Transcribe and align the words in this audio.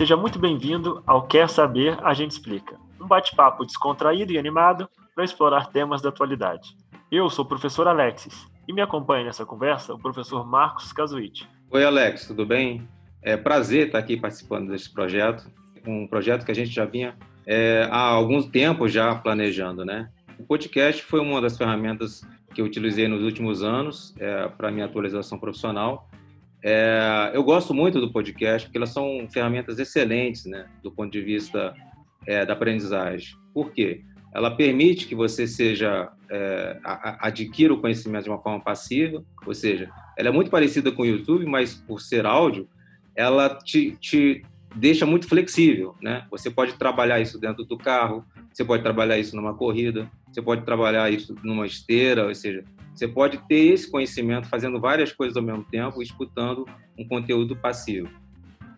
Seja 0.00 0.16
muito 0.16 0.38
bem-vindo 0.38 1.02
ao 1.06 1.26
Quer 1.26 1.46
Saber, 1.46 1.98
a 2.02 2.14
gente 2.14 2.30
explica. 2.30 2.74
Um 2.98 3.06
bate-papo 3.06 3.66
descontraído 3.66 4.32
e 4.32 4.38
animado 4.38 4.88
para 5.14 5.24
explorar 5.24 5.66
temas 5.66 6.00
da 6.00 6.08
atualidade. 6.08 6.74
Eu 7.12 7.28
sou 7.28 7.44
o 7.44 7.48
professor 7.48 7.86
Alexis 7.86 8.46
e 8.66 8.72
me 8.72 8.80
acompanha 8.80 9.26
nessa 9.26 9.44
conversa 9.44 9.92
o 9.92 9.98
professor 9.98 10.46
Marcos 10.46 10.90
Casuiti. 10.90 11.46
Oi, 11.70 11.84
Alex, 11.84 12.26
tudo 12.26 12.46
bem? 12.46 12.88
É 13.20 13.36
prazer 13.36 13.88
estar 13.88 13.98
aqui 13.98 14.16
participando 14.16 14.70
desse 14.70 14.90
projeto, 14.90 15.50
um 15.86 16.06
projeto 16.06 16.46
que 16.46 16.50
a 16.50 16.54
gente 16.54 16.70
já 16.70 16.86
vinha 16.86 17.14
é, 17.46 17.86
há 17.90 18.00
algum 18.00 18.40
tempo 18.42 18.88
já 18.88 19.14
planejando, 19.14 19.84
né? 19.84 20.08
O 20.38 20.44
podcast 20.44 21.02
foi 21.02 21.20
uma 21.20 21.42
das 21.42 21.58
ferramentas 21.58 22.22
que 22.54 22.62
eu 22.62 22.64
utilizei 22.64 23.06
nos 23.06 23.22
últimos 23.22 23.62
anos 23.62 24.14
é, 24.18 24.48
para 24.48 24.70
minha 24.70 24.86
atualização 24.86 25.38
profissional 25.38 26.08
é, 26.62 27.30
eu 27.34 27.42
gosto 27.42 27.72
muito 27.72 28.00
do 28.00 28.12
podcast 28.12 28.66
porque 28.66 28.78
elas 28.78 28.90
são 28.90 29.26
ferramentas 29.32 29.78
excelentes, 29.78 30.44
né, 30.44 30.66
do 30.82 30.90
ponto 30.90 31.10
de 31.10 31.20
vista 31.20 31.74
é, 32.26 32.44
da 32.44 32.52
aprendizagem. 32.52 33.36
Por 33.54 33.72
quê? 33.72 34.02
Ela 34.32 34.50
permite 34.50 35.06
que 35.06 35.14
você 35.14 35.46
seja 35.46 36.10
é, 36.30 36.78
adquira 37.18 37.74
o 37.74 37.80
conhecimento 37.80 38.24
de 38.24 38.30
uma 38.30 38.40
forma 38.40 38.60
passiva, 38.60 39.24
ou 39.44 39.54
seja, 39.54 39.90
ela 40.16 40.28
é 40.28 40.32
muito 40.32 40.50
parecida 40.50 40.92
com 40.92 41.02
o 41.02 41.06
YouTube, 41.06 41.46
mas 41.46 41.74
por 41.74 42.00
ser 42.00 42.26
áudio, 42.26 42.68
ela 43.16 43.56
te, 43.56 43.96
te 44.00 44.42
deixa 44.76 45.04
muito 45.04 45.26
flexível, 45.26 45.96
né? 46.00 46.26
Você 46.30 46.48
pode 46.48 46.74
trabalhar 46.74 47.20
isso 47.20 47.40
dentro 47.40 47.64
do 47.64 47.76
carro, 47.76 48.24
você 48.52 48.64
pode 48.64 48.82
trabalhar 48.82 49.18
isso 49.18 49.34
numa 49.34 49.54
corrida, 49.54 50.08
você 50.30 50.40
pode 50.40 50.64
trabalhar 50.64 51.10
isso 51.10 51.34
numa 51.42 51.66
esteira, 51.66 52.26
ou 52.26 52.34
seja, 52.34 52.64
você 53.00 53.08
pode 53.08 53.38
ter 53.48 53.72
esse 53.72 53.90
conhecimento 53.90 54.46
fazendo 54.46 54.78
várias 54.78 55.10
coisas 55.10 55.34
ao 55.34 55.42
mesmo 55.42 55.64
tempo, 55.64 56.02
escutando 56.02 56.66
um 56.98 57.08
conteúdo 57.08 57.56
passivo. 57.56 58.10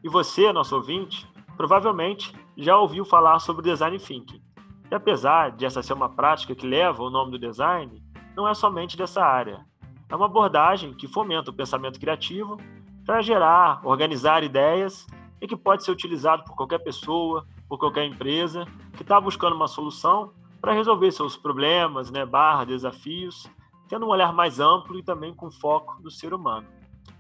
E 0.05 0.09
você, 0.09 0.53
nosso 0.53 0.77
ouvinte, 0.77 1.29
provavelmente 1.57 2.33
já 2.57 2.79
ouviu 2.79 3.05
falar 3.05 3.41
sobre 3.41 3.69
design 3.69 3.99
thinking. 3.99 4.41
E 4.89 4.95
apesar 4.95 5.51
de 5.51 5.67
essa 5.67 5.83
ser 5.83 5.95
uma 5.95 6.09
prática 6.09 6.55
que 6.55 6.65
leva 6.65 7.03
o 7.03 7.11
nome 7.11 7.33
do 7.33 7.39
design, 7.39 8.01
não 8.37 8.49
é 8.49 8.55
somente 8.55 8.97
dessa 8.97 9.25
área. 9.25 9.67
É 10.09 10.15
uma 10.15 10.27
abordagem 10.27 10.95
que 10.95 11.09
fomenta 11.09 11.51
o 11.51 11.55
pensamento 11.55 11.99
criativo 11.99 12.59
para 13.05 13.23
gerar, 13.23 13.81
organizar 13.83 14.45
ideias 14.45 15.05
e 15.41 15.49
que 15.49 15.57
pode 15.57 15.83
ser 15.83 15.91
utilizado 15.91 16.45
por 16.45 16.55
qualquer 16.55 16.79
pessoa, 16.79 17.45
por 17.69 17.77
qualquer 17.77 18.05
empresa 18.05 18.67
que 18.93 19.03
está 19.03 19.21
buscando 19.21 19.57
uma 19.57 19.67
solução 19.67 20.33
para 20.61 20.75
resolver 20.75 21.11
seus 21.11 21.37
problemas, 21.37 22.09
né, 22.09 22.25
barra, 22.25 22.65
desafios, 22.65 23.51
tendo 23.93 24.07
um 24.07 24.09
olhar 24.09 24.33
mais 24.33 24.59
amplo 24.59 24.99
e 24.99 25.03
também 25.03 25.35
com 25.35 25.51
foco 25.51 26.01
no 26.03 26.11
ser 26.11 26.33
humano. 26.33 26.67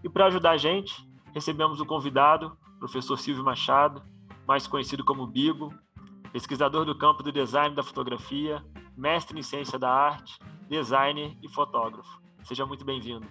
E 0.02 0.08
para 0.08 0.24
ajudar 0.28 0.52
a 0.52 0.56
gente, 0.56 1.06
recebemos 1.34 1.80
o 1.80 1.84
convidado, 1.84 2.56
professor 2.78 3.18
Silvio 3.18 3.44
Machado, 3.44 4.02
mais 4.48 4.66
conhecido 4.66 5.04
como 5.04 5.26
Bigo, 5.26 5.70
pesquisador 6.32 6.86
do 6.86 6.96
campo 6.96 7.22
do 7.22 7.30
design 7.30 7.76
da 7.76 7.82
fotografia, 7.82 8.64
mestre 8.96 9.38
em 9.38 9.42
ciência 9.42 9.78
da 9.78 9.90
arte, 9.90 10.38
designer 10.66 11.36
e 11.42 11.48
fotógrafo. 11.50 12.22
Seja 12.42 12.64
muito 12.64 12.86
bem-vindo. 12.86 13.26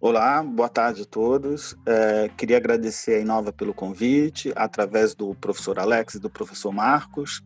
Olá, 0.00 0.42
boa 0.42 0.70
tarde 0.70 1.02
a 1.02 1.04
todos. 1.04 1.76
É, 1.84 2.30
queria 2.38 2.56
agradecer 2.56 3.16
a 3.16 3.20
Inova 3.20 3.52
pelo 3.52 3.74
convite, 3.74 4.50
através 4.56 5.14
do 5.14 5.34
professor 5.34 5.78
Alex 5.78 6.14
e 6.14 6.18
do 6.18 6.30
professor 6.30 6.72
Marcos. 6.72 7.42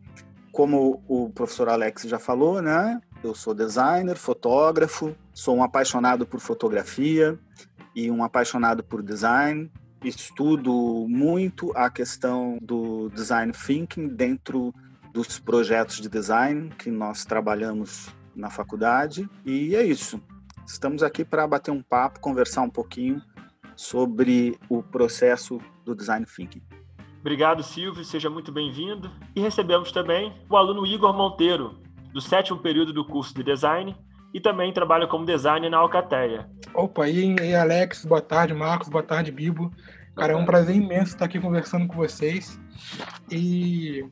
Como 0.53 1.03
o 1.05 1.29
professor 1.31 1.67
Alex 1.67 2.03
já 2.03 2.17
falou, 2.17 2.61
né, 2.61 3.01
eu 3.23 3.33
sou 3.33 3.53
designer, 3.53 4.17
fotógrafo, 4.17 5.15
sou 5.33 5.55
um 5.57 5.63
apaixonado 5.63 6.25
por 6.25 6.39
fotografia 6.39 7.37
e 7.95 8.11
um 8.11 8.23
apaixonado 8.23 8.83
por 8.83 9.01
design. 9.01 9.71
Estudo 10.03 11.05
muito 11.09 11.71
a 11.75 11.89
questão 11.89 12.57
do 12.61 13.09
design 13.09 13.51
thinking 13.51 14.07
dentro 14.07 14.73
dos 15.11 15.39
projetos 15.39 15.99
de 15.99 16.07
design 16.07 16.69
que 16.77 16.91
nós 16.91 17.25
trabalhamos 17.25 18.09
na 18.35 18.49
faculdade. 18.49 19.27
E 19.43 19.75
é 19.75 19.83
isso. 19.83 20.21
Estamos 20.65 21.01
aqui 21.01 21.25
para 21.25 21.47
bater 21.47 21.71
um 21.71 21.81
papo, 21.81 22.19
conversar 22.19 22.61
um 22.61 22.69
pouquinho 22.69 23.21
sobre 23.75 24.57
o 24.69 24.83
processo 24.83 25.59
do 25.83 25.95
design 25.95 26.25
thinking. 26.25 26.61
Obrigado, 27.19 27.63
Silvio, 27.63 28.03
seja 28.05 28.29
muito 28.29 28.51
bem-vindo. 28.51 29.11
E 29.35 29.41
recebemos 29.41 29.91
também 29.91 30.33
o 30.49 30.55
aluno 30.55 30.85
Igor 30.85 31.13
Monteiro, 31.13 31.75
do 32.17 32.21
sétimo 32.21 32.57
período 32.57 32.91
do 32.91 33.05
curso 33.05 33.31
de 33.35 33.43
design 33.43 33.95
e 34.33 34.41
também 34.41 34.73
trabalha 34.73 35.05
como 35.05 35.23
designer 35.23 35.69
na 35.69 35.77
Alcateia. 35.77 36.49
Opa, 36.73 37.07
e 37.07 37.35
aí, 37.39 37.53
Alex, 37.53 38.05
boa 38.05 38.21
tarde, 38.21 38.55
Marcos, 38.55 38.89
boa 38.89 39.03
tarde, 39.03 39.31
Bibo. 39.31 39.71
Cara, 40.15 40.33
é 40.33 40.35
um 40.35 40.43
prazer 40.43 40.75
imenso 40.75 41.13
estar 41.13 41.25
aqui 41.25 41.39
conversando 41.39 41.85
com 41.85 41.93
vocês. 41.93 42.59
E 43.31 44.03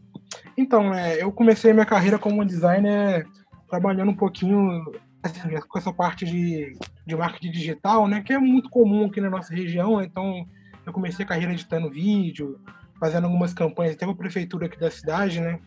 então, 0.55 0.91
né, 0.91 1.19
eu 1.19 1.31
comecei 1.31 1.73
minha 1.73 1.85
carreira 1.85 2.19
como 2.19 2.45
designer 2.45 3.25
trabalhando 3.67 4.11
um 4.11 4.15
pouquinho 4.15 4.85
assim, 5.23 5.39
com 5.67 5.79
essa 5.79 5.91
parte 5.91 6.25
de, 6.25 6.77
de 7.07 7.15
marketing 7.15 7.49
digital, 7.49 8.07
né, 8.07 8.21
que 8.21 8.33
é 8.33 8.38
muito 8.38 8.69
comum 8.69 9.07
aqui 9.07 9.19
na 9.19 9.31
nossa 9.31 9.51
região. 9.51 9.99
Então, 9.99 10.45
eu 10.85 10.94
comecei 10.94 11.25
a 11.25 11.27
carreira 11.27 11.53
editando 11.53 11.89
vídeo, 11.89 12.59
fazendo 12.99 13.23
algumas 13.23 13.51
campanhas 13.51 13.95
até 13.95 14.05
com 14.05 14.11
a 14.11 14.15
prefeitura 14.15 14.67
aqui 14.67 14.79
da 14.79 14.91
cidade, 14.91 15.41
né? 15.41 15.59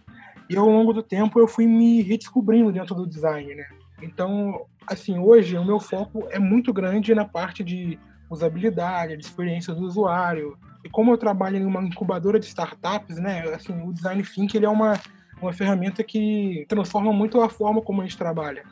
E 0.49 0.57
ao 0.57 0.69
longo 0.69 0.93
do 0.93 1.03
tempo 1.03 1.39
eu 1.39 1.47
fui 1.47 1.67
me 1.67 2.03
redescobrindo 2.03 2.73
dentro 2.73 2.95
do 2.95 3.07
design, 3.07 3.55
né? 3.55 3.67
Então, 4.03 4.67
assim, 4.87 5.19
hoje 5.19 5.57
o 5.57 5.65
meu 5.65 5.81
foco 5.81 6.27
é 6.31 6.39
muito 6.39 6.73
grande 6.73 7.15
na 7.15 7.25
parte 7.25 7.63
de 7.63 7.99
usabilidade, 8.31 9.17
de 9.17 9.25
experiência 9.25 9.75
do 9.75 9.83
usuário. 9.83 10.57
E 10.85 10.89
como 10.89 11.13
eu 11.13 11.19
trabalho 11.19 11.57
em 11.57 11.65
uma 11.65 11.83
incubadora 11.83 12.39
de 12.39 12.47
startups, 12.47 13.19
né, 13.19 13.43
assim, 13.55 13.81
o 13.83 13.93
design 13.93 14.23
thinking 14.23 14.57
ele 14.57 14.67
é 14.67 14.71
uma 14.71 14.99
uma 15.41 15.53
ferramenta 15.53 16.03
que 16.03 16.67
transforma 16.69 17.13
muito 17.13 17.41
a 17.41 17.49
forma 17.49 17.81
como 17.81 18.01
a 18.01 18.05
gente 18.05 18.19
trabalha, 18.19 18.65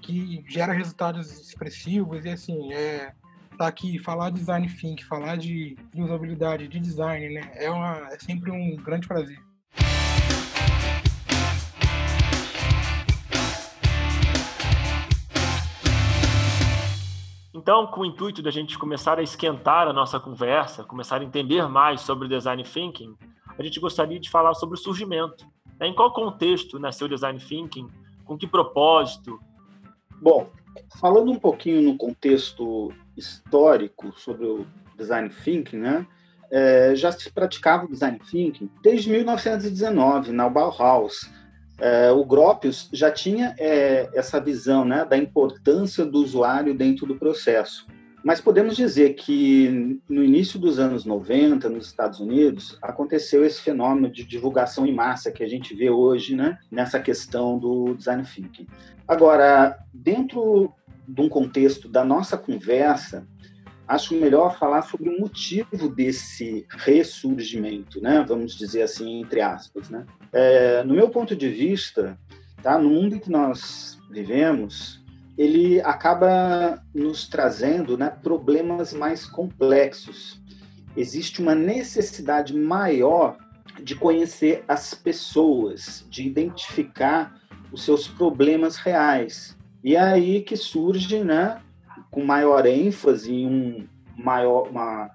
que 0.00 0.44
gera 0.48 0.72
resultados 0.72 1.48
expressivos 1.48 2.24
e 2.24 2.30
assim, 2.30 2.72
é 2.72 3.12
tá 3.56 3.66
aqui 3.66 3.98
falar 3.98 4.30
de 4.30 4.40
design 4.40 4.66
thinking, 4.66 5.04
falar 5.04 5.36
de, 5.36 5.76
de 5.92 6.02
usabilidade, 6.02 6.66
de 6.66 6.80
design, 6.80 7.34
né, 7.34 7.52
é 7.54 7.70
uma 7.70 8.08
é 8.10 8.18
sempre 8.18 8.50
um 8.50 8.76
grande 8.76 9.06
prazer. 9.06 9.38
Então, 17.60 17.86
com 17.86 18.00
o 18.00 18.04
intuito 18.06 18.40
de 18.40 18.48
a 18.48 18.50
gente 18.50 18.78
começar 18.78 19.18
a 19.18 19.22
esquentar 19.22 19.86
a 19.86 19.92
nossa 19.92 20.18
conversa, 20.18 20.82
começar 20.82 21.20
a 21.20 21.24
entender 21.24 21.68
mais 21.68 22.00
sobre 22.00 22.26
design 22.26 22.64
thinking, 22.64 23.14
a 23.58 23.62
gente 23.62 23.78
gostaria 23.78 24.18
de 24.18 24.30
falar 24.30 24.54
sobre 24.54 24.78
o 24.78 24.80
surgimento. 24.80 25.44
Né? 25.78 25.88
Em 25.88 25.94
qual 25.94 26.10
contexto 26.10 26.78
nasceu 26.78 27.06
o 27.06 27.10
design 27.10 27.38
thinking? 27.38 27.86
Com 28.24 28.38
que 28.38 28.46
propósito? 28.46 29.38
Bom, 30.22 30.50
falando 30.98 31.30
um 31.30 31.38
pouquinho 31.38 31.82
no 31.82 31.98
contexto 31.98 32.94
histórico 33.14 34.10
sobre 34.18 34.46
o 34.46 34.66
design 34.96 35.28
thinking, 35.28 35.76
né? 35.76 36.06
É, 36.50 36.94
já 36.94 37.12
se 37.12 37.30
praticava 37.30 37.84
o 37.84 37.90
design 37.90 38.18
thinking 38.18 38.70
desde 38.82 39.10
1919 39.10 40.32
na 40.32 40.48
Bauhaus 40.48 41.30
é, 41.80 42.10
o 42.10 42.24
Gropius 42.24 42.88
já 42.92 43.10
tinha 43.10 43.54
é, 43.58 44.08
essa 44.14 44.40
visão 44.40 44.84
né, 44.84 45.04
da 45.04 45.16
importância 45.16 46.04
do 46.04 46.18
usuário 46.18 46.74
dentro 46.74 47.06
do 47.06 47.16
processo. 47.16 47.86
Mas 48.22 48.40
podemos 48.40 48.76
dizer 48.76 49.14
que 49.14 49.98
no 50.06 50.22
início 50.22 50.58
dos 50.58 50.78
anos 50.78 51.06
90, 51.06 51.70
nos 51.70 51.86
Estados 51.86 52.20
Unidos, 52.20 52.76
aconteceu 52.82 53.44
esse 53.44 53.62
fenômeno 53.62 54.10
de 54.10 54.24
divulgação 54.24 54.84
em 54.84 54.94
massa 54.94 55.32
que 55.32 55.42
a 55.42 55.48
gente 55.48 55.74
vê 55.74 55.88
hoje 55.88 56.36
né, 56.36 56.58
nessa 56.70 57.00
questão 57.00 57.58
do 57.58 57.94
design 57.94 58.22
thinking. 58.22 58.66
Agora, 59.08 59.78
dentro 59.92 60.70
de 61.08 61.20
um 61.22 61.28
contexto 61.30 61.88
da 61.88 62.04
nossa 62.04 62.36
conversa, 62.36 63.26
acho 63.90 64.14
melhor 64.14 64.56
falar 64.56 64.82
sobre 64.82 65.08
o 65.08 65.18
motivo 65.18 65.88
desse 65.88 66.64
ressurgimento, 66.70 68.00
né? 68.00 68.24
Vamos 68.26 68.56
dizer 68.56 68.82
assim, 68.82 69.20
entre 69.20 69.40
aspas, 69.40 69.90
né? 69.90 70.06
É, 70.32 70.84
no 70.84 70.94
meu 70.94 71.08
ponto 71.10 71.34
de 71.34 71.48
vista, 71.48 72.16
tá? 72.62 72.78
No 72.78 72.88
mundo 72.88 73.16
em 73.16 73.18
que 73.18 73.30
nós 73.30 73.98
vivemos, 74.08 75.02
ele 75.36 75.80
acaba 75.80 76.80
nos 76.94 77.26
trazendo, 77.26 77.98
né, 77.98 78.10
problemas 78.22 78.92
mais 78.92 79.26
complexos. 79.26 80.40
Existe 80.96 81.42
uma 81.42 81.56
necessidade 81.56 82.56
maior 82.56 83.38
de 83.82 83.96
conhecer 83.96 84.62
as 84.68 84.94
pessoas, 84.94 86.06
de 86.08 86.24
identificar 86.24 87.40
os 87.72 87.84
seus 87.84 88.06
problemas 88.06 88.76
reais. 88.76 89.56
E 89.82 89.96
é 89.96 90.00
aí 90.00 90.42
que 90.42 90.56
surge, 90.56 91.24
né, 91.24 91.60
com 92.10 92.24
maior 92.24 92.66
ênfase 92.66 93.32
e 93.32 93.46
um 93.46 93.86
maior 94.16 94.68
uma, 94.68 95.10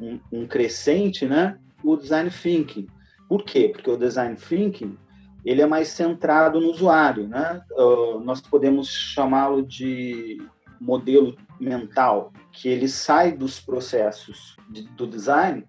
um, 0.00 0.18
um, 0.32 0.46
crescente, 0.46 1.26
né, 1.26 1.58
o 1.82 1.96
design 1.96 2.30
thinking. 2.30 2.86
Por 3.28 3.44
quê? 3.44 3.68
Porque 3.68 3.90
o 3.90 3.96
design 3.96 4.36
thinking 4.36 4.96
ele 5.44 5.62
é 5.62 5.66
mais 5.66 5.88
centrado 5.88 6.60
no 6.60 6.70
usuário, 6.70 7.28
né? 7.28 7.62
Uh, 7.72 8.20
nós 8.20 8.40
podemos 8.40 8.88
chamá-lo 8.88 9.62
de 9.62 10.42
modelo 10.80 11.36
mental, 11.60 12.32
que 12.52 12.68
ele 12.68 12.88
sai 12.88 13.32
dos 13.32 13.60
processos 13.60 14.56
de, 14.68 14.82
do 14.82 15.06
design 15.06 15.64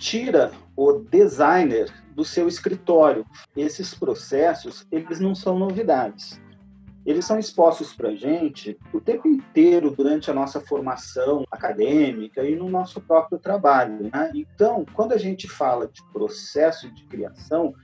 tira 0.00 0.50
o 0.74 0.94
designer 0.94 1.92
do 2.14 2.24
seu 2.24 2.48
escritório. 2.48 3.24
Esses 3.54 3.94
processos, 3.94 4.86
eles 4.90 5.20
não 5.20 5.34
são 5.34 5.58
novidades. 5.58 6.40
Eles 7.04 7.24
são 7.24 7.38
expostos 7.38 7.94
para 7.94 8.10
a 8.10 8.14
gente 8.14 8.78
o 8.92 9.00
tempo 9.00 9.26
inteiro 9.26 9.90
durante 9.90 10.30
a 10.30 10.34
nossa 10.34 10.60
formação 10.60 11.44
acadêmica 11.50 12.44
e 12.44 12.54
no 12.54 12.68
nosso 12.68 13.00
próprio 13.00 13.38
trabalho. 13.38 14.10
Né? 14.12 14.30
Então, 14.34 14.84
quando 14.92 15.12
a 15.12 15.18
gente 15.18 15.48
fala 15.48 15.88
de 15.88 16.02
processo 16.12 16.90
de 16.90 17.04
criação, 17.04 17.74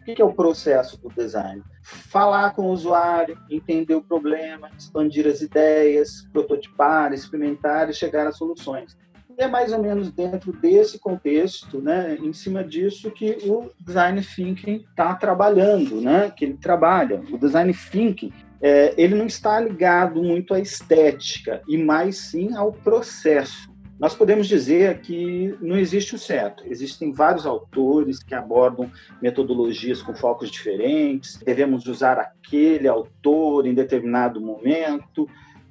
o 0.00 0.04
que 0.04 0.20
é 0.20 0.24
o 0.24 0.34
processo 0.34 1.00
do 1.00 1.08
design? 1.08 1.62
Falar 1.82 2.54
com 2.54 2.66
o 2.66 2.72
usuário, 2.72 3.38
entender 3.50 3.94
o 3.94 4.02
problema, 4.02 4.70
expandir 4.78 5.26
as 5.26 5.40
ideias, 5.40 6.28
prototipar, 6.32 7.12
experimentar 7.12 7.90
e 7.90 7.94
chegar 7.94 8.26
a 8.26 8.32
soluções 8.32 8.96
é 9.38 9.46
mais 9.46 9.72
ou 9.72 9.82
menos 9.82 10.10
dentro 10.10 10.52
desse 10.52 10.98
contexto, 10.98 11.80
né, 11.80 12.16
em 12.20 12.32
cima 12.32 12.64
disso 12.64 13.10
que 13.10 13.36
o 13.44 13.70
design 13.78 14.20
thinking 14.22 14.86
está 14.88 15.14
trabalhando, 15.14 16.00
né, 16.00 16.30
que 16.30 16.44
ele 16.44 16.56
trabalha. 16.56 17.22
O 17.30 17.36
design 17.36 17.72
thinking 17.72 18.32
é, 18.60 18.94
ele 18.96 19.14
não 19.14 19.26
está 19.26 19.60
ligado 19.60 20.22
muito 20.22 20.54
à 20.54 20.60
estética 20.60 21.62
e 21.68 21.76
mais 21.76 22.16
sim 22.16 22.54
ao 22.54 22.72
processo. 22.72 23.74
Nós 23.98 24.14
podemos 24.14 24.46
dizer 24.46 25.00
que 25.00 25.56
não 25.60 25.76
existe 25.78 26.14
o 26.14 26.18
certo. 26.18 26.62
Existem 26.66 27.12
vários 27.12 27.46
autores 27.46 28.22
que 28.22 28.34
abordam 28.34 28.90
metodologias 29.22 30.02
com 30.02 30.14
focos 30.14 30.50
diferentes. 30.50 31.36
Devemos 31.36 31.86
usar 31.86 32.18
aquele 32.18 32.88
autor 32.88 33.66
em 33.66 33.72
determinado 33.72 34.38
momento 34.38 35.26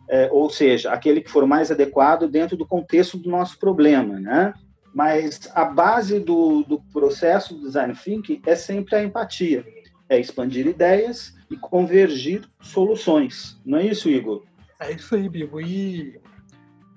é, 0.08 0.30
ou 0.32 0.50
seja, 0.50 0.92
aquele 0.92 1.22
que 1.22 1.32
for 1.32 1.46
mais 1.48 1.72
adequado 1.72 2.28
dentro 2.28 2.56
do 2.56 2.66
contexto 2.66 3.18
do 3.18 3.30
nosso 3.30 3.58
problema, 3.58 4.20
né? 4.20 4.54
Mas 4.94 5.50
a 5.54 5.66
base 5.66 6.20
do, 6.20 6.64
do 6.64 6.80
processo 6.94 7.54
do 7.54 7.62
design 7.62 7.94
thinking 7.94 8.42
é 8.46 8.56
sempre 8.56 8.96
a 8.96 9.04
empatia, 9.04 9.66
é 10.08 10.20
expandir 10.20 10.68
ideias 10.68 11.34
e 11.50 11.56
convergir 11.56 12.48
soluções. 12.62 13.60
Não 13.66 13.78
é 13.78 13.86
isso, 13.86 14.10
Igor? 14.10 14.44
É 14.80 14.92
isso 14.92 15.16
aí, 15.16 15.30
Bibo. 15.30 15.62
E 15.62 16.20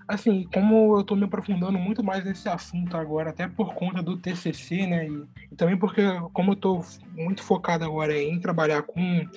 assim, 0.06 0.48
como 0.52 0.96
eu 0.96 1.00
estou 1.02 1.16
me 1.16 1.24
aprofundando 1.24 1.78
muito 1.78 2.02
mais 2.02 2.24
nesse 2.24 2.48
assunto 2.48 2.96
agora, 2.96 3.30
até 3.30 3.46
por 3.46 3.74
conta 3.74 4.02
do 4.02 4.16
TCC, 4.16 4.86
né? 4.86 5.06
E, 5.06 5.24
e 5.52 5.54
também 5.54 5.76
porque, 5.76 6.02
como 6.32 6.52
eu 6.52 6.54
estou 6.54 6.84
muito 7.12 7.42
focado 7.42 7.84
agora 7.84 8.16
em 8.16 8.40
trabalhar 8.40 8.82
com 8.82 9.28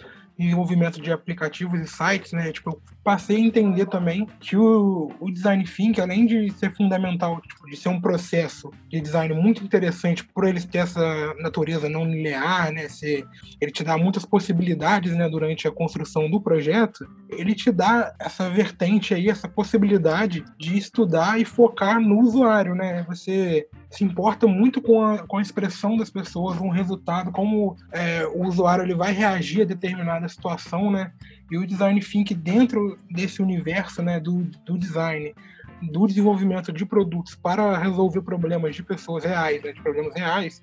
desenvolvimento 0.41 1.01
de 1.01 1.11
aplicativos 1.11 1.79
e 1.79 1.87
sites, 1.87 2.33
né? 2.33 2.51
Tipo, 2.51 2.71
eu 2.71 2.81
passei 3.03 3.37
a 3.37 3.39
entender 3.39 3.85
também 3.85 4.27
que 4.39 4.55
o, 4.55 5.11
o 5.19 5.31
design 5.31 5.63
thinking, 5.63 6.01
além 6.01 6.25
de 6.25 6.51
ser 6.51 6.73
fundamental, 6.75 7.41
tipo, 7.41 7.69
de 7.69 7.75
ser 7.77 7.89
um 7.89 7.99
processo 7.99 8.71
de 8.89 8.99
design 9.01 9.33
muito 9.33 9.63
interessante 9.63 10.23
por 10.23 10.47
ele 10.47 10.61
ter 10.61 10.79
essa 10.79 11.33
natureza 11.39 11.89
não 11.89 12.05
linear, 12.05 12.71
né? 12.71 12.87
Ser, 12.89 13.25
ele 13.59 13.71
te 13.71 13.83
dá 13.83 13.97
muitas 13.97 14.25
possibilidades, 14.25 15.13
né? 15.15 15.29
Durante 15.29 15.67
a 15.67 15.71
construção 15.71 16.29
do 16.29 16.41
projeto, 16.41 17.07
ele 17.29 17.53
te 17.53 17.71
dá 17.71 18.13
essa 18.19 18.49
vertente 18.49 19.13
aí, 19.13 19.29
essa 19.29 19.47
possibilidade 19.47 20.43
de 20.57 20.77
estudar 20.77 21.39
e 21.39 21.45
focar 21.45 21.99
no 21.99 22.19
usuário, 22.19 22.75
né? 22.75 23.03
Você 23.07 23.67
se 23.89 24.03
importa 24.03 24.47
muito 24.47 24.81
com 24.81 25.03
a, 25.03 25.19
com 25.19 25.37
a 25.37 25.41
expressão 25.41 25.97
das 25.97 26.09
pessoas, 26.09 26.57
o 26.59 26.69
resultado, 26.69 27.31
como 27.31 27.75
é, 27.91 28.25
o 28.25 28.47
usuário 28.47 28.83
ele 28.83 28.95
vai 28.95 29.11
reagir 29.11 29.61
a 29.63 29.65
determinada 29.65 30.25
situação, 30.31 30.91
né? 30.91 31.11
E 31.51 31.57
o 31.57 31.67
design 31.67 31.99
thinking 31.99 32.35
dentro 32.35 32.97
desse 33.09 33.41
universo, 33.41 34.01
né, 34.01 34.19
do, 34.19 34.43
do 34.65 34.77
design, 34.77 35.35
do 35.81 36.07
desenvolvimento 36.07 36.71
de 36.71 36.85
produtos 36.85 37.35
para 37.35 37.77
resolver 37.77 38.21
problemas 38.21 38.75
de 38.75 38.83
pessoas 38.83 39.23
reais, 39.23 39.61
né, 39.61 39.73
de 39.73 39.81
problemas 39.81 40.13
reais, 40.15 40.61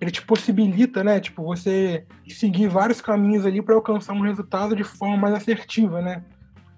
ele 0.00 0.10
te 0.10 0.22
possibilita, 0.22 1.04
né, 1.04 1.20
tipo, 1.20 1.42
você 1.42 2.04
seguir 2.28 2.68
vários 2.68 3.00
caminhos 3.00 3.46
ali 3.46 3.62
para 3.62 3.74
alcançar 3.74 4.12
um 4.12 4.22
resultado 4.22 4.74
de 4.74 4.84
forma 4.84 5.16
mais 5.16 5.34
assertiva, 5.34 6.02
né? 6.02 6.22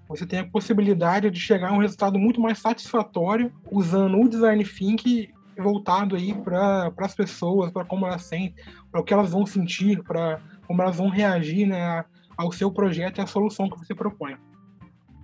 Você 0.07 0.25
tem 0.25 0.39
a 0.39 0.45
possibilidade 0.45 1.29
de 1.29 1.39
chegar 1.39 1.69
a 1.69 1.73
um 1.73 1.79
resultado 1.79 2.17
muito 2.17 2.39
mais 2.39 2.59
satisfatório 2.59 3.51
usando 3.69 4.17
o 4.17 4.29
design 4.29 4.63
thinking 4.63 5.27
voltado 5.61 6.15
aí 6.15 6.33
para 6.33 6.91
as 6.97 7.15
pessoas, 7.15 7.71
para 7.71 7.83
como 7.83 8.05
elas 8.05 8.23
sentem, 8.23 8.63
para 8.91 9.01
o 9.01 9.03
que 9.03 9.13
elas 9.13 9.31
vão 9.31 9.45
sentir, 9.45 10.03
para 10.03 10.39
como 10.65 10.81
elas 10.81 10.95
vão 10.95 11.09
reagir 11.09 11.67
né, 11.67 12.05
ao 12.37 12.51
seu 12.51 12.71
projeto 12.71 13.17
e 13.17 13.21
à 13.21 13.27
solução 13.27 13.69
que 13.69 13.77
você 13.77 13.95
propõe. 13.95 14.35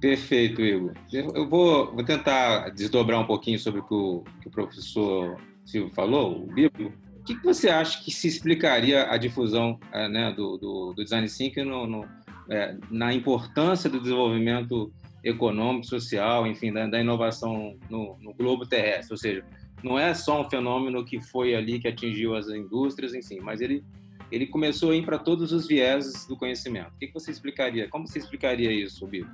Perfeito, 0.02 0.62
Igor. 0.62 0.94
Eu 1.14 1.48
vou, 1.48 1.94
vou 1.94 2.04
tentar 2.04 2.70
desdobrar 2.72 3.22
um 3.22 3.26
pouquinho 3.26 3.58
sobre 3.58 3.80
o 3.80 3.84
que 3.84 3.94
o, 3.94 4.24
que 4.42 4.48
o 4.50 4.52
professor 4.52 5.38
Silvio 5.64 5.94
falou, 5.94 6.44
o 6.44 6.48
Bíblia. 6.48 6.92
O 7.20 7.24
que, 7.24 7.36
que, 7.36 7.44
você 7.44 7.70
acha 7.70 8.04
que 8.04 8.12
se 8.12 8.28
explicaria 8.28 9.10
a 9.10 9.16
difusão 9.16 9.80
é, 9.94 10.10
né, 10.10 10.34
do, 10.34 10.58
do, 10.58 10.94
do, 10.94 11.04
design 11.04 11.26
thinking 11.30 11.64
no, 11.64 11.88
no, 11.88 12.06
é, 12.50 12.76
na 12.92 13.14
importância 13.14 13.90
do 13.90 14.02
desenvolvimento 14.02 14.92
econômico, 15.24 15.86
social, 15.86 16.46
enfim, 16.46 16.74
da, 16.74 16.86
da 16.86 17.00
inovação 17.00 17.78
no, 17.90 18.18
no, 18.20 18.34
globo 18.34 18.66
terrestre? 18.66 19.14
Ou 19.14 19.18
seja, 19.18 19.46
não 19.82 19.98
é 19.98 20.14
só 20.14 20.42
um 20.42 20.50
fenômeno 20.50 21.06
que 21.06 21.22
foi 21.22 21.56
ali 21.56 21.80
que 21.80 21.88
atingiu 21.88 22.36
as 22.36 22.50
indústrias, 22.50 23.14
enfim, 23.14 23.40
mas 23.40 23.62
ele 23.62 23.86
ele 24.32 24.48
começou 24.48 24.92
a 24.92 24.96
ir 24.96 25.06
para 25.06 25.18
todos 25.18 25.52
os 25.52 25.68
vieses 25.68 26.26
do 26.26 26.38
conhecimento. 26.38 26.90
O 26.94 26.98
que, 26.98 27.12
você 27.12 27.32
explicaria? 27.32 27.88
Como 27.90 28.08
você 28.08 28.20
explicaria 28.20 28.72
isso, 28.72 29.06
Bill? 29.08 29.28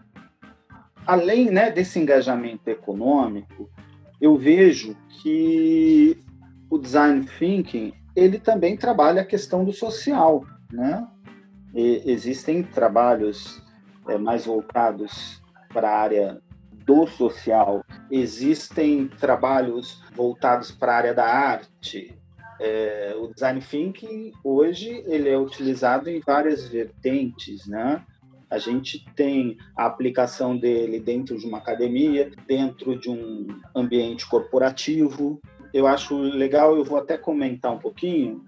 Além 1.06 1.50
né, 1.50 1.72
desse 1.72 2.00
engajamento 2.00 2.70
econômico, 2.70 3.70
eu 4.22 4.38
vejo 4.38 4.96
que 5.22 6.18
o 6.70 6.78
design 6.78 7.26
thinking 7.38 7.94
ele 8.16 8.40
também 8.40 8.76
trabalha 8.76 9.22
a 9.22 9.26
questão 9.26 9.64
do 9.64 9.72
social, 9.72 10.46
né? 10.72 11.08
E 11.74 12.04
existem 12.06 12.64
trabalhos 12.64 13.64
é, 14.08 14.18
mais 14.18 14.46
voltados 14.46 15.42
para 15.70 15.90
a 15.90 16.00
área 16.00 16.42
do 16.86 17.06
social, 17.06 17.86
existem 18.10 19.08
trabalhos 19.08 20.04
voltados 20.16 20.72
para 20.72 20.94
a 20.94 20.98
área 20.98 21.14
da 21.14 21.26
arte, 21.26 22.19
é, 22.60 23.16
o 23.18 23.28
design 23.28 23.62
thinking 23.62 24.34
hoje 24.44 25.04
ele 25.08 25.30
é 25.30 25.38
utilizado 25.38 26.10
em 26.10 26.20
várias 26.20 26.68
vertentes, 26.68 27.66
né? 27.68 28.04
A 28.50 28.58
gente 28.58 29.06
tem 29.16 29.58
a 29.78 29.86
aplicação 29.86 30.58
dele 30.58 31.00
dentro 31.00 31.38
de 31.38 31.46
uma 31.46 31.60
academia, 31.60 32.32
dentro 32.48 33.00
de 33.00 33.10
um 33.10 33.48
ambiente 33.76 34.28
corporativo. 34.28 35.40
Eu 35.72 35.86
acho 35.86 36.18
legal, 36.18 36.76
eu 36.76 36.84
vou 36.84 36.98
até 36.98 37.16
comentar 37.16 37.72
um 37.72 37.78
pouquinho 37.78 38.44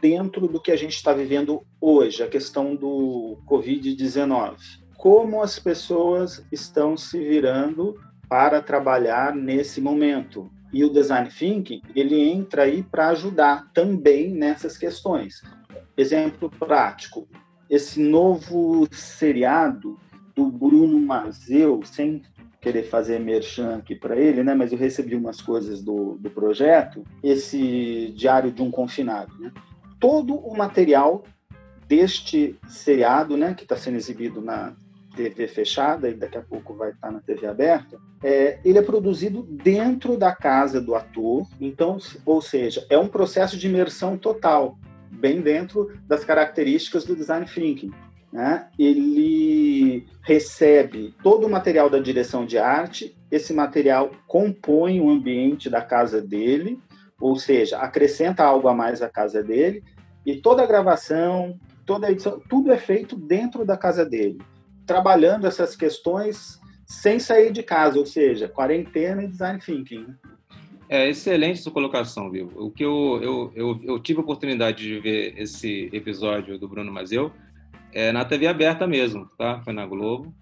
dentro 0.00 0.46
do 0.46 0.60
que 0.60 0.70
a 0.70 0.76
gente 0.76 0.94
está 0.94 1.12
vivendo 1.12 1.62
hoje, 1.80 2.22
a 2.22 2.28
questão 2.28 2.76
do 2.76 3.38
Covid-19. 3.46 4.56
Como 4.96 5.42
as 5.42 5.58
pessoas 5.58 6.46
estão 6.52 6.96
se 6.96 7.18
virando 7.18 7.98
para 8.28 8.62
trabalhar 8.62 9.34
nesse 9.34 9.80
momento? 9.80 10.50
E 10.74 10.84
o 10.84 10.90
design 10.90 11.30
thinking, 11.30 11.80
ele 11.94 12.20
entra 12.20 12.64
aí 12.64 12.82
para 12.82 13.08
ajudar 13.10 13.70
também 13.72 14.34
nessas 14.34 14.76
questões. 14.76 15.40
Exemplo 15.96 16.50
prático, 16.50 17.28
esse 17.70 18.02
novo 18.02 18.88
seriado 18.90 19.96
do 20.34 20.50
Bruno 20.50 20.98
Mazeu, 20.98 21.80
sem 21.84 22.22
querer 22.60 22.82
fazer 22.82 23.20
merchan 23.20 23.76
aqui 23.76 23.94
para 23.94 24.16
ele, 24.16 24.42
né? 24.42 24.52
Mas 24.52 24.72
eu 24.72 24.78
recebi 24.78 25.14
umas 25.14 25.40
coisas 25.40 25.80
do, 25.80 26.18
do 26.18 26.28
projeto, 26.28 27.04
esse 27.22 28.12
Diário 28.16 28.50
de 28.50 28.60
um 28.60 28.70
Confinado, 28.70 29.32
né? 29.38 29.52
Todo 30.00 30.34
o 30.34 30.56
material 30.56 31.22
deste 31.86 32.58
seriado, 32.66 33.36
né, 33.36 33.54
que 33.54 33.62
está 33.62 33.76
sendo 33.76 33.96
exibido 33.96 34.40
na 34.40 34.74
TV 35.14 35.46
fechada 35.46 36.08
e 36.08 36.14
daqui 36.14 36.36
a 36.36 36.42
pouco 36.42 36.74
vai 36.74 36.90
estar 36.90 37.10
na 37.10 37.20
TV 37.20 37.46
aberta, 37.46 37.98
é, 38.22 38.58
ele 38.64 38.78
é 38.78 38.82
produzido 38.82 39.42
dentro 39.42 40.16
da 40.16 40.34
casa 40.34 40.80
do 40.80 40.94
ator, 40.94 41.46
então, 41.60 41.98
ou 42.24 42.40
seja, 42.40 42.86
é 42.90 42.98
um 42.98 43.08
processo 43.08 43.56
de 43.56 43.68
imersão 43.68 44.16
total, 44.16 44.78
bem 45.10 45.40
dentro 45.40 45.92
das 46.06 46.24
características 46.24 47.04
do 47.04 47.16
design 47.16 47.46
thinking. 47.46 47.92
Né? 48.32 48.66
Ele 48.78 50.06
recebe 50.22 51.14
todo 51.22 51.46
o 51.46 51.50
material 51.50 51.88
da 51.88 52.00
direção 52.00 52.44
de 52.44 52.58
arte, 52.58 53.16
esse 53.30 53.52
material 53.52 54.10
compõe 54.26 55.00
o 55.00 55.08
ambiente 55.08 55.70
da 55.70 55.80
casa 55.80 56.20
dele, 56.20 56.78
ou 57.20 57.36
seja, 57.36 57.78
acrescenta 57.78 58.42
algo 58.42 58.66
a 58.68 58.74
mais 58.74 59.00
à 59.02 59.08
casa 59.08 59.42
dele, 59.42 59.84
e 60.26 60.36
toda 60.36 60.62
a 60.62 60.66
gravação, 60.66 61.58
toda 61.86 62.06
a 62.06 62.10
edição, 62.10 62.40
tudo 62.48 62.72
é 62.72 62.76
feito 62.76 63.16
dentro 63.16 63.64
da 63.64 63.76
casa 63.76 64.04
dele 64.04 64.38
trabalhando 64.86 65.46
essas 65.46 65.74
questões 65.76 66.60
sem 66.86 67.18
sair 67.18 67.52
de 67.52 67.62
casa, 67.62 67.98
ou 67.98 68.06
seja, 68.06 68.48
quarentena 68.48 69.22
e 69.22 69.28
design 69.28 69.58
thinking. 69.58 70.06
Né? 70.06 70.14
É 70.88 71.08
excelente 71.08 71.60
sua 71.60 71.72
colocação, 71.72 72.30
viu? 72.30 72.52
O 72.56 72.70
que 72.70 72.84
eu, 72.84 73.18
eu, 73.22 73.52
eu, 73.54 73.80
eu, 73.84 73.98
tive 73.98 74.20
a 74.20 74.22
oportunidade 74.22 74.84
de 74.84 75.00
ver 75.00 75.34
esse 75.38 75.88
episódio 75.92 76.58
do 76.58 76.68
Bruno 76.68 76.92
Mazeu 76.92 77.32
é 77.92 78.12
na 78.12 78.24
TV 78.24 78.46
aberta 78.46 78.86
mesmo, 78.86 79.30
tá? 79.38 79.60
Foi 79.62 79.72
na 79.72 79.86
Globo. 79.86 80.34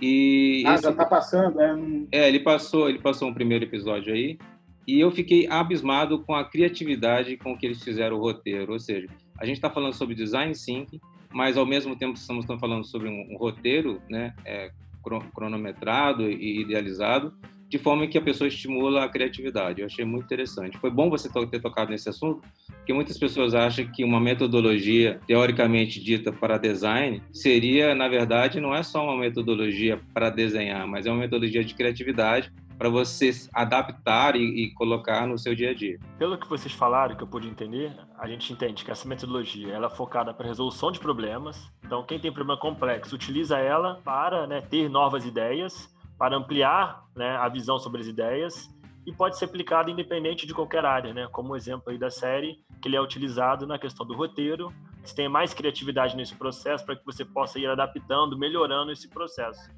E 0.00 0.64
ah, 0.66 0.74
esse... 0.74 0.84
já 0.84 0.92
tá 0.92 1.04
passando, 1.04 1.60
é? 1.60 1.76
É, 2.12 2.28
ele 2.28 2.40
passou, 2.40 2.88
ele 2.88 2.98
passou 2.98 3.28
um 3.28 3.34
primeiro 3.34 3.64
episódio 3.64 4.14
aí. 4.14 4.38
E 4.86 4.98
eu 4.98 5.10
fiquei 5.10 5.46
abismado 5.46 6.20
com 6.20 6.34
a 6.34 6.44
criatividade 6.44 7.36
com 7.36 7.56
que 7.56 7.66
eles 7.66 7.82
fizeram 7.82 8.16
o 8.16 8.20
roteiro. 8.20 8.72
Ou 8.72 8.80
seja, 8.80 9.08
a 9.38 9.44
gente 9.44 9.56
está 9.56 9.68
falando 9.68 9.92
sobre 9.92 10.14
design 10.14 10.52
thinking, 10.54 11.00
mas 11.32 11.56
ao 11.56 11.66
mesmo 11.66 11.96
tempo 11.96 12.14
estamos 12.14 12.44
falando 12.44 12.84
sobre 12.84 13.08
um, 13.08 13.34
um 13.34 13.36
roteiro 13.36 14.00
né, 14.08 14.34
é, 14.44 14.70
cronometrado 15.34 16.30
e 16.30 16.60
idealizado, 16.60 17.32
de 17.68 17.78
forma 17.78 18.06
que 18.08 18.18
a 18.18 18.20
pessoa 18.20 18.48
estimula 18.48 19.04
a 19.04 19.08
criatividade. 19.08 19.80
Eu 19.80 19.86
achei 19.86 20.04
muito 20.04 20.24
interessante. 20.24 20.76
Foi 20.78 20.90
bom 20.90 21.08
você 21.08 21.30
ter 21.46 21.60
tocado 21.60 21.92
nesse 21.92 22.08
assunto, 22.08 22.42
porque 22.66 22.92
muitas 22.92 23.16
pessoas 23.16 23.54
acham 23.54 23.86
que 23.86 24.02
uma 24.02 24.18
metodologia 24.18 25.20
teoricamente 25.24 26.02
dita 26.02 26.32
para 26.32 26.58
design 26.58 27.22
seria, 27.32 27.94
na 27.94 28.08
verdade, 28.08 28.60
não 28.60 28.74
é 28.74 28.82
só 28.82 29.04
uma 29.04 29.16
metodologia 29.16 30.00
para 30.12 30.30
desenhar, 30.30 30.84
mas 30.88 31.06
é 31.06 31.10
uma 31.12 31.20
metodologia 31.20 31.62
de 31.62 31.74
criatividade 31.74 32.52
para 32.80 32.88
você 32.88 33.30
adaptar 33.52 34.34
e, 34.34 34.40
e, 34.40 34.70
colocar 34.72 35.26
no 35.26 35.36
seu 35.36 35.54
dia 35.54 35.72
a 35.72 35.74
dia. 35.74 35.98
Pelo 36.18 36.38
que 36.38 36.48
vocês 36.48 36.72
falaram, 36.72 37.14
que 37.14 37.22
eu 37.22 37.26
pude 37.26 37.46
entender, 37.46 37.94
a 38.18 38.26
gente 38.26 38.50
entende 38.54 38.86
que 38.86 38.90
essa 38.90 39.06
metodologia 39.06 39.74
ela 39.74 39.88
é 39.88 39.90
focada 39.90 40.32
para 40.32 40.46
resolução 40.46 40.90
de 40.90 40.98
problemas. 40.98 41.70
Então, 41.84 42.02
quem 42.02 42.18
tem 42.18 42.32
problema 42.32 42.58
complexo 42.58 43.14
utiliza 43.14 43.58
ela 43.58 44.00
para 44.02 44.46
né, 44.46 44.62
ter 44.62 44.88
novas 44.88 45.26
ideias, 45.26 45.94
para 46.16 46.34
ampliar 46.34 47.04
né, 47.14 47.36
a 47.36 47.50
visão 47.50 47.78
sobre 47.78 48.00
as 48.00 48.06
ideias 48.06 48.74
e 49.06 49.12
pode 49.12 49.36
ser 49.36 49.44
aplicado 49.44 49.90
independente 49.90 50.46
de 50.46 50.54
qualquer 50.54 50.86
área, 50.86 51.12
né? 51.12 51.28
Como 51.30 51.52
o 51.52 51.56
exemplo 51.56 51.92
aí 51.92 51.98
da 51.98 52.10
série, 52.10 52.64
que 52.80 52.88
ele 52.88 52.96
é 52.96 53.00
utilizado 53.02 53.66
na 53.66 53.78
questão 53.78 54.06
do 54.06 54.14
roteiro, 54.14 54.72
você 55.04 55.14
tem 55.14 55.28
mais 55.28 55.52
criatividade 55.52 56.16
nesse 56.16 56.34
processo 56.34 56.86
para 56.86 56.96
que 56.96 57.04
você 57.04 57.26
possa 57.26 57.58
ir 57.58 57.66
adaptando, 57.66 58.38
melhorando 58.38 58.90
esse 58.90 59.08
processo. 59.10 59.68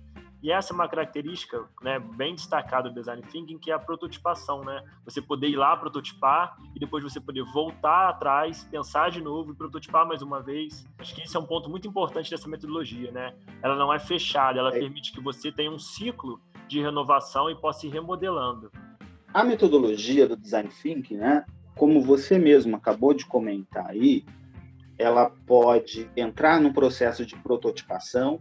E 0.43 0.51
essa 0.51 0.73
é 0.73 0.75
uma 0.75 0.89
característica 0.89 1.65
né, 1.81 2.01
bem 2.01 2.35
destacada 2.35 2.89
do 2.89 2.95
design 2.97 3.23
thinking, 3.23 3.59
que 3.59 3.71
é 3.71 3.75
a 3.75 3.79
prototipação, 3.79 4.65
né? 4.65 4.83
Você 5.05 5.23
poder 5.23 5.49
ir 5.49 5.55
lá 5.55 5.77
prototipar 5.77 6.57
e 6.75 6.81
depois 6.81 7.05
você 7.05 7.21
poder 7.21 7.45
voltar 7.45 8.09
atrás, 8.09 8.65
pensar 8.65 9.11
de 9.13 9.21
novo 9.21 9.53
e 9.53 9.55
prototipar 9.55 10.05
mais 10.05 10.21
uma 10.21 10.43
vez. 10.43 10.85
Acho 10.99 11.15
que 11.15 11.23
isso 11.23 11.37
é 11.37 11.41
um 11.41 11.47
ponto 11.47 11.71
muito 11.71 11.87
importante 11.87 12.29
dessa 12.29 12.49
metodologia, 12.49 13.13
né? 13.13 13.35
Ela 13.63 13.77
não 13.77 13.95
é 13.95 14.01
fechada, 14.01 14.59
ela 14.59 14.75
é. 14.75 14.81
permite 14.81 15.13
que 15.13 15.21
você 15.21 15.53
tenha 15.53 15.71
um 15.71 15.79
ciclo 15.79 16.41
de 16.67 16.81
renovação 16.81 17.49
e 17.49 17.55
possa 17.55 17.87
ir 17.87 17.91
remodelando. 17.91 18.73
A 19.33 19.45
metodologia 19.45 20.27
do 20.27 20.37
design 20.37 20.69
thinking, 20.71 21.19
né? 21.19 21.47
Como 21.77 22.03
você 22.03 22.37
mesmo 22.37 22.75
acabou 22.75 23.15
de 23.15 23.25
comentar 23.25 23.87
aí, 23.87 24.25
ela 24.99 25.31
pode 25.47 26.11
entrar 26.17 26.61
no 26.61 26.73
processo 26.73 27.25
de 27.25 27.37
prototipação, 27.37 28.41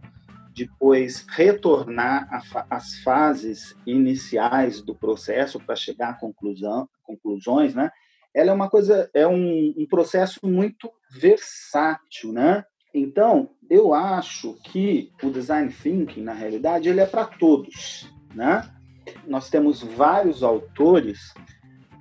depois 0.53 1.25
retornar 1.29 2.27
às 2.69 2.99
fases 2.99 3.75
iniciais 3.85 4.81
do 4.81 4.93
processo 4.95 5.59
para 5.59 5.75
chegar 5.75 6.09
a 6.09 6.19
conclusão, 6.19 6.89
conclusões, 7.03 7.73
né? 7.73 7.91
Ela 8.33 8.51
é 8.51 8.53
uma 8.53 8.69
coisa, 8.69 9.09
é 9.13 9.27
um, 9.27 9.73
um 9.77 9.85
processo 9.85 10.39
muito 10.43 10.91
versátil, 11.09 12.31
né? 12.31 12.63
Então, 12.93 13.49
eu 13.69 13.93
acho 13.93 14.55
que 14.63 15.11
o 15.23 15.29
design 15.29 15.71
thinking, 15.71 16.21
na 16.21 16.33
realidade, 16.33 16.89
ele 16.89 16.99
é 16.99 17.05
para 17.05 17.25
todos, 17.25 18.11
né? 18.33 18.69
Nós 19.25 19.49
temos 19.49 19.81
vários 19.81 20.43
autores 20.43 21.33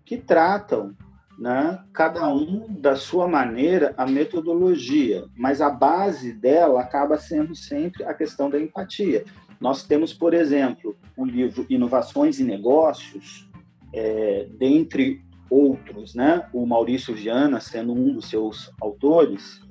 que 0.04 0.16
tratam 0.16 0.96
né, 1.40 1.82
cada 1.94 2.28
um 2.28 2.66
da 2.68 2.94
sua 2.94 3.26
maneira, 3.26 3.94
a 3.96 4.06
metodologia, 4.06 5.24
mas 5.34 5.62
a 5.62 5.70
base 5.70 6.34
dela 6.34 6.82
acaba 6.82 7.16
sendo 7.16 7.54
sempre 7.54 8.04
a 8.04 8.12
questão 8.12 8.50
da 8.50 8.60
empatia. 8.60 9.24
Nós 9.58 9.82
temos, 9.82 10.12
por 10.12 10.34
exemplo, 10.34 10.94
o 11.16 11.24
livro 11.24 11.64
Inovações 11.70 12.38
e 12.38 12.44
Negócios, 12.44 13.48
é, 13.90 14.48
dentre 14.58 15.24
outros, 15.48 16.14
né, 16.14 16.46
o 16.52 16.66
Maurício 16.66 17.14
Viana 17.14 17.58
sendo 17.58 17.94
um 17.94 18.12
dos 18.12 18.28
seus 18.28 18.70
autores, 18.78 19.62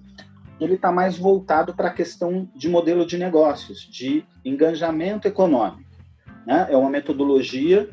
ele 0.60 0.74
está 0.74 0.92
mais 0.92 1.20
voltado 1.20 1.76
para 1.76 1.90
a 1.90 1.94
questão 1.94 2.50
de 2.56 2.68
modelo 2.68 3.06
de 3.06 3.18
negócios, 3.18 3.82
de 3.82 4.26
engajamento 4.44 5.28
econômico. 5.28 5.88
Né? 6.48 6.68
É 6.70 6.76
uma 6.76 6.90
metodologia 6.90 7.88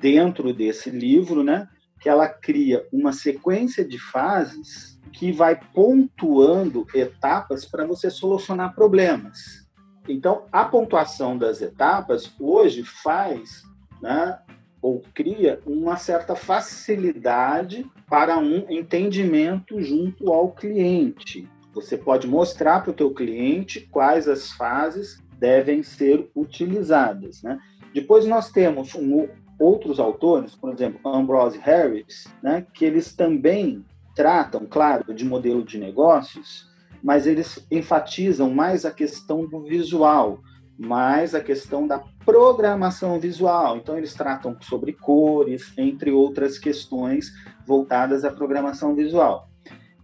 dentro 0.00 0.54
desse 0.54 0.88
livro, 0.88 1.42
né, 1.42 1.68
que 2.00 2.08
ela 2.08 2.28
cria 2.28 2.86
uma 2.92 3.12
sequência 3.12 3.84
de 3.84 3.98
fases 3.98 4.98
que 5.12 5.32
vai 5.32 5.58
pontuando 5.74 6.86
etapas 6.94 7.64
para 7.64 7.86
você 7.86 8.10
solucionar 8.10 8.74
problemas. 8.74 9.66
Então, 10.08 10.44
a 10.50 10.64
pontuação 10.64 11.36
das 11.36 11.60
etapas 11.60 12.32
hoje 12.38 12.82
faz, 12.82 13.62
né, 14.00 14.38
ou 14.80 15.02
cria 15.12 15.60
uma 15.66 15.96
certa 15.96 16.34
facilidade 16.34 17.84
para 18.08 18.38
um 18.38 18.64
entendimento 18.70 19.80
junto 19.80 20.32
ao 20.32 20.52
cliente. 20.52 21.48
Você 21.74 21.96
pode 21.96 22.26
mostrar 22.26 22.80
para 22.80 22.90
o 22.90 22.94
teu 22.94 23.12
cliente 23.12 23.88
quais 23.90 24.28
as 24.28 24.52
fases 24.52 25.22
devem 25.38 25.82
ser 25.82 26.30
utilizadas, 26.34 27.42
né? 27.42 27.58
Depois 27.92 28.26
nós 28.26 28.50
temos 28.50 28.94
um 28.94 29.28
outros 29.58 29.98
autores, 29.98 30.54
por 30.54 30.72
exemplo, 30.72 31.00
Ambrose 31.12 31.58
Harris, 31.58 32.26
né, 32.42 32.66
que 32.72 32.84
eles 32.84 33.14
também 33.14 33.84
tratam, 34.14 34.66
claro, 34.68 35.12
de 35.12 35.24
modelo 35.24 35.64
de 35.64 35.78
negócios, 35.78 36.68
mas 37.02 37.26
eles 37.26 37.64
enfatizam 37.70 38.50
mais 38.50 38.84
a 38.84 38.90
questão 38.90 39.46
do 39.46 39.62
visual, 39.62 40.40
mais 40.78 41.34
a 41.34 41.40
questão 41.40 41.86
da 41.86 42.02
programação 42.24 43.18
visual. 43.18 43.76
Então, 43.76 43.96
eles 43.96 44.14
tratam 44.14 44.56
sobre 44.60 44.92
cores, 44.92 45.72
entre 45.76 46.10
outras 46.10 46.58
questões 46.58 47.32
voltadas 47.66 48.24
à 48.24 48.30
programação 48.30 48.94
visual. 48.94 49.48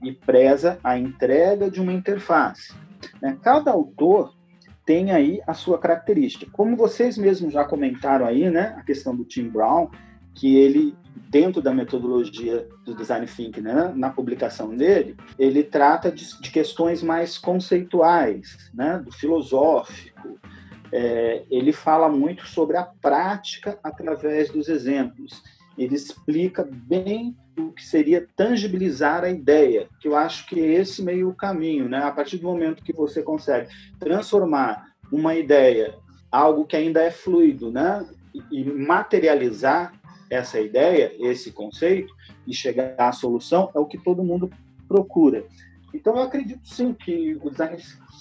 E 0.03 0.13
preza 0.13 0.79
a 0.83 0.99
entrega 0.99 1.71
de 1.71 1.81
uma 1.81 1.93
interface. 1.93 2.73
Né? 3.21 3.39
Cada 3.43 3.71
autor 3.71 4.35
tem 4.85 5.13
aí 5.13 5.41
a 5.47 5.55
sua 5.55 5.79
característica. 5.79 6.51
Como 6.53 6.77
vocês 6.77 7.17
mesmos 7.17 7.53
já 7.53 7.65
comentaram 7.65 8.27
aí, 8.27 8.51
né, 8.51 8.75
a 8.79 8.83
questão 8.83 9.15
do 9.15 9.25
Tim 9.25 9.49
Brown, 9.49 9.91
que 10.35 10.57
ele 10.57 10.95
dentro 11.31 11.63
da 11.63 11.73
metodologia 11.73 12.69
do 12.85 12.95
design 12.95 13.27
thinking, 13.27 13.61
né, 13.61 13.93
na 13.95 14.11
publicação 14.11 14.75
dele, 14.75 15.17
ele 15.39 15.63
trata 15.63 16.11
de, 16.11 16.41
de 16.41 16.51
questões 16.51 17.03
mais 17.03 17.39
conceituais, 17.39 18.71
né, 18.73 18.99
do 18.99 19.11
filosófico. 19.11 20.39
É, 20.93 21.45
ele 21.51 21.73
fala 21.73 22.09
muito 22.09 22.47
sobre 22.47 22.77
a 22.77 22.85
prática 22.85 23.79
através 23.83 24.51
dos 24.51 24.69
exemplos. 24.69 25.43
Ele 25.77 25.95
explica 25.95 26.69
bem 26.71 27.37
o 27.59 27.71
que 27.71 27.85
seria 27.85 28.27
tangibilizar 28.37 29.25
a 29.25 29.31
ideia, 29.31 29.89
que 30.01 30.09
eu 30.09 30.17
acho 30.17 30.47
que 30.47 30.61
é 30.61 30.75
esse 30.75 31.03
meio 31.03 31.33
caminho, 31.35 31.89
né? 31.89 31.99
A 31.99 32.11
partir 32.11 32.39
do 32.39 32.47
momento 32.47 32.83
que 32.83 32.93
você 32.93 33.23
consegue 33.23 33.69
transformar 33.99 34.93
uma 35.11 35.35
ideia, 35.35 35.95
algo 36.31 36.65
que 36.65 36.77
ainda 36.77 37.03
é 37.03 37.11
fluido, 37.11 37.71
né? 37.71 38.07
E 38.51 38.65
materializar 38.65 39.93
essa 40.29 40.61
ideia, 40.61 41.13
esse 41.19 41.53
conceito, 41.53 42.13
e 42.47 42.53
chegar 42.53 42.95
à 42.99 43.13
solução, 43.13 43.71
é 43.75 43.79
o 43.79 43.87
que 43.87 43.99
todo 43.99 44.25
mundo 44.25 44.51
procura. 44.89 45.45
Então, 45.93 46.17
eu 46.17 46.23
acredito 46.23 46.67
sim 46.67 46.93
que 46.93 47.39
o 47.41 47.51
design 47.51 47.77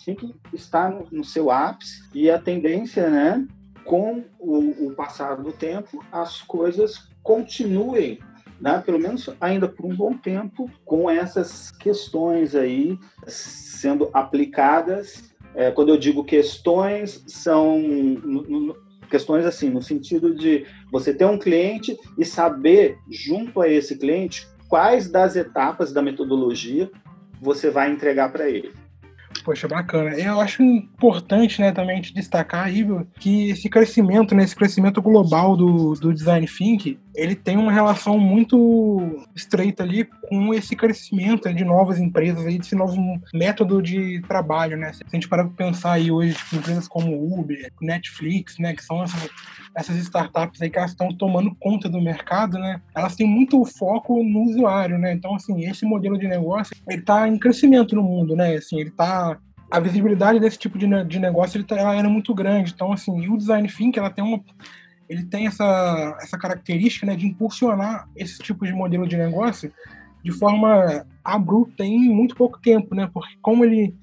thinking 0.05 0.35
está 0.53 0.89
no, 0.89 1.07
no 1.11 1.23
seu 1.23 1.49
ápice 1.49 2.07
e 2.13 2.29
a 2.29 2.37
tendência, 2.37 3.09
né, 3.09 3.47
com 3.83 4.23
o, 4.39 4.87
o 4.87 4.95
passar 4.95 5.35
do 5.41 5.51
tempo, 5.51 6.03
as 6.11 6.41
coisas 6.41 7.09
continuem 7.23 8.19
né, 8.63 8.81
pelo 8.85 8.97
menos 8.97 9.29
ainda 9.41 9.67
por 9.67 9.85
um 9.85 9.93
bom 9.93 10.13
tempo, 10.13 10.71
com 10.85 11.09
essas 11.09 11.69
questões 11.71 12.55
aí 12.55 12.97
sendo 13.27 14.09
aplicadas. 14.13 15.33
É, 15.53 15.69
quando 15.69 15.89
eu 15.89 15.97
digo 15.97 16.23
questões, 16.23 17.23
são 17.27 17.83
questões 19.09 19.45
assim, 19.45 19.69
no 19.69 19.81
sentido 19.81 20.33
de 20.33 20.65
você 20.89 21.13
ter 21.13 21.25
um 21.25 21.37
cliente 21.37 21.97
e 22.17 22.23
saber, 22.23 22.97
junto 23.11 23.61
a 23.61 23.67
esse 23.67 23.97
cliente, 23.97 24.47
quais 24.69 25.11
das 25.11 25.35
etapas 25.35 25.91
da 25.91 26.01
metodologia 26.01 26.89
você 27.41 27.69
vai 27.69 27.91
entregar 27.91 28.31
para 28.31 28.49
ele. 28.49 28.71
Poxa, 29.43 29.67
bacana. 29.67 30.17
Eu 30.17 30.39
acho 30.39 30.63
importante, 30.63 31.59
né, 31.59 31.71
também 31.71 32.01
destacar, 32.01 32.73
Ivo, 32.73 33.05
que 33.19 33.49
esse 33.49 33.69
crescimento, 33.69 34.33
né, 34.33 34.43
esse 34.43 34.55
crescimento 34.55 35.01
global 35.01 35.57
do, 35.57 35.93
do 35.93 36.13
design 36.13 36.47
thinking, 36.47 36.97
ele 37.15 37.35
tem 37.35 37.57
uma 37.57 37.71
relação 37.71 38.17
muito 38.17 39.25
estreita 39.35 39.83
ali 39.83 40.05
com 40.27 40.53
esse 40.53 40.75
crescimento 40.75 41.51
de 41.53 41.63
novas 41.63 41.99
empresas 41.99 42.45
aí, 42.45 42.57
desse 42.57 42.75
novo 42.75 42.95
método 43.33 43.81
de 43.81 44.21
trabalho, 44.21 44.77
né? 44.77 44.91
Se 44.93 45.03
a 45.03 45.15
gente 45.15 45.27
parar 45.27 45.45
para 45.45 45.65
pensar 45.65 45.93
aí 45.93 46.11
hoje, 46.11 46.33
tipo, 46.33 46.55
empresas 46.55 46.87
como 46.87 47.39
Uber, 47.39 47.71
Netflix, 47.81 48.57
né, 48.57 48.73
que 48.73 48.83
são 48.83 49.03
essas, 49.03 49.29
essas 49.75 49.95
startups 49.97 50.61
aí 50.61 50.69
que 50.69 50.77
elas 50.77 50.91
estão 50.91 51.13
tomando 51.13 51.55
conta 51.59 51.87
do 51.87 52.01
mercado, 52.01 52.57
né? 52.57 52.81
Elas 52.95 53.15
têm 53.15 53.27
muito 53.27 53.63
foco 53.65 54.23
no 54.23 54.43
usuário, 54.43 54.97
né? 54.97 55.13
Então, 55.13 55.35
assim, 55.35 55.69
esse 55.69 55.85
modelo 55.85 56.17
de 56.17 56.27
negócio, 56.27 56.75
ele 56.89 56.99
está 56.99 57.27
em 57.27 57.37
crescimento 57.37 57.95
no 57.95 58.03
mundo, 58.03 58.35
né? 58.35 58.55
Assim, 58.55 58.79
ele 58.79 58.89
está 58.89 59.37
a 59.73 59.79
visibilidade 59.79 60.39
desse 60.39 60.57
tipo 60.59 60.77
de, 60.77 60.87
de 61.05 61.19
negócio 61.19 61.57
ele, 61.57 61.63
tá, 61.63 61.75
ela 61.75 61.95
era 61.95 62.07
muito 62.07 62.31
grande. 62.35 62.71
Então, 62.71 62.91
assim, 62.91 63.27
o 63.27 63.35
design 63.35 63.67
thinking 63.67 63.99
ela 63.99 64.09
tem 64.11 64.23
uma 64.23 64.39
ele 65.13 65.23
tem 65.23 65.47
essa, 65.47 66.17
essa 66.21 66.37
característica 66.37 67.05
né, 67.05 67.15
de 67.15 67.27
impulsionar 67.27 68.09
esse 68.15 68.39
tipo 68.39 68.65
de 68.65 68.73
modelo 68.73 69.07
de 69.07 69.15
negócio 69.15 69.71
de 70.23 70.31
forma 70.31 71.05
abrupta 71.23 71.85
em 71.85 72.09
muito 72.09 72.35
pouco 72.35 72.59
tempo, 72.59 72.95
né? 72.95 73.09
Porque 73.13 73.35
como 73.41 73.63
ele 73.65 73.93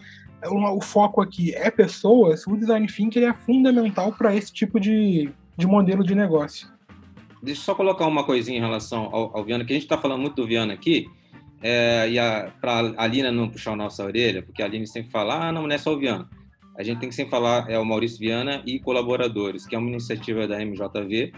o, 0.47 0.76
o 0.76 0.81
foco 0.81 1.21
aqui 1.21 1.55
é 1.55 1.71
pessoas, 1.71 2.47
o 2.47 2.57
design 2.57 2.87
thinking 2.87 3.25
é 3.25 3.33
fundamental 3.33 4.12
para 4.12 4.35
esse 4.35 4.52
tipo 4.52 4.79
de, 4.79 5.31
de 5.57 5.67
modelo 5.67 6.05
de 6.05 6.14
negócio. 6.14 6.69
Deixa 7.43 7.61
eu 7.61 7.64
só 7.64 7.75
colocar 7.75 8.07
uma 8.07 8.25
coisinha 8.25 8.59
em 8.59 8.61
relação 8.61 9.09
ao, 9.12 9.37
ao 9.37 9.45
Viana, 9.45 9.64
que 9.64 9.73
a 9.73 9.76
gente 9.76 9.85
está 9.85 9.97
falando 9.97 10.21
muito 10.21 10.37
do 10.37 10.47
Viana 10.47 10.75
aqui, 10.75 11.11
é, 11.62 12.09
e 12.09 12.17
para 12.61 12.93
a 12.97 13.05
Alina 13.05 13.33
não 13.33 13.49
puxar 13.49 13.73
a 13.73 13.76
nossa 13.76 14.05
orelha, 14.05 14.43
porque 14.43 14.62
a 14.62 14.67
Alina 14.67 14.87
sempre 14.87 15.11
fala, 15.11 15.49
ah, 15.49 15.52
não, 15.52 15.67
não 15.67 15.75
é 15.75 15.79
só 15.79 15.93
o 15.93 15.99
Viana. 15.99 16.29
A 16.81 16.83
gente 16.83 16.99
tem 16.99 17.11
que 17.11 17.15
sempre 17.15 17.31
falar 17.31 17.71
é 17.71 17.79
o 17.79 17.85
Maurício 17.85 18.19
Viana 18.19 18.63
e 18.65 18.81
colaboradores, 18.81 19.67
que 19.67 19.75
é 19.77 19.79
uma 19.79 19.91
iniciativa 19.91 20.49
da 20.49 20.59
MJV, 20.65 21.31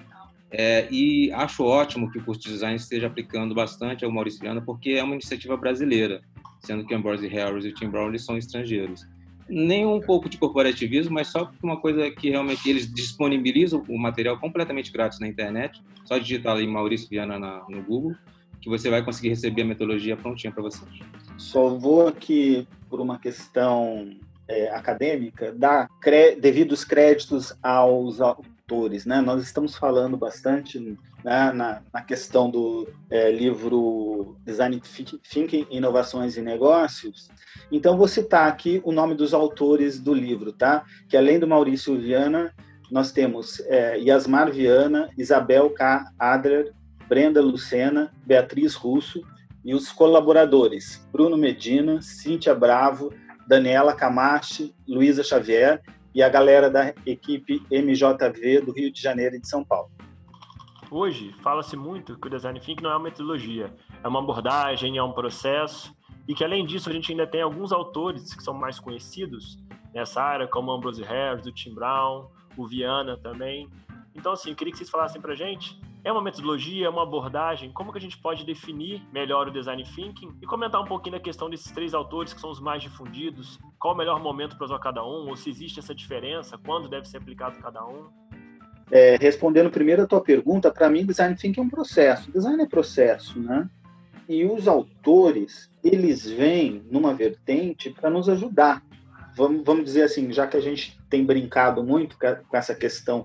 é, 0.53 0.87
e 0.89 1.33
acho 1.33 1.65
ótimo 1.65 2.09
que 2.13 2.19
o 2.19 2.25
curso 2.25 2.43
de 2.43 2.51
design 2.51 2.77
esteja 2.77 3.09
aplicando 3.09 3.53
bastante 3.53 4.05
ao 4.05 4.13
Maurício 4.13 4.41
Viana, 4.41 4.61
porque 4.61 4.91
é 4.91 5.03
uma 5.03 5.15
iniciativa 5.15 5.57
brasileira, 5.57 6.23
sendo 6.61 6.87
que 6.87 6.95
Ambrose 6.95 7.27
Harris 7.27 7.65
e 7.65 7.71
o 7.71 7.75
Tim 7.75 7.89
Brown 7.89 8.17
são 8.19 8.39
estrangeiros. 8.39 9.05
Nem 9.49 9.85
um 9.85 10.01
pouco 10.01 10.29
de 10.29 10.39
corporativismo, 10.39 11.15
mas 11.15 11.27
só 11.27 11.51
uma 11.61 11.77
coisa 11.77 12.09
que 12.09 12.31
realmente 12.31 12.71
eles 12.71 12.89
disponibilizam 12.95 13.83
o 13.89 13.99
material 13.99 14.39
completamente 14.39 14.93
grátis 14.93 15.19
na 15.19 15.27
internet. 15.27 15.83
Só 16.05 16.19
digitar 16.19 16.55
ali 16.55 16.69
Maurício 16.69 17.09
Viana 17.09 17.37
na, 17.37 17.65
no 17.69 17.83
Google, 17.83 18.15
que 18.61 18.69
você 18.69 18.89
vai 18.89 19.05
conseguir 19.05 19.31
receber 19.31 19.63
a 19.63 19.67
metodologia 19.67 20.17
prontinha 20.17 20.53
para 20.53 20.63
você. 20.63 20.85
Só 21.37 21.77
vou 21.77 22.07
aqui, 22.07 22.65
por 22.89 23.01
uma 23.01 23.19
questão 23.19 24.15
é, 24.49 24.71
acadêmica, 24.71 25.55
cre 26.01 26.37
devidos 26.37 26.85
créditos 26.85 27.55
aos 27.63 28.21
autores. 28.21 29.07
Né? 29.07 29.21
Nós 29.21 29.43
estamos 29.43 29.77
falando 29.77 30.17
bastante 30.17 30.79
né, 31.25 31.53
na, 31.53 31.83
na, 31.93 32.03
questão 32.03 32.51
do 32.51 32.89
é, 33.11 33.31
livro 33.31 34.37
Design 34.45 34.81
Thinking, 35.31 35.67
Inovações 35.71 36.37
e 36.37 36.43
Negócios. 36.43 37.31
Então, 37.71 37.97
vou 37.97 38.09
citar 38.09 38.49
aqui 38.49 38.81
o 38.85 38.93
nome 38.93 39.15
dos 39.15 39.33
autores 39.33 40.01
do 40.01 40.13
livro, 40.13 40.53
tá? 40.53 40.85
que 41.09 41.17
além 41.17 41.39
do 41.39 41.47
Maurício 41.47 41.99
Viana, 41.99 42.53
nós 42.91 43.13
temos 43.13 43.61
é, 43.61 43.99
Yasmar 43.99 44.51
Viana, 44.53 45.09
Isabel 45.17 45.71
K. 45.71 46.11
Adler, 46.19 46.73
Brenda 47.09 47.41
Lucena, 47.41 48.13
Beatriz 48.27 48.75
Russo 48.75 49.23
e 49.65 49.75
os 49.75 49.93
colaboradores 49.93 51.07
Bruno 51.13 51.37
Medina, 51.37 52.03
Cíntia 52.03 52.55
Bravo, 52.55 53.13
Daniela 53.47 53.95
Camache, 53.95 54.75
Luísa 54.87 55.23
Xavier 55.23 55.83
e 56.15 56.23
a 56.23 56.29
galera 56.29 56.71
da 56.71 56.95
equipe 57.07 57.63
MJV 57.71 58.61
do 58.61 58.73
Rio 58.73 58.93
de 58.93 59.01
Janeiro 59.01 59.37
e 59.37 59.41
de 59.41 59.49
São 59.49 59.65
Paulo. 59.65 59.91
Hoje, 60.91 61.35
fala-se 61.43 61.75
muito 61.75 62.19
que 62.19 62.27
o 62.27 62.31
design 62.31 62.61
thinking 62.61 62.83
não 62.83 62.91
é 62.91 62.97
uma 62.97 63.05
metodologia, 63.05 63.75
é 64.05 64.09
uma 64.09 64.19
abordagem, 64.21 64.99
é 64.99 65.03
um 65.03 65.13
processo, 65.13 65.95
e 66.29 66.35
que 66.35 66.45
além 66.45 66.67
disso 66.67 66.91
a 66.91 66.93
gente 66.93 67.11
ainda 67.11 67.27
tem 67.27 67.41
alguns 67.41 67.73
autores 67.73 68.35
que 68.35 68.43
são 68.43 68.53
mais 68.53 68.79
conhecidos 68.79 69.59
nessa 69.95 70.23
área, 70.23 70.47
como 70.47 70.71
Ambrose 70.71 71.03
Harris, 71.03 71.47
o 71.47 71.53
Tim 71.53 71.75
Brown, 71.75 72.29
o 72.57 72.67
Viana 72.67 73.17
também. 73.17 73.69
Então, 74.15 74.33
assim, 74.33 74.55
queria 74.55 74.71
que 74.71 74.79
vocês 74.79 74.91
falassem 74.91 75.21
pra 75.21 75.35
gente 75.35 75.81
é 76.05 76.11
uma 76.11 76.23
metodologia, 76.23 76.87
é 76.87 76.89
uma 76.89 77.05
abordagem? 77.05 77.71
Como 77.73 77.93
que 77.93 77.99
a 77.99 78.01
gente 78.01 78.19
pode 78.19 78.45
definir 78.45 79.03
melhor 79.13 79.49
o 79.49 79.53
design 79.53 79.85
thinking 79.85 80.37
e 80.43 80.47
comentar 80.47 80.81
um 80.81 80.85
pouquinho 80.85 81.17
da 81.17 81.23
questão 81.23 81.49
desses 81.49 81.71
três 81.71 81.95
autores 81.95 82.33
que 82.33 82.41
são 82.41 82.51
os 82.51 82.61
mais 82.61 82.83
difundidos? 82.83 83.61
Qual 83.79 83.95
o 83.95 83.97
melhor 83.97 84.21
momento 84.21 84.57
para 84.57 84.65
usar 84.65 84.79
cada 84.81 85.05
um? 85.05 85.29
Ou 85.29 85.37
se 85.37 85.49
existe 85.49 85.79
essa 85.79 85.95
diferença? 85.95 86.59
Quando 86.59 86.89
deve 86.89 87.07
ser 87.07 87.19
aplicado 87.19 87.59
cada 87.61 87.85
um? 87.87 88.09
É, 88.91 89.17
respondendo 89.17 89.71
primeiro 89.71 90.03
a 90.03 90.07
tua 90.07 90.21
pergunta, 90.21 90.71
para 90.73 90.91
mim 90.91 91.07
design 91.07 91.37
thinking 91.37 91.61
é 91.61 91.65
um 91.65 91.71
processo. 91.71 92.31
Design 92.33 92.63
é 92.63 92.67
processo, 92.67 93.39
né? 93.41 93.71
E 94.29 94.45
os 94.45 94.67
autores, 94.67 95.71
eles 95.85 96.29
vêm 96.29 96.83
numa 96.91 97.15
vertente 97.15 97.91
para 97.91 98.11
nos 98.11 98.29
ajudar. 98.29 98.83
Vamos, 99.37 99.63
vamos 99.65 99.85
dizer 99.85 100.03
assim, 100.03 100.33
já 100.33 100.47
que 100.47 100.57
a 100.57 100.61
gente 100.61 101.01
tem 101.09 101.25
brincado 101.25 101.83
muito 101.83 102.17
com 102.19 102.57
essa 102.57 102.75
questão 102.75 103.25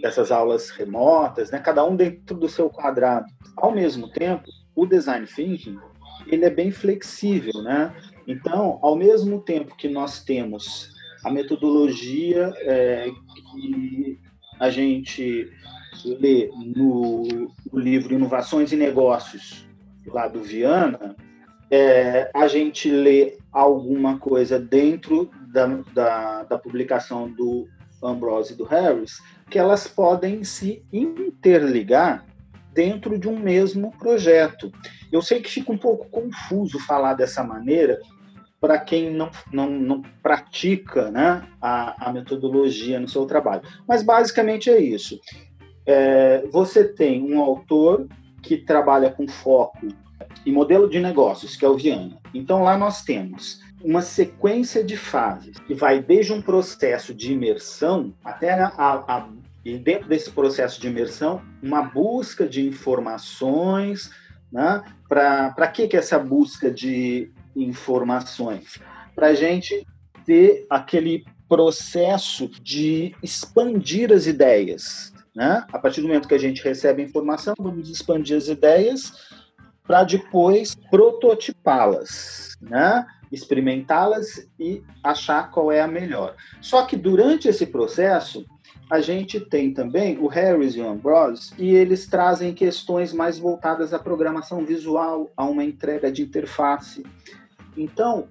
dessas 0.00 0.30
aulas 0.30 0.70
remotas, 0.70 1.50
né? 1.50 1.58
Cada 1.58 1.84
um 1.84 1.96
dentro 1.96 2.36
do 2.36 2.48
seu 2.48 2.70
quadrado. 2.70 3.26
Ao 3.56 3.72
mesmo 3.72 4.08
tempo, 4.08 4.44
o 4.74 4.86
design 4.86 5.26
thinking 5.26 5.78
ele 6.26 6.44
é 6.44 6.50
bem 6.50 6.70
flexível, 6.70 7.62
né? 7.62 7.94
Então, 8.26 8.78
ao 8.82 8.94
mesmo 8.94 9.40
tempo 9.40 9.76
que 9.76 9.88
nós 9.88 10.22
temos 10.22 10.94
a 11.24 11.30
metodologia 11.30 12.52
é, 12.60 13.10
que 13.52 14.18
a 14.58 14.70
gente 14.70 15.50
lê 16.04 16.50
no, 16.76 17.22
no, 17.72 17.78
livro 17.78 18.14
Inovações 18.14 18.72
e 18.72 18.76
Negócios, 18.76 19.66
lá 20.06 20.28
do 20.28 20.42
Viana, 20.42 21.14
é, 21.70 22.30
a 22.34 22.48
gente 22.48 22.90
lê 22.90 23.36
alguma 23.52 24.18
coisa 24.18 24.58
dentro 24.58 25.30
da, 25.52 25.66
da, 25.92 26.42
da 26.44 26.58
publicação 26.58 27.30
do 27.30 27.68
Ambrose 28.02 28.52
e 28.52 28.56
do 28.56 28.64
Harris, 28.64 29.18
que 29.48 29.58
elas 29.58 29.86
podem 29.86 30.44
se 30.44 30.82
interligar 30.92 32.24
dentro 32.72 33.18
de 33.18 33.28
um 33.28 33.38
mesmo 33.38 33.90
projeto. 33.98 34.72
Eu 35.10 35.20
sei 35.22 35.40
que 35.40 35.50
fica 35.50 35.72
um 35.72 35.78
pouco 35.78 36.08
confuso 36.08 36.78
falar 36.78 37.14
dessa 37.14 37.42
maneira 37.42 37.98
para 38.60 38.78
quem 38.78 39.10
não, 39.10 39.30
não, 39.50 39.70
não 39.70 40.02
pratica 40.22 41.10
né, 41.10 41.48
a, 41.60 42.08
a, 42.08 42.12
metodologia 42.12 43.00
no 43.00 43.08
seu 43.08 43.24
trabalho. 43.24 43.62
Mas 43.88 44.02
basicamente 44.02 44.68
é 44.68 44.78
isso. 44.78 45.18
É, 45.86 46.46
você 46.52 46.84
tem 46.84 47.22
um 47.22 47.40
autor 47.40 48.06
que 48.42 48.58
trabalha 48.58 49.10
com 49.10 49.26
foco 49.26 49.88
em 50.44 50.52
modelo 50.52 50.88
de 50.88 51.00
negócios, 51.00 51.56
que 51.56 51.64
é 51.64 51.68
o 51.68 51.76
Viana. 51.76 52.18
Então 52.34 52.62
lá 52.62 52.76
nós 52.76 53.02
temos 53.02 53.60
uma 53.82 54.02
sequência 54.02 54.84
de 54.84 54.96
fases 54.96 55.58
que 55.60 55.74
vai 55.74 56.00
desde 56.00 56.32
um 56.32 56.42
processo 56.42 57.14
de 57.14 57.32
imersão 57.32 58.14
até 58.24 58.52
a, 58.52 58.68
a, 58.76 59.28
e 59.64 59.76
dentro 59.78 60.08
desse 60.08 60.30
processo 60.30 60.80
de 60.80 60.88
imersão 60.88 61.42
uma 61.62 61.82
busca 61.82 62.46
de 62.46 62.66
informações, 62.66 64.10
né? 64.52 64.82
Para 65.08 65.68
que 65.68 65.88
que 65.88 65.96
é 65.96 65.98
essa 65.98 66.18
busca 66.18 66.70
de 66.70 67.30
informações? 67.54 68.78
Para 69.14 69.28
a 69.28 69.34
gente 69.34 69.86
ter 70.24 70.66
aquele 70.70 71.24
processo 71.48 72.48
de 72.62 73.14
expandir 73.22 74.12
as 74.12 74.26
ideias, 74.26 75.12
né? 75.34 75.64
A 75.72 75.78
partir 75.78 76.00
do 76.00 76.06
momento 76.06 76.28
que 76.28 76.34
a 76.34 76.38
gente 76.38 76.62
recebe 76.62 77.02
a 77.02 77.04
informação, 77.04 77.54
vamos 77.58 77.90
expandir 77.90 78.36
as 78.36 78.48
ideias 78.48 79.12
para 79.86 80.04
depois 80.04 80.74
prototipá-las, 80.74 82.56
né? 82.60 83.04
Experimentá-las 83.30 84.48
e 84.58 84.82
achar 85.02 85.50
qual 85.50 85.70
é 85.70 85.80
a 85.80 85.86
melhor. 85.86 86.34
Só 86.60 86.84
que 86.84 86.96
durante 86.96 87.48
esse 87.48 87.66
processo, 87.66 88.44
a 88.90 89.00
gente 89.00 89.38
tem 89.38 89.72
também 89.72 90.18
o 90.18 90.26
Harris 90.26 90.74
e 90.74 90.80
o 90.80 90.88
Ambrose, 90.88 91.52
e 91.56 91.70
eles 91.74 92.06
trazem 92.06 92.52
questões 92.52 93.12
mais 93.12 93.38
voltadas 93.38 93.94
à 93.94 93.98
programação 93.98 94.64
visual, 94.64 95.30
a 95.36 95.44
uma 95.44 95.62
entrega 95.62 96.10
de 96.10 96.22
interface. 96.22 97.04
Então, 97.76 98.28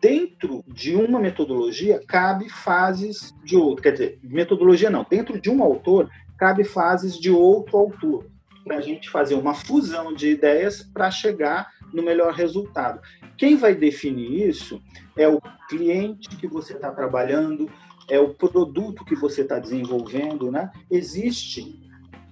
dentro 0.00 0.64
de 0.66 0.94
uma 0.94 1.20
metodologia, 1.20 2.00
cabe 2.06 2.48
fases 2.48 3.34
de 3.44 3.56
outro. 3.56 3.82
Quer 3.82 3.92
dizer, 3.92 4.18
metodologia 4.22 4.88
não, 4.88 5.04
dentro 5.08 5.38
de 5.38 5.50
um 5.50 5.62
autor, 5.62 6.10
cabe 6.38 6.64
fases 6.64 7.18
de 7.18 7.30
outro 7.30 7.76
autor, 7.76 8.26
para 8.64 8.76
a 8.76 8.80
gente 8.80 9.10
fazer 9.10 9.34
uma 9.34 9.54
fusão 9.54 10.12
de 10.14 10.30
ideias 10.30 10.82
para 10.82 11.10
chegar 11.10 11.70
no 11.92 12.02
melhor 12.02 12.32
resultado. 12.32 13.00
Quem 13.36 13.56
vai 13.56 13.74
definir 13.74 14.48
isso 14.48 14.82
é 15.16 15.28
o 15.28 15.40
cliente 15.68 16.28
que 16.36 16.46
você 16.46 16.74
está 16.74 16.90
trabalhando, 16.90 17.70
é 18.08 18.18
o 18.18 18.34
produto 18.34 19.04
que 19.04 19.14
você 19.14 19.42
está 19.42 19.58
desenvolvendo, 19.58 20.50
né? 20.50 20.70
Existe 20.90 21.86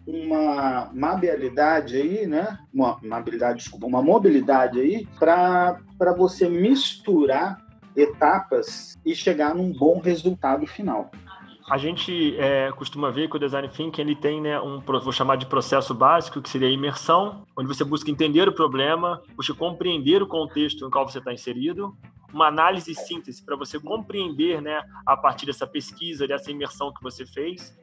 uma 0.07 0.90
mobilidade 0.95 1.97
aí, 1.97 2.27
né? 2.27 2.59
Uma 2.73 2.99
mobilidade, 3.03 3.59
desculpa, 3.59 3.87
uma 3.87 4.03
mobilidade 4.03 4.81
aí 4.81 5.07
para 5.19 5.79
você 6.16 6.49
misturar 6.49 7.64
etapas 7.97 8.97
e 9.05 9.14
chegar 9.14 9.55
num 9.55 9.73
bom 9.73 9.99
resultado 9.99 10.66
final. 10.66 11.11
A 11.69 11.79
gente 11.79 12.37
é, 12.39 12.71
costuma 12.73 13.11
ver 13.11 13.29
que 13.29 13.37
o 13.37 13.41
design 13.41 13.69
thinking 13.69 14.01
ele 14.01 14.15
tem 14.15 14.41
né, 14.41 14.61
um, 14.61 14.81
vou 14.81 15.13
chamar 15.13 15.35
de 15.35 15.47
processo 15.47 15.93
básico, 15.93 16.41
que 16.41 16.49
seria 16.49 16.69
a 16.69 16.71
imersão, 16.71 17.45
onde 17.57 17.67
você 17.67 17.83
busca 17.83 18.09
entender 18.09 18.49
o 18.49 18.53
problema, 18.53 19.21
busca 19.35 19.53
compreender 19.53 20.23
o 20.23 20.29
contexto 20.29 20.85
no 20.85 20.91
qual 20.91 21.09
você 21.09 21.19
está 21.19 21.33
inserido, 21.33 21.97
uma 22.33 22.47
análise 22.47 22.93
e 22.93 22.95
síntese 22.95 23.45
para 23.45 23.57
você 23.57 23.81
compreender, 23.81 24.63
né, 24.63 24.81
a 25.05 25.17
partir 25.17 25.47
dessa 25.47 25.67
pesquisa, 25.67 26.27
dessa 26.27 26.53
imersão 26.53 26.93
que 26.93 27.03
você 27.03 27.27
fez. 27.27 27.77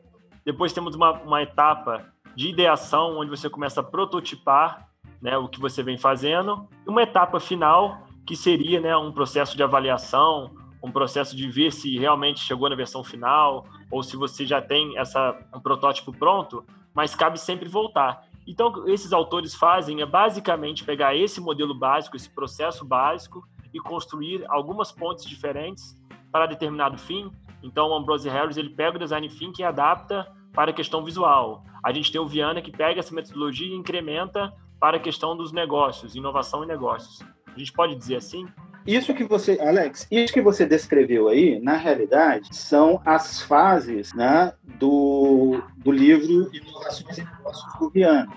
Depois 0.46 0.72
temos 0.72 0.96
uma, 0.96 1.12
uma 1.22 1.42
etapa 1.42 2.06
de 2.38 2.50
ideação, 2.50 3.18
onde 3.18 3.30
você 3.30 3.50
começa 3.50 3.82
a 3.82 3.84
prototipar 3.84 4.88
né, 5.22 5.38
o 5.38 5.50
que 5.50 5.60
você 5.60 5.84
vem 5.84 5.98
fazendo, 5.98 6.70
e 6.86 6.90
uma 6.90 7.04
etapa 7.04 7.38
final 7.38 8.08
que 8.26 8.36
seria 8.36 8.80
né, 8.80 8.96
um 8.96 9.12
processo 9.12 9.58
de 9.58 9.64
avaliação, 9.64 10.52
um 10.84 10.92
processo 10.92 11.36
de 11.36 11.50
ver 11.50 11.72
se 11.72 11.98
realmente 11.98 12.42
chegou 12.42 12.70
na 12.70 12.76
versão 12.76 13.04
final 13.04 13.66
ou 13.90 14.04
se 14.04 14.18
você 14.18 14.46
já 14.46 14.62
tem 14.62 14.98
essa, 14.98 15.36
um 15.56 15.60
protótipo 15.60 16.12
pronto 16.12 16.64
mas 16.94 17.16
cabe 17.16 17.40
sempre 17.40 17.68
voltar. 17.68 18.26
Então, 18.46 18.68
o 18.68 18.84
que 18.84 18.92
esses 18.92 19.14
autores 19.14 19.56
fazem 19.56 20.02
é 20.02 20.06
basicamente 20.06 20.84
pegar 20.84 21.16
esse 21.16 21.42
modelo 21.42 21.74
básico, 21.74 22.16
esse 22.16 22.30
processo 22.30 22.86
básico, 22.86 23.44
e 23.74 23.80
construir 23.80 24.46
algumas 24.50 24.92
pontes 24.92 25.26
diferentes 25.26 25.98
para 26.32 26.46
determinado 26.46 26.98
fim. 26.98 27.32
Então, 27.64 27.90
o 27.90 27.96
Ambrose 27.96 28.30
Harris 28.30 28.58
ele 28.58 28.70
pega 28.70 28.98
o 28.98 29.00
design 29.00 29.28
thinking 29.28 29.64
e 29.64 29.66
adapta 29.66 30.32
para 30.54 30.70
a 30.70 30.74
questão 30.74 31.04
visual. 31.04 31.64
A 31.84 31.92
gente 31.92 32.12
tem 32.12 32.22
o 32.22 32.28
Viana 32.28 32.62
que 32.62 32.72
pega 32.72 33.00
essa 33.00 33.16
metodologia 33.16 33.68
e 33.68 33.76
incrementa 33.76 34.54
para 34.80 34.98
a 34.98 35.00
questão 35.00 35.36
dos 35.36 35.52
negócios, 35.52 36.16
inovação 36.16 36.64
e 36.64 36.68
negócios. 36.68 37.26
A 37.48 37.58
gente 37.58 37.74
pode 37.74 37.96
dizer 37.96 38.18
assim? 38.18 38.46
Isso 38.86 39.14
que 39.14 39.24
você, 39.24 39.58
Alex, 39.62 40.08
isso 40.12 40.34
que 40.34 40.42
você 40.42 40.66
descreveu 40.66 41.30
aí, 41.30 41.60
na 41.60 41.78
realidade, 41.78 42.54
são 42.54 43.02
as 43.06 43.42
fases 43.42 44.14
né, 44.14 44.54
do, 44.78 45.62
do 45.78 45.92
livro 45.92 46.50
Inovações 46.54 47.18
e 47.18 47.24
Negócios 47.24 47.80
do 47.80 47.90
Viana, 47.90 48.28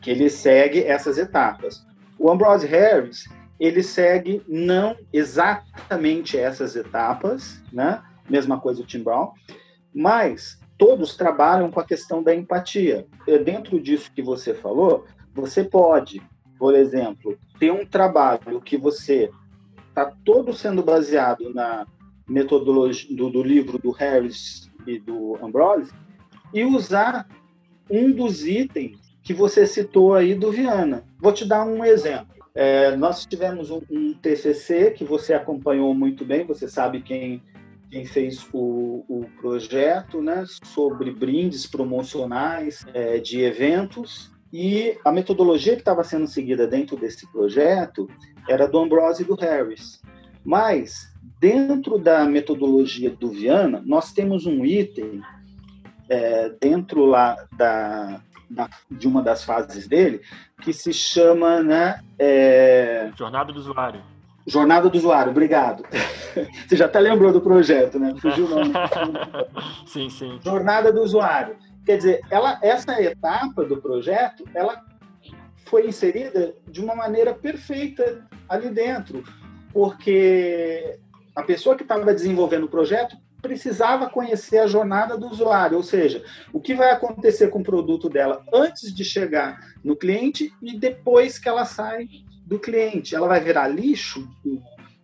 que 0.00 0.10
ele 0.10 0.30
segue 0.30 0.82
essas 0.82 1.18
etapas. 1.18 1.86
O 2.18 2.30
Ambrose 2.30 2.66
Harris, 2.66 3.28
ele 3.60 3.82
segue 3.82 4.42
não 4.48 4.96
exatamente 5.12 6.38
essas 6.38 6.74
etapas, 6.74 7.62
né? 7.72 8.02
Mesma 8.28 8.58
coisa 8.58 8.80
o 8.80 8.86
Tim 8.86 9.02
Brown, 9.02 9.32
mas 9.94 10.58
todos 10.78 11.16
trabalham 11.16 11.70
com 11.70 11.80
a 11.80 11.84
questão 11.84 12.22
da 12.22 12.34
empatia. 12.34 13.06
Dentro 13.44 13.78
disso 13.78 14.10
que 14.12 14.22
você 14.22 14.54
falou, 14.54 15.04
você 15.34 15.62
pode, 15.62 16.22
por 16.58 16.74
exemplo, 16.74 17.38
ter 17.58 17.70
um 17.70 17.84
trabalho 17.84 18.60
que 18.60 18.76
você 18.76 19.30
está 19.92 20.10
todo 20.24 20.54
sendo 20.54 20.82
baseado 20.82 21.52
na 21.52 21.86
metodologia 22.26 23.14
do, 23.14 23.28
do, 23.28 23.42
livro 23.42 23.78
do 23.78 23.90
Harris 23.90 24.70
e 24.86 24.98
do 24.98 25.38
Ambrose 25.42 25.92
e 26.52 26.64
usar 26.64 27.28
um 27.90 28.10
dos 28.10 28.46
itens 28.46 28.98
que 29.22 29.34
você 29.34 29.66
citou 29.66 30.14
aí 30.14 30.34
do 30.34 30.50
Viana. 30.50 31.04
Vou 31.20 31.32
te 31.32 31.44
dar 31.44 31.64
um 31.64 31.84
exemplo. 31.84 32.32
É, 32.54 32.96
nós 32.96 33.26
tivemos 33.26 33.70
um, 33.70 33.82
um, 33.90 34.14
TCC 34.14 34.90
que 34.92 35.04
você 35.04 35.34
acompanhou 35.34 35.94
muito 35.94 36.24
bem, 36.24 36.44
você 36.46 36.66
sabe 36.68 37.02
quem, 37.02 37.42
quem 37.90 38.04
fez 38.04 38.46
o, 38.52 39.04
o 39.08 39.26
projeto, 39.40 40.22
né, 40.22 40.44
sobre 40.64 41.10
brindes 41.10 41.66
promocionais 41.66 42.84
é, 42.94 43.18
de 43.18 43.40
eventos. 43.40 44.31
E 44.52 44.98
a 45.04 45.10
metodologia 45.10 45.74
que 45.74 45.80
estava 45.80 46.04
sendo 46.04 46.26
seguida 46.26 46.66
dentro 46.66 46.96
desse 46.96 47.26
projeto 47.32 48.08
era 48.48 48.68
do 48.68 48.78
Ambrose 48.78 49.22
e 49.22 49.26
do 49.26 49.34
Harris. 49.34 50.02
Mas, 50.44 51.10
dentro 51.40 51.98
da 51.98 52.24
metodologia 52.26 53.10
do 53.10 53.30
Viana, 53.30 53.82
nós 53.86 54.12
temos 54.12 54.44
um 54.44 54.64
item 54.64 55.22
é, 56.08 56.50
dentro 56.60 57.06
lá 57.06 57.36
da, 57.56 58.20
da, 58.50 58.68
de 58.90 59.08
uma 59.08 59.22
das 59.22 59.42
fases 59.42 59.88
dele 59.88 60.20
que 60.60 60.72
se 60.72 60.92
chama 60.92 61.62
né, 61.62 62.00
é... 62.18 63.10
Jornada 63.16 63.52
do 63.52 63.58
Usuário. 63.58 64.02
Jornada 64.46 64.90
do 64.90 64.98
Usuário, 64.98 65.30
obrigado. 65.30 65.84
Você 66.66 66.76
já 66.76 66.86
até 66.86 66.98
lembrou 66.98 67.32
do 67.32 67.40
projeto, 67.40 67.98
né? 67.98 68.14
Fugiu 68.20 68.46
o 68.46 68.48
nome. 68.48 68.72
sim, 69.86 70.10
sim. 70.10 70.38
Jornada 70.42 70.92
do 70.92 71.00
Usuário. 71.00 71.56
Quer 71.84 71.96
dizer, 71.96 72.20
ela, 72.30 72.58
essa 72.62 73.00
etapa 73.02 73.64
do 73.64 73.80
projeto, 73.80 74.44
ela 74.54 74.84
foi 75.66 75.86
inserida 75.86 76.54
de 76.68 76.80
uma 76.80 76.94
maneira 76.94 77.34
perfeita 77.34 78.28
ali 78.48 78.68
dentro, 78.68 79.24
porque 79.72 80.98
a 81.34 81.42
pessoa 81.42 81.74
que 81.74 81.82
estava 81.82 82.12
desenvolvendo 82.12 82.64
o 82.64 82.68
projeto 82.68 83.16
precisava 83.40 84.08
conhecer 84.08 84.58
a 84.58 84.66
jornada 84.66 85.18
do 85.18 85.26
usuário, 85.26 85.76
ou 85.76 85.82
seja, 85.82 86.24
o 86.52 86.60
que 86.60 86.74
vai 86.74 86.90
acontecer 86.90 87.48
com 87.48 87.60
o 87.60 87.64
produto 87.64 88.08
dela 88.08 88.44
antes 88.52 88.94
de 88.94 89.04
chegar 89.04 89.58
no 89.82 89.96
cliente 89.96 90.52
e 90.62 90.78
depois 90.78 91.38
que 91.38 91.48
ela 91.48 91.64
sai 91.64 92.06
do 92.46 92.58
cliente. 92.58 93.16
Ela 93.16 93.26
vai 93.26 93.40
virar 93.40 93.66
lixo 93.66 94.28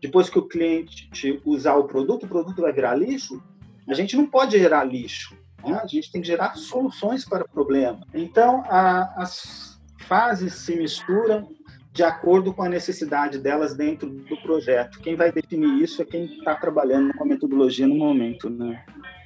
depois 0.01 0.29
que 0.31 0.39
o 0.39 0.47
cliente 0.47 1.11
usar 1.45 1.77
o 1.77 1.85
produto, 1.85 2.25
o 2.25 2.29
produto 2.29 2.63
vai 2.63 2.73
virar 2.73 2.95
lixo. 2.95 3.43
A 3.89 3.95
gente 3.95 4.17
não 4.17 4.27
pode 4.27 4.59
gerar 4.59 4.85
lixo. 4.85 5.37
Né? 5.65 5.81
A 5.83 5.87
gente 5.87 6.11
tem 6.11 6.21
que 6.21 6.27
gerar 6.27 6.55
soluções 6.57 7.25
para 7.25 7.45
o 7.45 7.49
problema. 7.49 8.01
Então, 8.15 8.63
a, 8.67 9.23
as 9.23 9.81
fases 10.07 10.55
se 10.55 10.77
misturam 10.77 11.49
de 11.93 12.03
acordo 12.03 12.55
com 12.55 12.63
a 12.63 12.69
necessidade 12.69 13.39
delas 13.39 13.75
dentro 13.75 14.09
do 14.09 14.37
projeto. 14.43 15.01
Quem 15.01 15.17
vai 15.17 15.33
definir 15.33 15.83
isso 15.83 16.01
é 16.01 16.05
quem 16.05 16.27
está 16.27 16.55
trabalhando 16.55 17.13
com 17.15 17.25
a 17.25 17.27
metodologia 17.27 17.87
no 17.87 17.97
momento. 17.97 18.49
Né? 18.49 18.85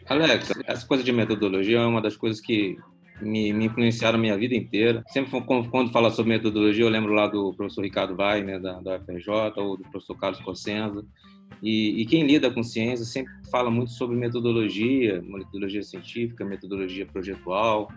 Alex, 0.09 0.51
essa 0.67 0.87
coisa 0.87 1.05
de 1.05 1.13
metodologia 1.13 1.79
é 1.79 1.87
uma 1.87 2.01
das 2.01 2.17
coisas 2.17 2.41
que 2.41 2.79
me, 3.21 3.53
me 3.53 3.67
influenciaram 3.67 4.19
a 4.19 4.21
minha 4.21 4.37
vida 4.37 4.55
inteira. 4.55 5.03
Sempre 5.09 5.41
quando, 5.43 5.93
fala 5.93 6.11
sobre 6.11 6.33
metodologia, 6.33 6.85
eu 6.85 6.89
lembro 6.89 7.13
lá 7.13 7.27
do 7.27 7.53
professor 7.55 7.83
Ricardo 7.83 8.17
Vai, 8.17 8.43
né, 8.43 8.59
da, 8.59 8.81
da 8.81 8.97
UFRJ, 8.97 9.53
ou 9.57 9.77
do 9.77 9.85
professor 9.91 10.17
Carlos 10.17 10.41
Cossenza. 10.41 11.05
E, 11.63 12.03
e, 12.03 12.07
quem 12.07 12.27
lida 12.27 12.51
com 12.51 12.63
ciência 12.63 13.05
sempre 13.05 13.33
fala 13.51 13.71
muito 13.71 13.93
sobre 13.93 14.17
metodologia, 14.17 15.21
metodologia 15.23 15.83
científica, 15.83 16.45
metodologia 16.45 17.07
projetual, 17.07 17.89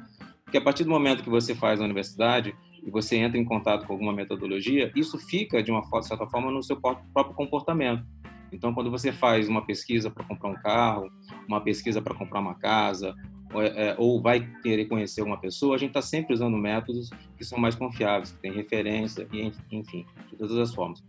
porque 0.44 0.58
a 0.58 0.62
partir 0.62 0.84
do 0.84 0.90
momento 0.90 1.24
que 1.24 1.30
você 1.30 1.56
faz 1.56 1.82
a 1.82 1.84
universidade 1.84 2.56
e 2.84 2.90
você 2.90 3.18
entra 3.18 3.38
em 3.38 3.46
contato 3.46 3.86
com 3.88 3.94
alguma 3.94 4.14
metodologia, 4.14 4.92
isso 4.96 5.18
fica, 5.18 5.62
de 5.62 5.72
uma 5.72 5.84
certa 6.04 6.28
forma, 6.28 6.52
no 6.52 6.62
seu 6.62 6.78
próprio 6.78 7.36
comportamento. 7.36 8.06
Então, 8.52 8.74
quando 8.74 8.92
você 8.92 9.12
faz 9.12 9.50
uma 9.50 9.66
pesquisa 9.66 10.10
para 10.10 10.24
comprar 10.24 10.50
um 10.50 10.56
carro, 10.56 11.10
uma 11.48 11.60
pesquisa 11.60 12.02
para 12.02 12.14
comprar 12.14 12.40
uma 12.40 12.54
casa, 12.54 13.16
ou, 13.52 13.62
é, 13.62 13.96
ou, 13.98 14.22
vai 14.22 14.48
querer 14.62 14.86
conhecer 14.86 15.24
uma 15.24 15.38
pessoa, 15.38 15.76
a 15.76 15.78
gente 15.80 15.90
está 15.90 16.02
sempre 16.02 16.34
usando 16.34 16.58
métodos 16.58 17.10
que 17.38 17.44
são 17.44 17.58
mais 17.58 17.76
confiáveis, 17.76 18.32
que 18.32 18.40
têm 18.40 18.52
referência, 18.52 19.28
e, 19.34 19.52
enfim, 19.72 20.06
de 20.30 20.38
todas 20.38 20.58
as 20.58 20.74
formas 20.74 21.04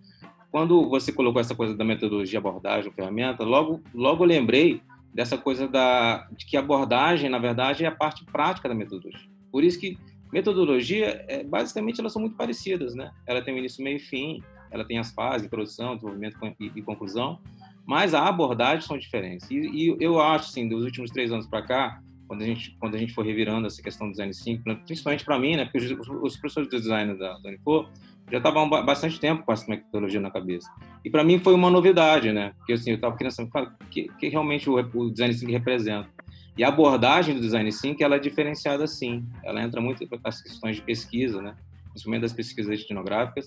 quando 0.51 0.89
você 0.89 1.13
colocou 1.13 1.41
essa 1.41 1.55
coisa 1.55 1.77
da 1.77 1.85
metodologia, 1.85 2.39
abordagem, 2.39 2.93
ferramenta, 2.93 3.45
logo, 3.45 3.83
logo 3.95 4.25
lembrei 4.25 4.81
dessa 5.13 5.39
coisa 5.39 5.67
da, 5.67 6.29
de 6.37 6.47
que 6.47 6.57
abordagem, 6.57 7.31
na 7.31 7.39
verdade, 7.39 7.85
é 7.85 7.89
a 7.89 7.95
parte 7.95 8.25
prática 8.25 8.69
da 8.69 8.75
metodologia. 8.75 9.29
Por 9.51 9.65
isso 9.65 9.81
que 9.81 9.99
metodologia, 10.33 11.25
é, 11.29 11.43
basicamente, 11.43 12.01
elas 12.01 12.13
são 12.13 12.21
muito 12.21 12.37
parecidas, 12.37 12.95
né? 12.95 13.11
Ela 13.27 13.43
tem 13.43 13.55
o 13.55 13.59
início, 13.59 13.83
meio 13.83 13.97
e 13.97 14.01
fim, 14.01 14.43
ela 14.71 14.85
tem 14.85 14.99
as 14.99 15.13
fases, 15.13 15.47
introdução, 15.47 15.95
desenvolvimento 15.95 16.37
e, 16.61 16.73
e 16.75 16.83
conclusão, 16.83 17.39
mas 17.87 18.15
a 18.15 18.27
abordagem 18.27 18.87
são 18.87 18.99
diferentes. 18.99 19.51
E, 19.51 19.57
e 19.57 19.97
eu 20.01 20.21
acho, 20.21 20.51
assim, 20.51 20.69
dos 20.69 20.85
últimos 20.85 21.11
três 21.11 21.33
anos 21.33 21.47
para 21.47 21.63
cá, 21.63 22.03
quando 22.27 22.43
a 22.43 22.47
gente 22.47 22.77
quando 22.79 22.95
a 22.95 22.99
gente 22.99 23.15
for 23.15 23.25
revirando 23.25 23.67
essa 23.67 23.81
questão 23.81 24.09
do 24.09 24.11
design 24.11 24.35
5, 24.35 24.63
principalmente 24.85 25.25
para 25.25 25.39
mim, 25.39 25.57
né, 25.57 25.65
porque 25.65 25.79
os, 25.79 26.09
os, 26.09 26.37
professores 26.37 26.69
de 26.69 26.77
design 26.77 27.17
da, 27.17 27.39
da 27.39 27.53
já 28.31 28.39
estavam 28.39 28.69
bastante 28.69 29.21
tempo 29.21 29.45
com 29.45 29.53
essa 29.53 29.69
metodologia 29.69 30.21
na 30.21 30.31
cabeça. 30.31 30.69
E 31.05 31.11
para 31.11 31.23
mim 31.23 31.39
foi 31.39 31.55
uma 31.55 31.71
novidade, 31.71 32.33
né? 32.33 32.53
Porque 32.59 32.73
assim, 32.73 32.91
eu 32.91 32.97
estava 32.97 33.17
querendo 33.17 33.33
saber 33.33 33.51
o 33.59 33.87
que, 33.89 34.09
que 34.19 34.29
realmente 34.29 34.69
o, 34.69 34.75
o 34.75 35.11
design 35.11 35.33
5 35.33 35.53
representa. 35.53 36.09
E 36.59 36.65
a 36.65 36.69
abordagem 36.69 37.35
do 37.35 37.41
design 37.41 37.71
5 37.71 38.03
ela 38.03 38.17
é 38.17 38.19
diferenciada 38.19 38.87
sim. 38.87 39.25
Ela 39.45 39.63
entra 39.63 39.81
muito 39.81 40.05
nas 40.25 40.43
questões 40.43 40.77
de 40.77 40.83
pesquisa, 40.83 41.41
né? 41.41 41.55
Principalmente 41.91 42.23
das 42.23 42.33
pesquisas 42.33 42.81
etnográficas 42.81 43.47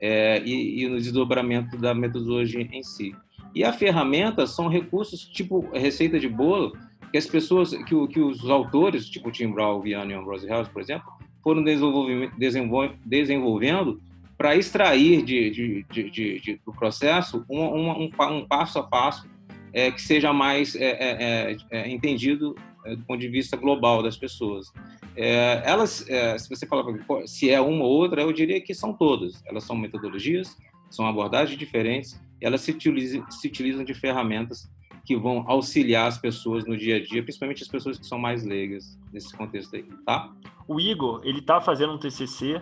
é, 0.00 0.42
e, 0.42 0.82
e 0.82 0.88
no 0.88 0.96
desdobramento 0.96 1.76
da 1.76 1.94
metodologia 1.94 2.60
em 2.60 2.82
si. 2.82 3.14
E 3.54 3.64
a 3.64 3.72
ferramenta 3.72 4.46
são 4.46 4.68
recursos 4.68 5.24
tipo 5.24 5.68
receita 5.72 6.18
de 6.18 6.28
bolo 6.28 6.76
que 7.10 7.16
as 7.16 7.26
pessoas, 7.26 7.70
que, 7.70 8.06
que 8.08 8.20
os 8.20 8.50
autores, 8.50 9.08
tipo 9.08 9.30
Tim 9.30 9.52
Brown, 9.52 9.80
Vianney 9.80 10.14
e 10.14 10.18
Ambrose 10.18 10.48
House, 10.48 10.68
por 10.68 10.82
exemplo, 10.82 11.06
foram 11.42 11.62
desenvolvendo 11.62 14.00
para 14.36 14.54
extrair 14.54 15.24
de, 15.24 15.50
de, 15.50 16.10
de, 16.10 16.60
do 16.64 16.72
processo 16.72 17.44
um, 17.48 17.62
um, 17.62 18.10
um, 18.20 18.46
passo 18.46 18.78
a 18.78 18.82
passo 18.82 19.28
é, 19.72 19.90
que 19.90 20.00
seja 20.00 20.32
mais 20.32 20.74
é, 20.74 20.84
é, 20.84 21.52
é, 21.52 21.56
é 21.70 21.90
entendido 21.90 22.54
é, 22.84 22.96
do 22.96 23.02
ponto 23.04 23.20
de 23.20 23.28
vista 23.28 23.56
global 23.56 24.02
das 24.02 24.16
pessoas. 24.16 24.72
elas, 25.16 26.06
se 26.38 26.48
você 26.48 26.66
falar 26.66 26.84
se 27.26 27.50
é 27.50 27.60
uma 27.60 27.84
ou 27.84 27.90
outra, 27.90 28.22
eu 28.22 28.32
diria 28.32 28.60
que 28.60 28.74
são 28.74 28.92
todas. 28.92 29.42
Elas 29.46 29.64
são 29.64 29.74
metodologias, 29.74 30.56
são 30.90 31.06
abordagens 31.06 31.58
diferentes, 31.58 32.20
e 32.40 32.46
elas 32.46 32.60
se 32.60 32.70
utilizam, 32.70 33.28
se 33.30 33.48
utilizam 33.48 33.84
de 33.84 33.94
ferramentas 33.94 34.70
que 35.04 35.16
vão 35.16 35.44
auxiliar 35.46 36.08
as 36.08 36.18
pessoas 36.18 36.66
no 36.66 36.76
dia 36.76 36.96
a 36.96 37.00
dia, 37.02 37.22
principalmente 37.22 37.62
as 37.62 37.68
pessoas 37.68 37.98
que 37.98 38.06
são 38.06 38.18
mais 38.18 38.44
leigas 38.44 38.98
nesse 39.12 39.34
contexto 39.36 39.76
aí, 39.76 39.84
tá? 40.04 40.32
O 40.66 40.80
Igor, 40.80 41.20
ele 41.24 41.38
está 41.38 41.60
fazendo 41.60 41.92
um 41.92 41.98
TCC 41.98 42.60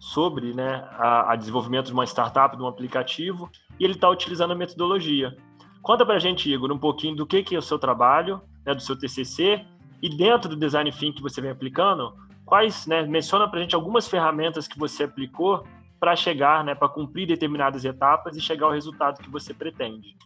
sobre 0.00 0.54
né, 0.54 0.88
a, 0.92 1.32
a, 1.32 1.36
desenvolvimento 1.36 1.86
de 1.86 1.92
uma 1.92 2.04
startup, 2.04 2.56
de 2.56 2.62
um 2.62 2.66
aplicativo, 2.66 3.50
e 3.78 3.84
ele 3.84 3.92
está 3.92 4.08
utilizando 4.08 4.52
a 4.52 4.56
metodologia. 4.56 5.36
Conta 5.82 6.06
para 6.06 6.16
a 6.16 6.18
gente, 6.18 6.50
Igor, 6.50 6.72
um 6.72 6.78
pouquinho 6.78 7.14
do 7.14 7.26
que, 7.26 7.42
que 7.42 7.54
é 7.54 7.58
o 7.58 7.62
seu 7.62 7.78
trabalho, 7.78 8.40
né, 8.64 8.74
do 8.74 8.82
seu 8.82 8.98
TCC, 8.98 9.62
e 10.02 10.08
dentro 10.08 10.48
do 10.48 10.56
Design 10.56 10.90
Thinking 10.90 11.12
que 11.12 11.22
você 11.22 11.42
vem 11.42 11.50
aplicando, 11.50 12.14
quais, 12.46 12.86
né, 12.86 13.02
menciona 13.02 13.46
para 13.46 13.58
a 13.58 13.62
gente 13.62 13.74
algumas 13.74 14.08
ferramentas 14.08 14.66
que 14.66 14.78
você 14.78 15.04
aplicou 15.04 15.64
para 16.00 16.16
chegar, 16.16 16.64
né, 16.64 16.74
para 16.74 16.88
cumprir 16.88 17.28
determinadas 17.28 17.84
etapas 17.84 18.34
e 18.36 18.40
chegar 18.40 18.66
ao 18.66 18.72
resultado 18.72 19.22
que 19.22 19.28
você 19.28 19.52
pretende. 19.52 20.16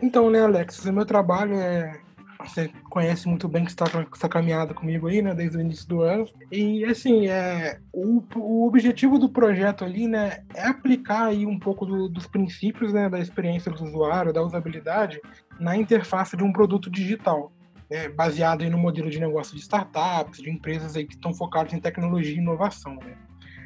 Então, 0.00 0.30
né, 0.30 0.44
Alex, 0.44 0.84
o 0.84 0.92
meu 0.92 1.04
trabalho 1.04 1.54
é 1.54 2.00
você 2.48 2.70
conhece 2.88 3.28
muito 3.28 3.48
bem 3.48 3.64
que 3.64 3.70
está 3.70 3.84
essa 4.12 4.28
caminhada 4.28 4.74
comigo 4.74 5.08
aí, 5.08 5.22
né, 5.22 5.34
desde 5.34 5.56
o 5.56 5.60
início 5.60 5.88
do 5.88 6.02
ano. 6.02 6.26
E 6.50 6.84
assim, 6.84 7.28
é, 7.28 7.78
o, 7.92 8.22
o 8.36 8.66
objetivo 8.66 9.18
do 9.18 9.28
projeto 9.28 9.84
ali, 9.84 10.06
né, 10.06 10.44
é 10.54 10.66
aplicar 10.66 11.26
aí 11.26 11.46
um 11.46 11.58
pouco 11.58 11.84
do, 11.84 12.08
dos 12.08 12.26
princípios, 12.26 12.92
né, 12.92 13.08
da 13.08 13.18
experiência 13.18 13.70
do 13.70 13.84
usuário, 13.84 14.32
da 14.32 14.42
usabilidade 14.42 15.20
na 15.58 15.76
interface 15.76 16.36
de 16.36 16.44
um 16.44 16.52
produto 16.52 16.90
digital. 16.90 17.52
Né, 17.90 18.08
baseado 18.08 18.68
no 18.70 18.78
modelo 18.78 19.10
de 19.10 19.18
negócio 19.18 19.56
de 19.56 19.62
startups, 19.62 20.40
de 20.40 20.48
empresas 20.48 20.94
aí 20.94 21.04
que 21.04 21.14
estão 21.14 21.34
focadas 21.34 21.72
em 21.72 21.80
tecnologia 21.80 22.34
e 22.34 22.38
inovação. 22.38 22.94
Né. 22.94 23.16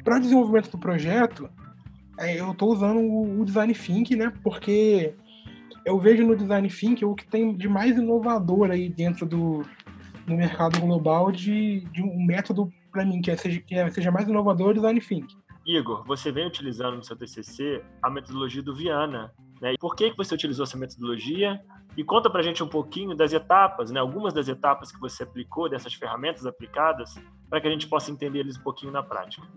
Para 0.03 0.17
o 0.17 0.19
desenvolvimento 0.19 0.71
do 0.71 0.79
projeto, 0.79 1.47
é, 2.17 2.39
eu 2.39 2.51
estou 2.51 2.71
usando 2.71 2.99
o, 2.99 3.41
o 3.41 3.45
Design 3.45 3.73
Think, 3.73 4.15
né, 4.15 4.33
porque 4.41 5.13
eu 5.85 5.99
vejo 5.99 6.25
no 6.25 6.35
design 6.35 6.67
thinking 6.67 7.05
o 7.05 7.15
que 7.15 7.27
tem 7.27 7.55
de 7.55 7.69
mais 7.69 7.95
inovador 7.97 8.71
aí 8.71 8.89
dentro 8.89 9.25
do, 9.25 9.63
do 10.25 10.33
mercado 10.33 10.79
global 10.79 11.31
de, 11.31 11.81
de 11.91 12.01
um 12.01 12.25
método 12.25 12.73
para 12.91 13.05
mim 13.05 13.21
que, 13.21 13.29
é, 13.29 13.37
seja, 13.37 13.61
que 13.61 13.75
é, 13.75 13.89
seja 13.91 14.11
mais 14.11 14.27
inovador 14.27 14.69
o 14.69 14.73
design 14.73 14.99
thinking. 14.99 15.37
Igor, 15.65 16.03
você 16.05 16.31
vem 16.31 16.47
utilizando 16.47 16.95
no 16.95 17.03
seu 17.03 17.15
TCC 17.15 17.83
a 18.01 18.09
metodologia 18.09 18.61
do 18.61 18.75
Viana. 18.75 19.31
Né? 19.61 19.73
E 19.73 19.77
por 19.77 19.95
que, 19.95 20.11
que 20.11 20.17
você 20.17 20.33
utilizou 20.33 20.63
essa 20.63 20.77
metodologia? 20.77 21.59
E 21.97 22.03
conta 22.03 22.29
para 22.29 22.41
a 22.41 22.43
gente 22.43 22.63
um 22.63 22.67
pouquinho 22.67 23.15
das 23.15 23.33
etapas, 23.33 23.89
né? 23.91 23.99
algumas 23.99 24.33
das 24.33 24.47
etapas 24.47 24.91
que 24.91 24.99
você 24.99 25.23
aplicou, 25.23 25.69
dessas 25.69 25.93
ferramentas 25.93 26.45
aplicadas, 26.45 27.15
para 27.49 27.61
que 27.61 27.67
a 27.67 27.71
gente 27.71 27.87
possa 27.87 28.11
entender 28.11 28.39
eles 28.39 28.57
um 28.57 28.61
pouquinho 28.61 28.91
na 28.91 29.01
prática. 29.01 29.47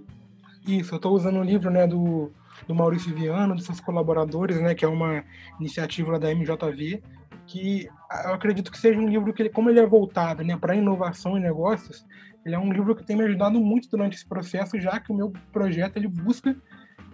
Isso, 0.67 0.95
eu 0.95 0.97
estou 0.97 1.15
usando 1.15 1.41
o 1.41 1.43
livro 1.43 1.71
né, 1.71 1.87
do 1.87 2.33
do 2.67 2.75
Maurício 2.75 3.15
Viana, 3.15 3.55
dos 3.55 3.65
seus 3.65 3.81
colaboradores, 3.81 4.61
né, 4.61 4.75
que 4.75 4.85
é 4.85 4.89
uma 4.89 5.25
iniciativa 5.61 6.19
da 6.19 6.31
MJV, 6.31 7.03
que 7.47 7.89
eu 8.25 8.35
acredito 8.35 8.71
que 8.71 8.79
seja 8.79 8.99
um 8.99 9.09
livro 9.09 9.33
que, 9.33 9.43
ele, 9.43 9.51
como 9.51 9.71
ele 9.71 9.81
é 9.81 9.87
voltado 9.87 10.45
né, 10.45 10.57
para 10.57 10.77
inovação 10.77 11.37
e 11.37 11.41
negócios, 11.41 12.07
ele 12.45 12.55
é 12.55 12.59
um 12.59 12.73
livro 12.73 12.95
que 12.95 13.05
tem 13.05 13.17
me 13.17 13.25
ajudado 13.25 13.61
muito 13.61 13.89
durante 13.91 14.17
esse 14.17 14.27
processo, 14.27 14.81
já 14.81 14.99
que 15.01 15.13
o 15.13 15.17
meu 15.17 15.33
projeto 15.53 15.97
ele 15.97 16.09
busca 16.09 16.57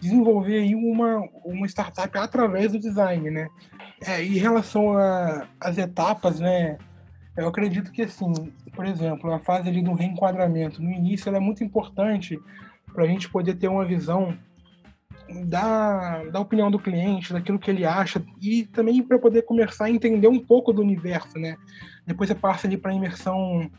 desenvolver 0.01 0.59
aí 0.59 0.75
uma, 0.75 1.27
uma 1.45 1.67
startup 1.67 2.17
através 2.19 2.73
do 2.73 2.79
design, 2.79 3.31
né? 3.31 3.49
É, 4.07 4.23
em 4.23 4.37
relação 4.37 4.95
às 5.61 5.79
etapas, 5.79 6.41
né? 6.41 6.79
Eu 7.37 7.49
acredito 7.49 7.91
que, 7.91 8.03
assim, 8.03 8.33
por 8.75 8.87
exemplo, 8.87 9.33
a 9.33 9.41
fase 9.41 9.69
ali 9.69 9.83
do 9.83 9.95
reenquadramento, 9.95 10.83
no 10.83 10.91
início, 10.91 11.29
ela 11.29 11.39
é 11.39 11.41
muito 11.41 11.65
importante 11.65 12.39
para 12.93 13.05
a 13.05 13.07
gente 13.07 13.29
poder 13.29 13.55
ter 13.57 13.67
uma 13.67 13.85
visão 13.85 14.37
da, 15.47 16.25
da 16.25 16.41
opinião 16.41 16.71
do 16.71 16.79
cliente, 16.79 17.33
daquilo 17.33 17.59
que 17.59 17.71
ele 17.71 17.85
acha, 17.85 18.25
e 18.41 18.65
também 18.65 19.03
para 19.03 19.19
poder 19.19 19.43
começar 19.43 19.87
a 19.87 19.91
entender 19.91 20.29
um 20.29 20.39
pouco 20.39 20.73
do 20.73 20.83
universo, 20.83 21.39
né? 21.39 21.57
Depois 22.07 22.29
você 22.29 22.35
passa 22.35 22.67
ali 22.67 22.77
para 22.77 22.93
imersão 22.93 23.71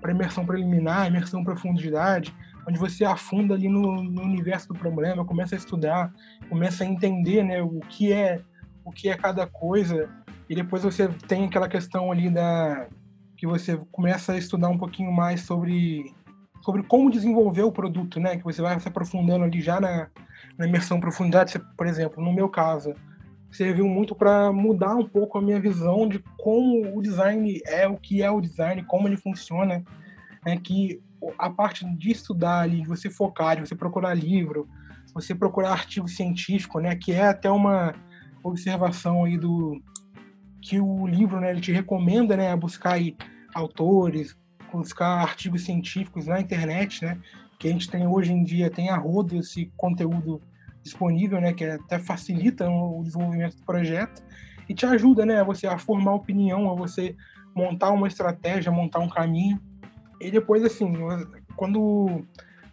para 0.00 0.12
imersão 0.12 0.46
preliminar, 0.46 1.08
imersão 1.08 1.44
profundidade, 1.44 2.34
onde 2.66 2.78
você 2.78 3.04
afunda 3.04 3.54
ali 3.54 3.68
no, 3.68 4.02
no, 4.02 4.22
universo 4.22 4.68
do 4.68 4.74
problema, 4.74 5.26
começa 5.26 5.54
a 5.54 5.58
estudar, 5.58 6.10
começa 6.48 6.84
a 6.84 6.86
entender, 6.86 7.44
né, 7.44 7.62
o 7.62 7.80
que 7.80 8.10
é 8.10 8.40
o 8.82 8.90
que 8.90 9.10
é 9.10 9.16
cada 9.16 9.46
coisa, 9.46 10.08
e 10.48 10.54
depois 10.54 10.82
você 10.82 11.06
tem 11.28 11.44
aquela 11.44 11.68
questão 11.68 12.10
ali 12.10 12.30
da 12.30 12.88
que 13.36 13.46
você 13.46 13.78
começa 13.92 14.32
a 14.32 14.38
estudar 14.38 14.68
um 14.68 14.78
pouquinho 14.78 15.12
mais 15.12 15.42
sobre 15.42 16.14
sobre 16.62 16.82
como 16.82 17.10
desenvolver 17.10 17.62
o 17.62 17.72
produto, 17.72 18.18
né, 18.18 18.36
que 18.36 18.44
você 18.44 18.62
vai 18.62 18.78
se 18.80 18.88
aprofundando 18.88 19.44
ali 19.44 19.60
já 19.60 19.80
na 19.80 20.08
na 20.60 20.66
imersão 20.66 21.00
profundidade, 21.00 21.58
por 21.74 21.86
exemplo, 21.86 22.22
no 22.22 22.34
meu 22.34 22.46
caso, 22.46 22.92
serviu 23.50 23.88
muito 23.88 24.14
para 24.14 24.52
mudar 24.52 24.94
um 24.94 25.08
pouco 25.08 25.38
a 25.38 25.42
minha 25.42 25.58
visão 25.58 26.06
de 26.06 26.22
como 26.36 26.94
o 26.94 27.00
design 27.00 27.58
é, 27.66 27.88
o 27.88 27.96
que 27.96 28.22
é 28.22 28.30
o 28.30 28.42
design, 28.42 28.84
como 28.84 29.08
ele 29.08 29.16
funciona, 29.16 29.82
é 30.44 30.56
que 30.58 31.00
a 31.38 31.48
parte 31.48 31.86
de 31.96 32.10
estudar 32.10 32.60
ali, 32.60 32.82
de 32.82 32.88
você 32.88 33.08
focar, 33.08 33.56
de 33.56 33.66
você 33.66 33.74
procurar 33.74 34.12
livro, 34.12 34.68
você 35.14 35.34
procurar 35.34 35.72
artigo 35.72 36.06
científico, 36.06 36.78
né, 36.78 36.94
que 36.94 37.10
é 37.10 37.28
até 37.28 37.50
uma 37.50 37.94
observação 38.42 39.24
aí 39.24 39.38
do 39.38 39.82
que 40.60 40.78
o 40.78 41.06
livro, 41.06 41.40
né, 41.40 41.50
ele 41.50 41.62
te 41.62 41.72
recomenda, 41.72 42.36
né, 42.36 42.54
buscar 42.54 42.92
aí 42.92 43.16
autores, 43.54 44.36
buscar 44.70 45.22
artigos 45.22 45.64
científicos 45.64 46.26
na 46.26 46.38
internet, 46.38 47.02
né, 47.02 47.18
que 47.58 47.66
a 47.66 47.70
gente 47.72 47.90
tem 47.90 48.06
hoje 48.06 48.30
em 48.30 48.44
dia 48.44 48.70
tem 48.70 48.90
a 48.90 48.96
rodo 48.96 49.38
esse 49.38 49.72
conteúdo 49.74 50.42
disponível, 50.82 51.40
né, 51.40 51.52
que 51.52 51.64
até 51.64 51.98
facilita 51.98 52.68
o 52.68 53.02
desenvolvimento 53.02 53.56
do 53.56 53.64
projeto 53.64 54.22
e 54.68 54.74
te 54.74 54.86
ajuda, 54.86 55.26
né, 55.26 55.40
a 55.40 55.44
você 55.44 55.66
a 55.66 55.78
formar 55.78 56.14
opinião, 56.14 56.70
a 56.70 56.74
você 56.74 57.16
montar 57.54 57.90
uma 57.90 58.06
estratégia, 58.06 58.72
montar 58.72 59.00
um 59.00 59.08
caminho. 59.08 59.60
E 60.20 60.30
depois, 60.30 60.64
assim, 60.64 60.92
quando 61.56 62.22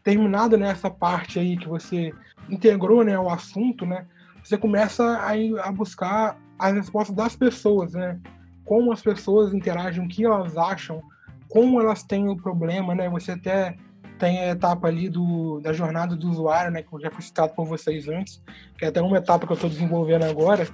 terminado 0.03 0.57
né, 0.57 0.75
parte 0.99 1.39
aí 1.39 1.57
que 1.57 1.67
você 1.67 2.13
integrou, 2.49 3.03
né, 3.03 3.17
o 3.17 3.29
assunto, 3.29 3.85
né, 3.85 4.05
você 4.43 4.57
começa 4.57 5.03
a, 5.03 5.33
a 5.67 5.71
buscar 5.71 6.37
as 6.57 6.73
respostas 6.73 7.15
das 7.15 7.35
pessoas, 7.35 7.93
né, 7.93 8.19
como 8.63 8.91
as 8.91 9.01
pessoas 9.01 9.53
interagem, 9.53 10.03
o 10.03 10.07
que 10.07 10.25
elas 10.25 10.57
acham, 10.57 11.01
como 11.49 11.81
elas 11.81 12.03
têm 12.03 12.29
o 12.29 12.37
problema, 12.37 12.93
né, 12.95 13.09
você 13.09 13.31
até 13.31 13.75
tem 14.17 14.39
a 14.39 14.49
etapa 14.49 14.87
ali 14.87 15.09
do, 15.09 15.59
da 15.59 15.73
jornada 15.73 16.15
do 16.15 16.29
usuário, 16.29 16.71
né, 16.71 16.83
que 16.83 16.99
já 16.99 17.11
foi 17.11 17.21
citado 17.21 17.53
por 17.53 17.65
vocês 17.65 18.07
antes, 18.07 18.41
que 18.77 18.85
é 18.85 18.87
até 18.87 19.01
uma 19.01 19.17
etapa 19.17 19.45
que 19.45 19.51
eu 19.51 19.55
estou 19.55 19.69
desenvolvendo 19.69 20.23
agora, 20.23 20.67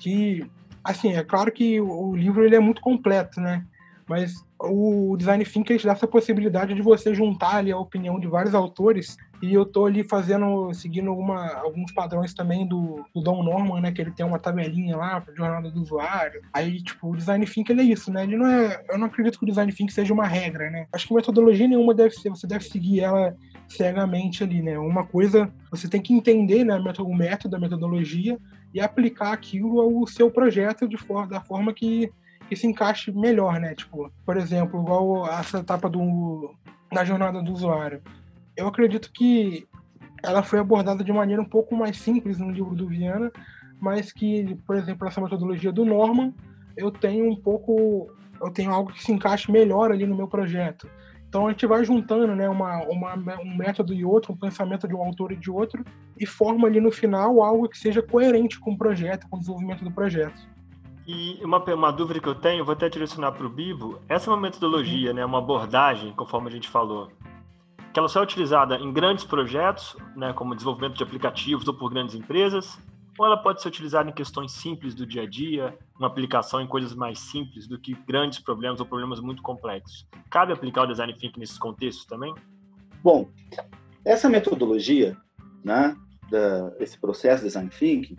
que, 0.00 0.48
assim, 0.82 1.14
é 1.14 1.24
claro 1.24 1.50
que 1.52 1.80
o 1.80 2.14
livro 2.14 2.44
ele 2.44 2.56
é 2.56 2.60
muito 2.60 2.80
completo, 2.80 3.40
né, 3.40 3.64
mas 4.08 4.44
o 4.60 5.16
design 5.16 5.44
thinking 5.44 5.76
dá 5.84 5.92
essa 5.92 6.06
possibilidade 6.06 6.74
de 6.74 6.82
você 6.82 7.14
juntar 7.14 7.56
ali 7.56 7.70
a 7.70 7.78
opinião 7.78 8.18
de 8.18 8.26
vários 8.26 8.54
autores 8.54 9.16
e 9.40 9.54
eu 9.54 9.64
tô 9.64 9.86
ali 9.86 10.02
fazendo, 10.02 10.72
seguindo 10.74 11.10
alguns 11.10 11.92
padrões 11.92 12.34
também 12.34 12.66
do, 12.66 13.04
do 13.14 13.20
Don 13.20 13.42
Norman, 13.42 13.80
né? 13.80 13.92
Que 13.92 14.00
ele 14.00 14.10
tem 14.10 14.26
uma 14.26 14.38
tabelinha 14.38 14.96
lá 14.96 15.24
jornada 15.36 15.70
do 15.70 15.80
usuário. 15.80 16.42
Aí, 16.52 16.82
tipo, 16.82 17.12
o 17.12 17.16
design 17.16 17.46
thinking 17.46 17.78
é 17.78 17.84
isso, 17.84 18.12
né? 18.12 18.24
Ele 18.24 18.36
não 18.36 18.46
é, 18.46 18.84
eu 18.90 18.98
não 18.98 19.06
acredito 19.06 19.38
que 19.38 19.44
o 19.44 19.46
design 19.46 19.72
thinking 19.72 19.92
seja 19.92 20.12
uma 20.12 20.26
regra, 20.26 20.70
né? 20.70 20.86
Acho 20.92 21.06
que 21.06 21.14
metodologia 21.14 21.68
nenhuma 21.68 21.94
deve 21.94 22.14
ser, 22.14 22.30
você 22.30 22.48
deve 22.48 22.64
seguir 22.64 23.00
ela 23.00 23.36
cegamente 23.68 24.42
ali, 24.42 24.60
né? 24.60 24.76
Uma 24.76 25.06
coisa, 25.06 25.52
você 25.70 25.88
tem 25.88 26.02
que 26.02 26.12
entender, 26.12 26.64
né, 26.64 26.74
o 26.76 27.14
método, 27.14 27.54
a 27.54 27.60
metodologia 27.60 28.38
e 28.74 28.80
aplicar 28.80 29.32
aquilo 29.32 29.80
ao 29.80 30.06
seu 30.06 30.30
projeto 30.30 30.88
de 30.88 30.96
for, 30.96 31.28
da 31.28 31.40
forma 31.40 31.72
que 31.72 32.10
que 32.48 32.56
se 32.56 32.66
encaixe 32.66 33.12
melhor, 33.12 33.60
né? 33.60 33.74
Tipo, 33.74 34.10
por 34.24 34.36
exemplo, 34.36 34.80
igual 34.80 35.26
essa 35.26 35.58
etapa 35.58 35.88
do, 35.88 36.54
da 36.92 37.04
jornada 37.04 37.42
do 37.42 37.52
usuário. 37.52 38.02
Eu 38.56 38.66
acredito 38.66 39.10
que 39.12 39.68
ela 40.22 40.42
foi 40.42 40.58
abordada 40.58 41.04
de 41.04 41.12
maneira 41.12 41.40
um 41.40 41.48
pouco 41.48 41.76
mais 41.76 41.98
simples 41.98 42.38
no 42.38 42.50
livro 42.50 42.74
do 42.74 42.88
Viana, 42.88 43.30
mas 43.80 44.12
que, 44.12 44.56
por 44.66 44.76
exemplo, 44.76 45.06
essa 45.06 45.20
metodologia 45.20 45.70
do 45.70 45.84
Norman, 45.84 46.34
eu 46.76 46.90
tenho 46.90 47.30
um 47.30 47.36
pouco, 47.36 48.10
eu 48.42 48.50
tenho 48.50 48.72
algo 48.72 48.92
que 48.92 49.02
se 49.02 49.12
encaixe 49.12 49.50
melhor 49.50 49.92
ali 49.92 50.06
no 50.06 50.16
meu 50.16 50.26
projeto. 50.26 50.88
Então 51.28 51.46
a 51.46 51.50
gente 51.50 51.66
vai 51.66 51.84
juntando, 51.84 52.34
né, 52.34 52.48
uma, 52.48 52.78
uma, 52.84 53.14
um 53.40 53.54
método 53.54 53.92
e 53.92 54.04
outro, 54.04 54.32
um 54.32 54.36
pensamento 54.36 54.88
de 54.88 54.94
um 54.94 55.02
autor 55.02 55.30
e 55.30 55.36
de 55.36 55.50
outro, 55.50 55.84
e 56.18 56.24
forma 56.24 56.66
ali 56.66 56.80
no 56.80 56.90
final 56.90 57.42
algo 57.42 57.68
que 57.68 57.78
seja 57.78 58.02
coerente 58.02 58.58
com 58.58 58.72
o 58.72 58.78
projeto, 58.78 59.28
com 59.28 59.36
o 59.36 59.38
desenvolvimento 59.38 59.84
do 59.84 59.92
projeto. 59.92 60.40
E 61.08 61.42
uma, 61.42 61.56
uma 61.72 61.90
dúvida 61.90 62.20
que 62.20 62.28
eu 62.28 62.34
tenho, 62.34 62.62
vou 62.62 62.74
até 62.74 62.86
direcionar 62.86 63.32
para 63.32 63.46
o 63.46 63.48
Bibo, 63.48 63.98
essa 64.10 64.28
é 64.28 64.30
uma 64.30 64.38
metodologia, 64.38 65.14
né, 65.14 65.24
uma 65.24 65.38
abordagem, 65.38 66.12
conforme 66.12 66.48
a 66.48 66.52
gente 66.52 66.68
falou, 66.68 67.10
que 67.94 67.98
ela 67.98 68.08
só 68.08 68.20
é 68.20 68.22
utilizada 68.22 68.76
em 68.76 68.92
grandes 68.92 69.24
projetos, 69.24 69.96
né, 70.14 70.34
como 70.34 70.54
desenvolvimento 70.54 70.98
de 70.98 71.02
aplicativos 71.02 71.66
ou 71.66 71.72
por 71.72 71.88
grandes 71.88 72.14
empresas, 72.14 72.78
ou 73.18 73.24
ela 73.24 73.38
pode 73.38 73.62
ser 73.62 73.68
utilizada 73.68 74.10
em 74.10 74.12
questões 74.12 74.52
simples 74.52 74.94
do 74.94 75.06
dia 75.06 75.22
a 75.22 75.26
dia, 75.26 75.78
uma 75.98 76.08
aplicação 76.08 76.60
em 76.60 76.66
coisas 76.66 76.94
mais 76.94 77.18
simples 77.18 77.66
do 77.66 77.80
que 77.80 77.94
grandes 78.06 78.38
problemas 78.38 78.78
ou 78.78 78.84
problemas 78.84 79.18
muito 79.18 79.40
complexos. 79.40 80.06
Cabe 80.28 80.52
aplicar 80.52 80.82
o 80.82 80.86
design 80.88 81.14
thinking 81.14 81.40
nesses 81.40 81.56
contextos 81.56 82.04
também? 82.04 82.34
Bom, 83.02 83.30
essa 84.04 84.28
metodologia, 84.28 85.16
né, 85.64 85.96
da, 86.30 86.70
esse 86.78 87.00
processo 87.00 87.38
de 87.38 87.48
design 87.48 87.70
thinking, 87.70 88.16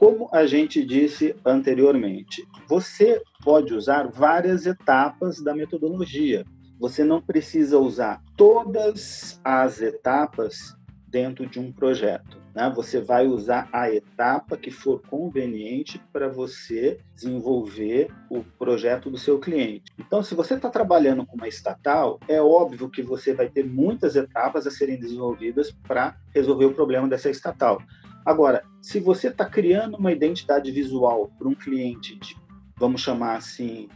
como 0.00 0.30
a 0.32 0.46
gente 0.46 0.82
disse 0.82 1.36
anteriormente, 1.44 2.48
você 2.66 3.22
pode 3.44 3.74
usar 3.74 4.08
várias 4.08 4.64
etapas 4.64 5.42
da 5.42 5.54
metodologia. 5.54 6.42
Você 6.78 7.04
não 7.04 7.20
precisa 7.20 7.78
usar 7.78 8.22
todas 8.34 9.38
as 9.44 9.82
etapas 9.82 10.74
dentro 11.06 11.46
de 11.46 11.60
um 11.60 11.70
projeto. 11.70 12.40
Né? 12.54 12.72
Você 12.74 12.98
vai 12.98 13.26
usar 13.26 13.68
a 13.70 13.92
etapa 13.92 14.56
que 14.56 14.70
for 14.70 15.02
conveniente 15.02 16.00
para 16.10 16.28
você 16.28 16.98
desenvolver 17.14 18.08
o 18.30 18.42
projeto 18.58 19.10
do 19.10 19.18
seu 19.18 19.38
cliente. 19.38 19.92
Então, 19.98 20.22
se 20.22 20.34
você 20.34 20.54
está 20.54 20.70
trabalhando 20.70 21.26
com 21.26 21.36
uma 21.36 21.46
estatal, 21.46 22.18
é 22.26 22.40
óbvio 22.40 22.88
que 22.88 23.02
você 23.02 23.34
vai 23.34 23.50
ter 23.50 23.66
muitas 23.66 24.16
etapas 24.16 24.66
a 24.66 24.70
serem 24.70 24.98
desenvolvidas 24.98 25.70
para 25.86 26.16
resolver 26.34 26.64
o 26.64 26.74
problema 26.74 27.06
dessa 27.06 27.28
estatal. 27.28 27.82
Agora, 28.24 28.62
se 28.82 29.00
você 29.00 29.28
está 29.28 29.44
criando 29.44 29.96
uma 29.96 30.12
identidade 30.12 30.70
visual 30.70 31.30
para 31.38 31.48
um 31.48 31.54
cliente, 31.54 32.18
de, 32.18 32.36
vamos 32.76 33.00
chamar 33.00 33.36
assim, 33.36 33.88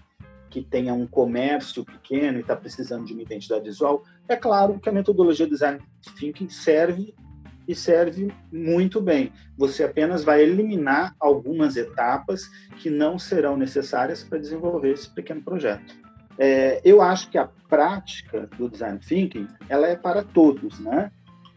que 0.50 0.62
tenha 0.62 0.94
um 0.94 1.06
comércio 1.06 1.84
pequeno 1.84 2.38
e 2.38 2.40
está 2.40 2.54
precisando 2.54 3.04
de 3.04 3.12
uma 3.12 3.22
identidade 3.22 3.64
visual, 3.64 4.04
é 4.28 4.37
claro 4.37 4.78
que 4.78 4.88
a 4.88 4.92
metodologia 4.92 5.46
Design 5.46 5.80
Thinking 6.16 6.48
serve 6.48 7.14
e 7.66 7.74
serve 7.74 8.32
muito 8.52 9.00
bem. 9.00 9.32
Você 9.56 9.84
apenas 9.84 10.22
vai 10.22 10.42
eliminar 10.42 11.14
algumas 11.18 11.76
etapas 11.76 12.48
que 12.78 12.90
não 12.90 13.18
serão 13.18 13.56
necessárias 13.56 14.22
para 14.22 14.38
desenvolver 14.38 14.92
esse 14.92 15.12
pequeno 15.12 15.42
projeto. 15.42 15.94
É, 16.38 16.80
eu 16.84 17.00
acho 17.00 17.30
que 17.30 17.38
a 17.38 17.48
prática 17.68 18.48
do 18.58 18.68
design 18.68 18.98
thinking 18.98 19.48
ela 19.68 19.87
é 19.87 19.96
para 19.96 20.22
todos, 20.22 20.78
né? 20.80 21.10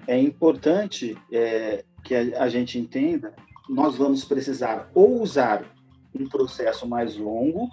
É 0.07 0.17
importante 0.17 1.17
é, 1.31 1.83
que 2.07 2.15
a, 2.15 2.47
gente 2.47 2.79
entenda. 2.79 3.33
Nós 3.67 3.97
vamos 3.97 4.23
precisar 4.23 4.89
ou 4.95 5.21
usar 5.21 5.65
um 6.17 6.27
processo 6.29 6.87
mais 6.87 7.17
longo 7.17 7.69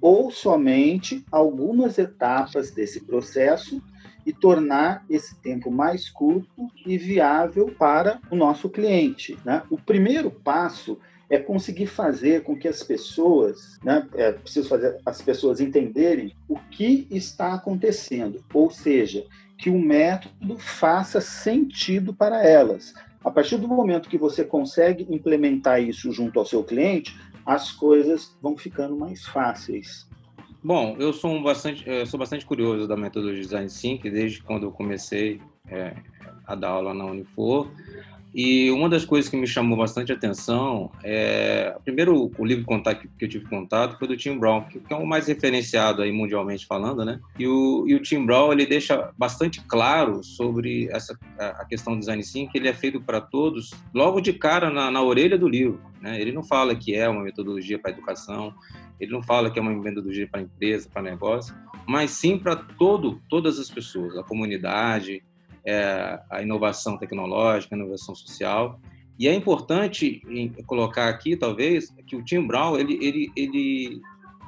ou 0.00 0.30
somente 0.30 1.24
algumas 1.30 1.96
etapas 1.96 2.72
desse 2.72 3.00
processo 3.04 3.80
e 4.26 4.32
tornar 4.32 5.04
esse 5.08 5.40
tempo 5.40 5.70
mais 5.70 6.10
curto 6.10 6.68
e 6.84 6.98
viável 6.98 7.72
para 7.78 8.20
o 8.28 8.34
nosso 8.34 8.68
cliente. 8.68 9.38
Né? 9.44 9.62
O 9.70 9.78
primeiro 9.78 10.32
passo 10.32 10.98
é 11.30 11.38
conseguir 11.38 11.86
fazer 11.86 12.42
com 12.42 12.56
que 12.56 12.66
as 12.66 12.82
pessoas, 12.82 13.78
né, 13.84 14.06
é 14.14 14.32
preciso 14.32 14.68
fazer 14.68 14.98
as 15.06 15.22
pessoas 15.22 15.60
entenderem 15.60 16.34
o 16.48 16.56
que 16.56 17.06
está 17.10 17.54
acontecendo, 17.54 18.44
ou 18.52 18.70
seja, 18.70 19.24
que 19.58 19.70
o 19.70 19.78
método 19.78 20.58
faça 20.58 21.20
sentido 21.20 22.12
para 22.12 22.44
elas. 22.44 22.92
A 23.26 23.30
partir 23.32 23.56
do 23.56 23.66
momento 23.66 24.08
que 24.08 24.16
você 24.16 24.44
consegue 24.44 25.04
implementar 25.10 25.82
isso 25.82 26.12
junto 26.12 26.38
ao 26.38 26.46
seu 26.46 26.62
cliente, 26.62 27.18
as 27.44 27.72
coisas 27.72 28.38
vão 28.40 28.56
ficando 28.56 28.96
mais 28.96 29.26
fáceis. 29.26 30.08
Bom, 30.62 30.94
eu 31.00 31.12
sou 31.12 31.32
um 31.32 31.42
bastante, 31.42 31.82
eu 31.88 32.06
sou 32.06 32.20
bastante 32.20 32.46
curioso 32.46 32.86
da 32.86 32.96
metodologia 32.96 33.42
Design 33.42 33.68
Thinking 33.68 34.12
desde 34.12 34.40
quando 34.44 34.62
eu 34.62 34.70
comecei 34.70 35.40
é, 35.68 35.96
a 36.46 36.54
dar 36.54 36.68
aula 36.68 36.94
na 36.94 37.04
Unifor. 37.04 37.68
E 38.38 38.70
uma 38.70 38.86
das 38.86 39.02
coisas 39.02 39.30
que 39.30 39.36
me 39.36 39.46
chamou 39.46 39.78
bastante 39.78 40.12
atenção 40.12 40.92
é, 41.02 41.74
primeiro, 41.82 42.30
o 42.36 42.44
livro 42.44 42.66
contato 42.66 43.08
que 43.18 43.24
eu 43.24 43.28
tive 43.30 43.46
contato 43.46 43.98
foi 43.98 44.06
do 44.06 44.14
Tim 44.14 44.38
Brown, 44.38 44.60
que 44.64 44.82
é 44.90 44.94
o 44.94 45.06
mais 45.06 45.26
referenciado 45.26 46.02
aí 46.02 46.12
mundialmente 46.12 46.66
falando, 46.66 47.02
né? 47.02 47.18
E 47.38 47.48
o, 47.48 47.86
e 47.88 47.94
o 47.94 48.02
Tim 48.02 48.26
Brown 48.26 48.52
ele 48.52 48.66
deixa 48.66 49.10
bastante 49.16 49.62
claro 49.62 50.22
sobre 50.22 50.86
essa 50.90 51.18
a 51.38 51.64
questão 51.64 51.94
do 51.94 52.00
design 52.00 52.22
sim, 52.22 52.46
que 52.46 52.58
ele 52.58 52.68
é 52.68 52.74
feito 52.74 53.00
para 53.00 53.22
todos, 53.22 53.70
logo 53.94 54.20
de 54.20 54.34
cara 54.34 54.68
na, 54.68 54.90
na 54.90 55.02
orelha 55.02 55.38
do 55.38 55.48
livro. 55.48 55.80
Né? 56.02 56.20
Ele 56.20 56.30
não 56.30 56.44
fala 56.44 56.76
que 56.76 56.94
é 56.94 57.08
uma 57.08 57.22
metodologia 57.22 57.78
para 57.78 57.90
educação, 57.90 58.52
ele 59.00 59.12
não 59.12 59.22
fala 59.22 59.50
que 59.50 59.58
é 59.58 59.62
uma 59.62 59.72
metodologia 59.72 60.28
para 60.30 60.42
empresa, 60.42 60.90
para 60.92 61.00
negócio, 61.00 61.54
mas 61.88 62.10
sim 62.10 62.36
para 62.36 62.54
todo, 62.54 63.18
todas 63.30 63.58
as 63.58 63.70
pessoas, 63.70 64.14
a 64.14 64.22
comunidade, 64.22 65.22
é, 65.66 66.20
a 66.30 66.42
inovação 66.42 66.96
tecnológica, 66.96 67.74
a 67.74 67.78
inovação 67.78 68.14
social. 68.14 68.80
E 69.18 69.26
é 69.26 69.34
importante 69.34 70.22
colocar 70.66 71.08
aqui, 71.08 71.36
talvez, 71.36 71.90
que 72.06 72.14
o 72.14 72.22
Tim 72.22 72.46
Brown, 72.46 72.78
ele, 72.78 72.98
ele, 73.02 73.32
ele 73.34 74.00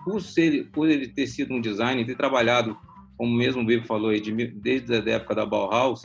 por, 0.04 0.20
ser, 0.22 0.68
por 0.70 0.88
ele 0.88 1.08
ter 1.08 1.26
sido 1.26 1.54
um 1.54 1.60
designer, 1.60 2.06
ter 2.06 2.16
trabalhado, 2.16 2.76
como 3.16 3.34
mesmo 3.34 3.62
o 3.62 3.64
Bibo 3.64 3.86
falou, 3.86 4.10
aí, 4.10 4.20
de, 4.20 4.32
desde 4.46 4.94
a 4.94 5.14
época 5.14 5.34
da 5.34 5.46
Bauhaus, 5.46 6.04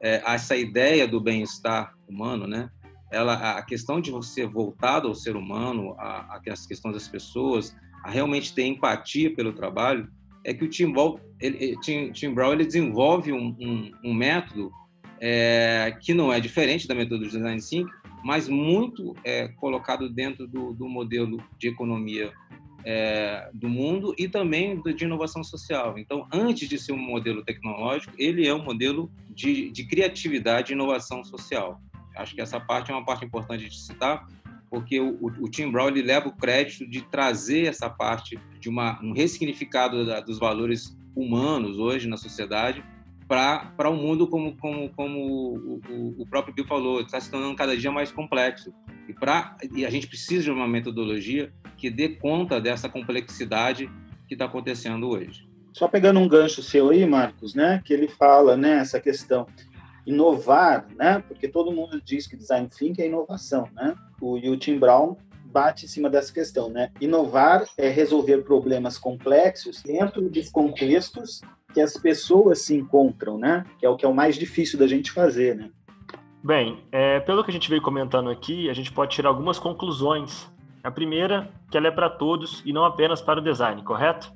é, 0.00 0.22
essa 0.24 0.56
ideia 0.56 1.06
do 1.06 1.20
bem-estar 1.20 1.94
humano, 2.08 2.46
né? 2.46 2.70
Ela, 3.10 3.58
a 3.58 3.62
questão 3.62 4.00
de 4.00 4.10
você 4.10 4.46
voltado 4.46 5.08
ao 5.08 5.14
ser 5.14 5.36
humano, 5.36 5.94
a, 5.98 6.36
a, 6.36 6.40
as 6.50 6.66
questões 6.66 6.94
das 6.94 7.08
pessoas, 7.08 7.76
a 8.02 8.10
realmente 8.10 8.54
ter 8.54 8.64
empatia 8.64 9.34
pelo 9.34 9.52
trabalho, 9.52 10.08
é 10.44 10.52
que 10.54 10.64
o 10.64 10.68
Tim 10.68 10.92
Brown 10.92 11.18
ele, 11.40 11.76
Tim, 11.80 12.12
Tim 12.12 12.32
Brown 12.32 12.52
ele 12.52 12.64
desenvolve 12.64 13.32
um, 13.32 13.56
um, 13.60 13.90
um 14.04 14.14
método 14.14 14.70
é, 15.20 15.96
que 16.00 16.14
não 16.14 16.32
é 16.32 16.40
diferente 16.40 16.86
da 16.86 16.94
metodologia 16.94 17.30
de 17.30 17.36
design 17.38 17.60
thinking, 17.60 17.90
mas 18.24 18.48
muito 18.48 19.14
é, 19.24 19.48
colocado 19.48 20.08
dentro 20.08 20.46
do, 20.46 20.72
do, 20.72 20.88
modelo 20.88 21.42
de 21.58 21.68
economia 21.68 22.32
é, 22.84 23.50
do 23.52 23.68
mundo 23.68 24.14
e 24.18 24.28
também 24.28 24.80
de 24.80 25.04
inovação 25.04 25.42
social. 25.42 25.98
Então, 25.98 26.26
antes 26.32 26.68
de 26.68 26.78
ser 26.78 26.92
um 26.92 26.98
modelo 26.98 27.44
tecnológico, 27.44 28.14
ele 28.18 28.46
é 28.46 28.54
um 28.54 28.62
modelo 28.62 29.10
de, 29.30 29.70
de 29.70 29.86
criatividade 29.86 30.72
e 30.72 30.74
inovação 30.74 31.24
social. 31.24 31.80
Acho 32.16 32.34
que 32.34 32.40
essa 32.40 32.60
parte 32.60 32.90
é 32.90 32.94
uma 32.94 33.04
parte 33.04 33.24
importante 33.24 33.68
de 33.68 33.78
citar, 33.78 34.26
porque 34.70 35.00
o, 35.00 35.16
o, 35.20 35.48
Tim 35.48 35.70
Brown 35.70 35.88
ele 35.88 36.02
leva 36.02 36.28
o 36.28 36.36
crédito 36.36 36.88
de 36.88 37.02
trazer 37.02 37.66
essa 37.66 37.88
parte 37.88 38.38
de 38.58 38.68
uma, 38.68 39.00
um 39.02 39.12
ressignificado 39.12 40.04
da, 40.04 40.20
dos 40.20 40.38
valores 40.38 40.96
humanos 41.14 41.78
hoje 41.78 42.08
na 42.08 42.16
sociedade 42.16 42.84
para 43.28 43.88
o 43.88 43.92
um 43.92 43.96
mundo 43.96 44.26
como, 44.26 44.56
como, 44.56 44.90
como 44.90 45.18
o, 45.18 45.80
o, 45.88 46.22
o 46.22 46.26
próprio 46.26 46.54
Bill 46.54 46.66
falou, 46.66 47.00
está 47.00 47.20
se 47.20 47.30
tornando 47.30 47.56
cada 47.56 47.76
dia 47.76 47.90
mais 47.90 48.12
complexo. 48.12 48.72
E, 49.08 49.12
pra, 49.12 49.56
e 49.74 49.84
a 49.84 49.90
gente 49.90 50.06
precisa 50.06 50.44
de 50.44 50.50
uma 50.50 50.68
metodologia 50.68 51.52
que 51.76 51.90
dê 51.90 52.08
conta 52.08 52.60
dessa 52.60 52.88
complexidade 52.88 53.90
que 54.26 54.34
está 54.34 54.44
acontecendo 54.44 55.08
hoje. 55.08 55.48
Só 55.72 55.88
pegando 55.88 56.20
um 56.20 56.28
gancho 56.28 56.62
seu 56.62 56.90
aí, 56.90 57.04
Marcos, 57.04 57.54
né, 57.54 57.82
que 57.84 57.92
ele 57.92 58.08
fala, 58.08 58.56
né, 58.56 58.78
essa 58.78 59.00
questão 59.00 59.46
inovar, 60.06 60.86
né? 60.96 61.22
Porque 61.26 61.48
todo 61.48 61.72
mundo 61.72 62.00
diz 62.00 62.26
que 62.26 62.36
design 62.36 62.68
thinking 62.68 63.02
é 63.02 63.06
inovação, 63.06 63.68
né? 63.72 63.94
O, 64.20 64.38
e 64.38 64.48
o 64.48 64.56
Tim 64.56 64.78
Brown 64.78 65.16
bate 65.44 65.84
em 65.84 65.88
cima 65.88 66.10
dessa 66.10 66.32
questão, 66.32 66.68
né? 66.68 66.90
Inovar 67.00 67.64
é 67.78 67.88
resolver 67.88 68.38
problemas 68.38 68.98
complexos 68.98 69.82
dentro 69.82 70.28
de 70.28 70.50
contextos 70.50 71.40
que 71.72 71.80
as 71.80 71.96
pessoas 71.96 72.62
se 72.62 72.74
encontram, 72.74 73.38
né? 73.38 73.64
Que 73.78 73.86
é 73.86 73.88
o 73.88 73.96
que 73.96 74.04
é 74.04 74.08
o 74.08 74.14
mais 74.14 74.36
difícil 74.36 74.78
da 74.78 74.86
gente 74.86 75.10
fazer, 75.12 75.54
né? 75.54 75.70
Bem, 76.42 76.82
é, 76.92 77.20
pelo 77.20 77.42
que 77.42 77.50
a 77.50 77.52
gente 77.52 77.70
veio 77.70 77.80
comentando 77.80 78.28
aqui, 78.30 78.68
a 78.68 78.74
gente 78.74 78.92
pode 78.92 79.14
tirar 79.14 79.30
algumas 79.30 79.58
conclusões. 79.58 80.52
A 80.82 80.90
primeira, 80.90 81.50
que 81.70 81.76
ela 81.78 81.88
é 81.88 81.90
para 81.90 82.10
todos 82.10 82.62
e 82.66 82.72
não 82.72 82.84
apenas 82.84 83.22
para 83.22 83.40
o 83.40 83.42
design, 83.42 83.82
correto? 83.82 84.30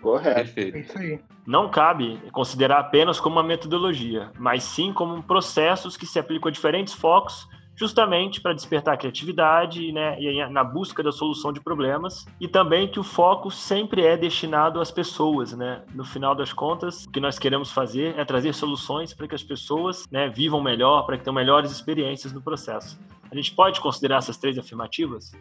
Correto. 0.00 0.52
Perfeito. 0.52 0.76
É 0.76 0.80
isso 0.80 0.98
aí. 0.98 1.20
Não 1.46 1.68
cabe 1.68 2.20
considerar 2.30 2.78
apenas 2.78 3.18
como 3.18 3.36
uma 3.36 3.42
metodologia, 3.42 4.30
mas 4.38 4.62
sim 4.62 4.92
como 4.92 5.22
processos 5.22 5.96
que 5.96 6.06
se 6.06 6.18
aplicam 6.18 6.48
a 6.48 6.52
diferentes 6.52 6.94
focos 6.94 7.48
justamente 7.74 8.40
para 8.40 8.52
despertar 8.52 8.94
a 8.94 8.96
criatividade 8.96 9.92
né, 9.92 10.20
e 10.20 10.46
na 10.50 10.62
busca 10.62 11.02
da 11.02 11.10
solução 11.10 11.52
de 11.52 11.60
problemas 11.60 12.26
e 12.40 12.46
também 12.46 12.86
que 12.86 13.00
o 13.00 13.02
foco 13.02 13.50
sempre 13.50 14.04
é 14.04 14.16
destinado 14.16 14.80
às 14.80 14.90
pessoas, 14.90 15.52
né? 15.52 15.82
No 15.94 16.04
final 16.04 16.34
das 16.34 16.52
contas, 16.52 17.04
o 17.04 17.10
que 17.10 17.18
nós 17.18 17.38
queremos 17.38 17.72
fazer 17.72 18.16
é 18.18 18.24
trazer 18.24 18.52
soluções 18.52 19.14
para 19.14 19.26
que 19.26 19.34
as 19.34 19.42
pessoas 19.42 20.06
né, 20.10 20.28
vivam 20.28 20.62
melhor, 20.62 21.04
para 21.06 21.16
que 21.16 21.24
tenham 21.24 21.34
melhores 21.34 21.70
experiências 21.70 22.32
no 22.32 22.42
processo. 22.42 22.98
A 23.30 23.34
gente 23.34 23.52
pode 23.52 23.80
considerar 23.80 24.18
essas 24.18 24.36
três 24.36 24.58
afirmativas? 24.58 25.32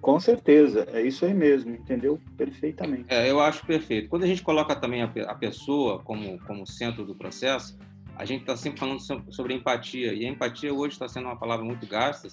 Com 0.00 0.18
certeza, 0.20 0.86
é 0.92 1.02
isso 1.02 1.24
aí 1.24 1.34
mesmo, 1.34 1.74
entendeu? 1.74 2.20
Perfeitamente. 2.36 3.06
É, 3.08 3.28
eu 3.30 3.40
acho 3.40 3.66
perfeito. 3.66 4.08
Quando 4.08 4.24
a 4.24 4.26
gente 4.26 4.42
coloca 4.42 4.74
também 4.76 5.02
a, 5.02 5.06
a 5.26 5.34
pessoa 5.34 5.98
como, 6.00 6.38
como 6.40 6.66
centro 6.66 7.04
do 7.04 7.14
processo, 7.14 7.76
a 8.16 8.24
gente 8.24 8.40
está 8.40 8.56
sempre 8.56 8.80
falando 8.80 9.00
sobre 9.30 9.54
empatia, 9.54 10.12
e 10.12 10.24
a 10.24 10.28
empatia 10.28 10.72
hoje 10.72 10.94
está 10.94 11.08
sendo 11.08 11.26
uma 11.26 11.38
palavra 11.38 11.64
muito 11.64 11.86
gasta 11.86 12.28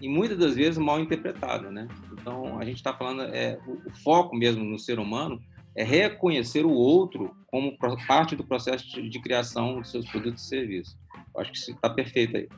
e 0.00 0.08
muitas 0.08 0.38
das 0.38 0.54
vezes 0.54 0.78
mal 0.78 1.00
interpretada, 1.00 1.70
né? 1.70 1.88
Então, 2.12 2.58
a 2.58 2.64
gente 2.64 2.76
está 2.76 2.94
falando, 2.94 3.22
é, 3.22 3.58
o, 3.66 3.88
o 3.88 3.90
foco 4.02 4.36
mesmo 4.36 4.64
no 4.64 4.78
ser 4.78 4.98
humano 4.98 5.40
é 5.76 5.84
reconhecer 5.84 6.66
o 6.66 6.72
outro 6.72 7.36
como 7.46 7.76
parte 8.06 8.34
do 8.34 8.44
processo 8.44 8.88
de, 8.90 9.08
de 9.08 9.20
criação 9.20 9.80
dos 9.80 9.90
seus 9.90 10.08
produtos 10.08 10.44
e 10.44 10.48
serviços. 10.48 10.98
Eu 11.34 11.40
acho 11.40 11.52
que 11.52 11.58
está 11.58 11.90
perfeito 11.90 12.36
aí. 12.36 12.48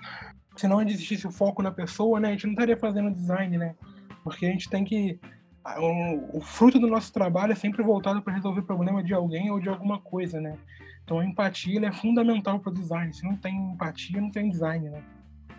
Se 0.56 0.66
não 0.66 0.80
existisse 0.82 1.26
o 1.26 1.30
foco 1.30 1.62
na 1.62 1.70
pessoa, 1.70 2.18
né, 2.18 2.28
a 2.28 2.32
gente 2.32 2.46
não 2.46 2.52
estaria 2.52 2.76
fazendo 2.76 3.10
design, 3.10 3.58
né? 3.58 3.74
Porque 4.22 4.46
a 4.46 4.50
gente 4.50 4.68
tem 4.68 4.84
que. 4.84 5.18
O, 5.78 6.38
o 6.38 6.40
fruto 6.40 6.78
do 6.78 6.86
nosso 6.86 7.12
trabalho 7.12 7.52
é 7.52 7.56
sempre 7.56 7.82
voltado 7.82 8.22
para 8.22 8.32
resolver 8.32 8.60
o 8.60 8.64
problema 8.64 9.02
de 9.02 9.12
alguém 9.12 9.50
ou 9.50 9.60
de 9.60 9.68
alguma 9.68 9.98
coisa, 10.00 10.40
né? 10.40 10.56
Então 11.04 11.18
a 11.18 11.24
empatia 11.24 11.84
é 11.86 11.92
fundamental 11.92 12.58
para 12.60 12.70
o 12.70 12.74
design. 12.74 13.12
Se 13.12 13.24
não 13.24 13.36
tem 13.36 13.54
empatia, 13.72 14.20
não 14.20 14.30
tem 14.30 14.48
design, 14.48 14.88
né? 14.88 15.02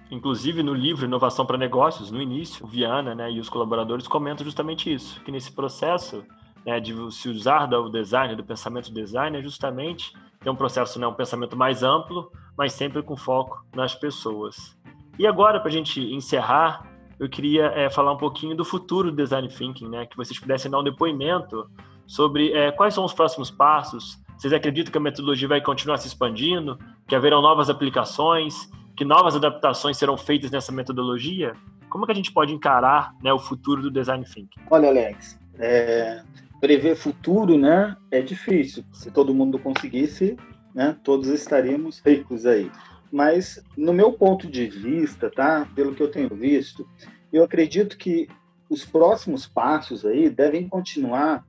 Inclusive 0.09 0.61
no 0.61 0.73
livro 0.73 1.05
Inovação 1.05 1.45
para 1.45 1.57
Negócios, 1.57 2.11
no 2.11 2.21
início, 2.21 2.65
o 2.65 2.67
Viana 2.67 3.15
né, 3.15 3.31
e 3.31 3.39
os 3.39 3.47
colaboradores 3.47 4.07
comentam 4.07 4.43
justamente 4.43 4.93
isso, 4.93 5.21
que 5.23 5.31
nesse 5.31 5.53
processo 5.53 6.25
né, 6.65 6.81
de 6.81 6.93
se 7.13 7.29
usar 7.29 7.65
do 7.65 7.89
design, 7.89 8.35
do 8.35 8.43
pensamento 8.43 8.93
design, 8.93 9.37
é 9.37 9.41
justamente 9.41 10.13
ter 10.41 10.49
um 10.49 10.55
processo, 10.55 10.99
né, 10.99 11.07
um 11.07 11.13
pensamento 11.13 11.55
mais 11.55 11.81
amplo, 11.81 12.29
mas 12.57 12.73
sempre 12.73 13.01
com 13.01 13.15
foco 13.15 13.65
nas 13.73 13.95
pessoas. 13.95 14.77
E 15.17 15.25
agora, 15.25 15.59
para 15.59 15.69
a 15.69 15.71
gente 15.71 16.01
encerrar, 16.01 16.90
eu 17.21 17.29
queria 17.29 17.67
é, 17.75 17.87
falar 17.87 18.11
um 18.11 18.17
pouquinho 18.17 18.55
do 18.55 18.65
futuro 18.65 19.11
do 19.11 19.15
design 19.15 19.47
thinking, 19.47 19.87
né? 19.87 20.07
Que 20.07 20.17
vocês 20.17 20.39
pudessem 20.39 20.71
dar 20.71 20.79
um 20.79 20.83
depoimento 20.83 21.69
sobre 22.07 22.51
é, 22.51 22.71
quais 22.71 22.95
são 22.95 23.05
os 23.05 23.13
próximos 23.13 23.51
passos. 23.51 24.19
Vocês 24.35 24.51
acreditam 24.51 24.91
que 24.91 24.97
a 24.97 25.01
metodologia 25.01 25.47
vai 25.47 25.61
continuar 25.61 25.99
se 25.99 26.07
expandindo? 26.07 26.79
Que 27.07 27.13
haverão 27.13 27.39
novas 27.39 27.69
aplicações? 27.69 28.67
Que 28.97 29.05
novas 29.05 29.35
adaptações 29.35 29.97
serão 29.97 30.17
feitas 30.17 30.49
nessa 30.49 30.71
metodologia? 30.71 31.53
Como 31.91 32.07
que 32.07 32.11
a 32.11 32.15
gente 32.15 32.33
pode 32.33 32.55
encarar 32.55 33.13
né, 33.21 33.31
o 33.31 33.37
futuro 33.37 33.83
do 33.83 33.91
design 33.91 34.25
thinking? 34.25 34.59
Olha, 34.71 34.89
Alex, 34.89 35.39
é, 35.59 36.23
prever 36.59 36.95
futuro, 36.95 37.55
né, 37.55 37.95
é 38.09 38.19
difícil. 38.21 38.83
Se 38.91 39.11
todo 39.11 39.31
mundo 39.31 39.59
conseguisse, 39.59 40.35
né, 40.73 40.97
todos 41.03 41.27
estaríamos 41.27 42.01
ricos 42.03 42.47
aí. 42.47 42.71
Mas 43.11 43.61
no 43.75 43.93
meu 43.93 44.13
ponto 44.13 44.47
de 44.47 44.67
vista, 44.67 45.29
tá, 45.29 45.67
pelo 45.75 45.93
que 45.93 46.01
eu 46.01 46.09
tenho 46.09 46.29
visto, 46.29 46.87
eu 47.31 47.43
acredito 47.43 47.97
que 47.97 48.27
os 48.69 48.85
próximos 48.85 49.45
passos 49.45 50.05
aí 50.05 50.29
devem 50.29 50.67
continuar 50.67 51.45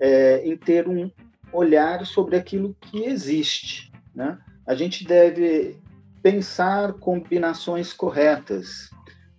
é, 0.00 0.42
em 0.46 0.56
ter 0.56 0.88
um 0.88 1.10
olhar 1.52 2.04
sobre 2.06 2.36
aquilo 2.36 2.74
que 2.80 3.04
existe, 3.04 3.92
né? 4.14 4.38
A 4.66 4.74
gente 4.74 5.06
deve 5.06 5.76
pensar 6.22 6.94
combinações 6.94 7.92
corretas, 7.92 8.90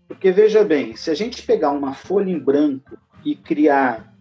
porque 0.07 0.31
veja 0.31 0.63
bem, 0.63 0.95
se 0.95 1.11
a 1.11 1.13
gente 1.13 1.43
pegar 1.43 1.71
uma 1.71 1.93
folha 1.93 2.31
em 2.31 2.39
branco 2.39 2.97
e 3.25 3.35
criar 3.35 4.15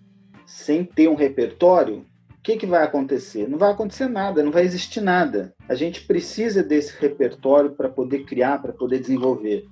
sem 0.44 0.84
ter 0.84 1.08
um 1.08 1.14
repertório, 1.14 2.04
que, 2.46 2.56
que 2.56 2.66
vai 2.66 2.84
acontecer? 2.84 3.48
Não 3.48 3.58
vai 3.58 3.72
acontecer 3.72 4.06
nada, 4.06 4.40
não 4.40 4.52
vai 4.52 4.62
existir 4.62 5.00
nada. 5.00 5.52
A 5.68 5.74
gente 5.74 6.02
precisa 6.02 6.62
desse 6.62 6.96
repertório 6.96 7.72
para 7.72 7.88
poder 7.88 8.24
criar, 8.24 8.62
para 8.62 8.72
poder 8.72 9.00
desenvolver. 9.00 9.64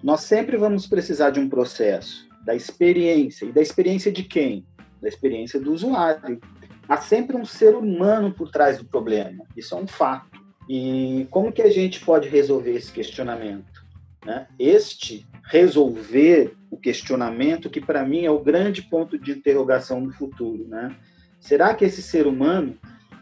Nós 0.00 0.20
sempre 0.20 0.56
vamos 0.56 0.86
precisar 0.86 1.30
de 1.30 1.40
um 1.40 1.48
processo, 1.48 2.28
da 2.44 2.54
experiência. 2.54 3.44
E 3.44 3.50
da 3.50 3.60
experiência 3.60 4.12
de 4.12 4.22
quem? 4.22 4.64
Da 5.00 5.08
experiência 5.08 5.58
do 5.58 5.72
usuário. 5.72 6.40
Há 6.88 6.96
sempre 6.98 7.36
um 7.36 7.44
ser 7.44 7.74
humano 7.74 8.32
por 8.32 8.52
trás 8.52 8.78
do 8.78 8.84
problema. 8.84 9.44
Isso 9.56 9.74
é 9.74 9.78
um 9.78 9.88
fato. 9.88 10.40
E 10.68 11.26
como 11.28 11.50
que 11.50 11.62
a 11.62 11.70
gente 11.70 12.04
pode 12.04 12.28
resolver 12.28 12.70
esse 12.70 12.92
questionamento? 12.92 13.84
Né? 14.24 14.46
Este 14.60 15.26
resolver 15.50 16.54
o 16.70 16.76
questionamento, 16.76 17.68
que 17.68 17.80
para 17.80 18.04
mim 18.04 18.24
é 18.24 18.30
o 18.30 18.38
grande 18.38 18.80
ponto 18.80 19.18
de 19.18 19.32
interrogação 19.32 20.00
no 20.00 20.12
futuro. 20.12 20.68
Né? 20.68 20.96
Será 21.42 21.74
que 21.74 21.84
esse 21.84 22.00
ser 22.00 22.28
humano 22.28 22.78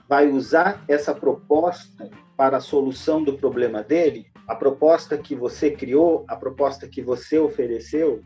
vai 0.07 0.29
usar 0.29 0.85
essa 0.87 1.15
proposta 1.15 2.11
para 2.37 2.59
a 2.59 2.61
solução 2.61 3.25
do 3.25 3.33
problema 3.33 3.83
dele? 3.83 4.27
A 4.47 4.55
proposta 4.55 5.17
que 5.17 5.35
você 5.35 5.71
criou, 5.71 6.27
a 6.29 6.37
proposta 6.37 6.87
que 6.87 7.01
você 7.01 7.39
ofereceu, 7.39 8.23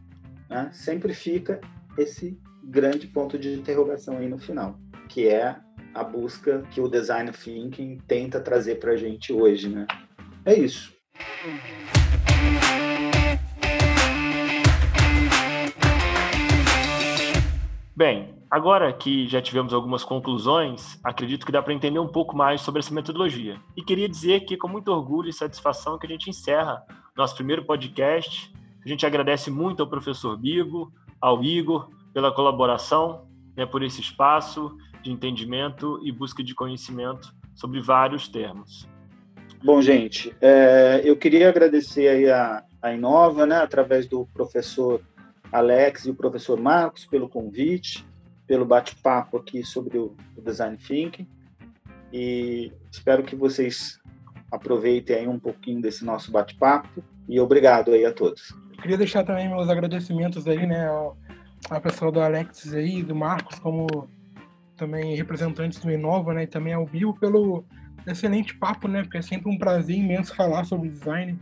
né? 0.50 0.68
sempre 0.72 1.14
fica 1.14 1.60
esse 1.96 2.36
grande 2.64 3.06
ponto 3.06 3.38
de 3.38 3.54
interrogação 3.54 4.18
aí 4.18 4.28
no 4.28 4.36
final, 4.36 4.76
que 5.08 5.28
é 5.28 5.56
a 5.94 6.02
busca 6.02 6.62
que 6.72 6.80
o 6.80 6.88
design 6.88 7.30
thinking 7.30 7.98
tenta 8.08 8.40
trazer 8.40 8.80
para 8.80 8.94
a 8.94 8.96
gente 8.96 9.32
hoje, 9.32 9.68
né? 9.68 9.86
É 10.44 10.54
isso. 10.54 10.92
Bem, 17.96 18.34
agora 18.54 18.92
que 18.92 19.26
já 19.26 19.42
tivemos 19.42 19.74
algumas 19.74 20.04
conclusões, 20.04 20.96
acredito 21.02 21.44
que 21.44 21.50
dá 21.50 21.60
para 21.60 21.74
entender 21.74 21.98
um 21.98 22.06
pouco 22.06 22.36
mais 22.36 22.60
sobre 22.60 22.78
essa 22.78 22.94
metodologia. 22.94 23.56
E 23.76 23.82
queria 23.82 24.08
dizer 24.08 24.44
que, 24.44 24.56
com 24.56 24.68
muito 24.68 24.92
orgulho 24.92 25.28
e 25.28 25.32
satisfação, 25.32 25.98
que 25.98 26.06
a 26.06 26.08
gente 26.08 26.30
encerra 26.30 26.80
nosso 27.16 27.34
primeiro 27.34 27.64
podcast. 27.64 28.52
A 28.84 28.88
gente 28.88 29.04
agradece 29.04 29.50
muito 29.50 29.82
ao 29.82 29.88
professor 29.88 30.36
Bigo, 30.36 30.92
ao 31.20 31.42
Igor, 31.42 31.90
pela 32.12 32.30
colaboração, 32.30 33.26
né, 33.56 33.66
por 33.66 33.82
esse 33.82 34.00
espaço 34.00 34.76
de 35.02 35.10
entendimento 35.10 35.98
e 36.04 36.12
busca 36.12 36.40
de 36.40 36.54
conhecimento 36.54 37.34
sobre 37.56 37.80
vários 37.80 38.28
termos. 38.28 38.88
Bom, 39.64 39.82
gente, 39.82 40.32
é, 40.40 41.02
eu 41.04 41.16
queria 41.16 41.48
agradecer 41.48 42.06
aí 42.06 42.30
a, 42.30 42.62
a 42.80 42.92
Inova, 42.92 43.46
né, 43.46 43.56
através 43.56 44.06
do 44.06 44.26
professor 44.26 45.00
Alex 45.50 46.04
e 46.04 46.10
o 46.10 46.14
professor 46.14 46.60
Marcos 46.60 47.04
pelo 47.04 47.28
convite, 47.28 48.06
pelo 48.46 48.64
bate-papo 48.64 49.38
aqui 49.38 49.62
sobre 49.64 49.98
o, 49.98 50.14
o, 50.36 50.42
design 50.42 50.76
thinking 50.76 51.26
e 52.12 52.72
espero 52.90 53.22
que 53.22 53.34
vocês 53.34 53.98
aproveitem 54.50 55.16
aí 55.16 55.28
um 55.28 55.38
pouquinho 55.38 55.80
desse 55.80 56.04
nosso 56.04 56.30
bate-papo 56.30 57.02
e 57.28 57.40
obrigado 57.40 57.92
aí 57.92 58.04
a 58.04 58.12
todos. 58.12 58.54
Queria 58.80 58.98
deixar 58.98 59.24
também 59.24 59.48
meus 59.48 59.68
agradecimentos 59.68 60.46
aí, 60.46 60.66
né, 60.66 60.86
ao, 60.86 61.16
ao 61.70 61.80
pessoal 61.80 62.12
do 62.12 62.20
Alex 62.20 62.72
aí, 62.74 63.02
do 63.02 63.14
Marcos, 63.14 63.58
como 63.58 64.08
também 64.76 65.16
representantes 65.16 65.80
do 65.80 65.90
Inova, 65.90 66.34
né, 66.34 66.44
e 66.44 66.46
também 66.46 66.74
ao 66.74 66.86
Bill 66.86 67.14
pelo 67.14 67.64
excelente 68.06 68.54
papo, 68.56 68.86
né, 68.86 69.02
porque 69.02 69.18
é 69.18 69.22
sempre 69.22 69.50
um 69.50 69.58
prazer 69.58 69.96
imenso 69.96 70.34
falar 70.34 70.64
sobre 70.64 70.90
design, 70.90 71.38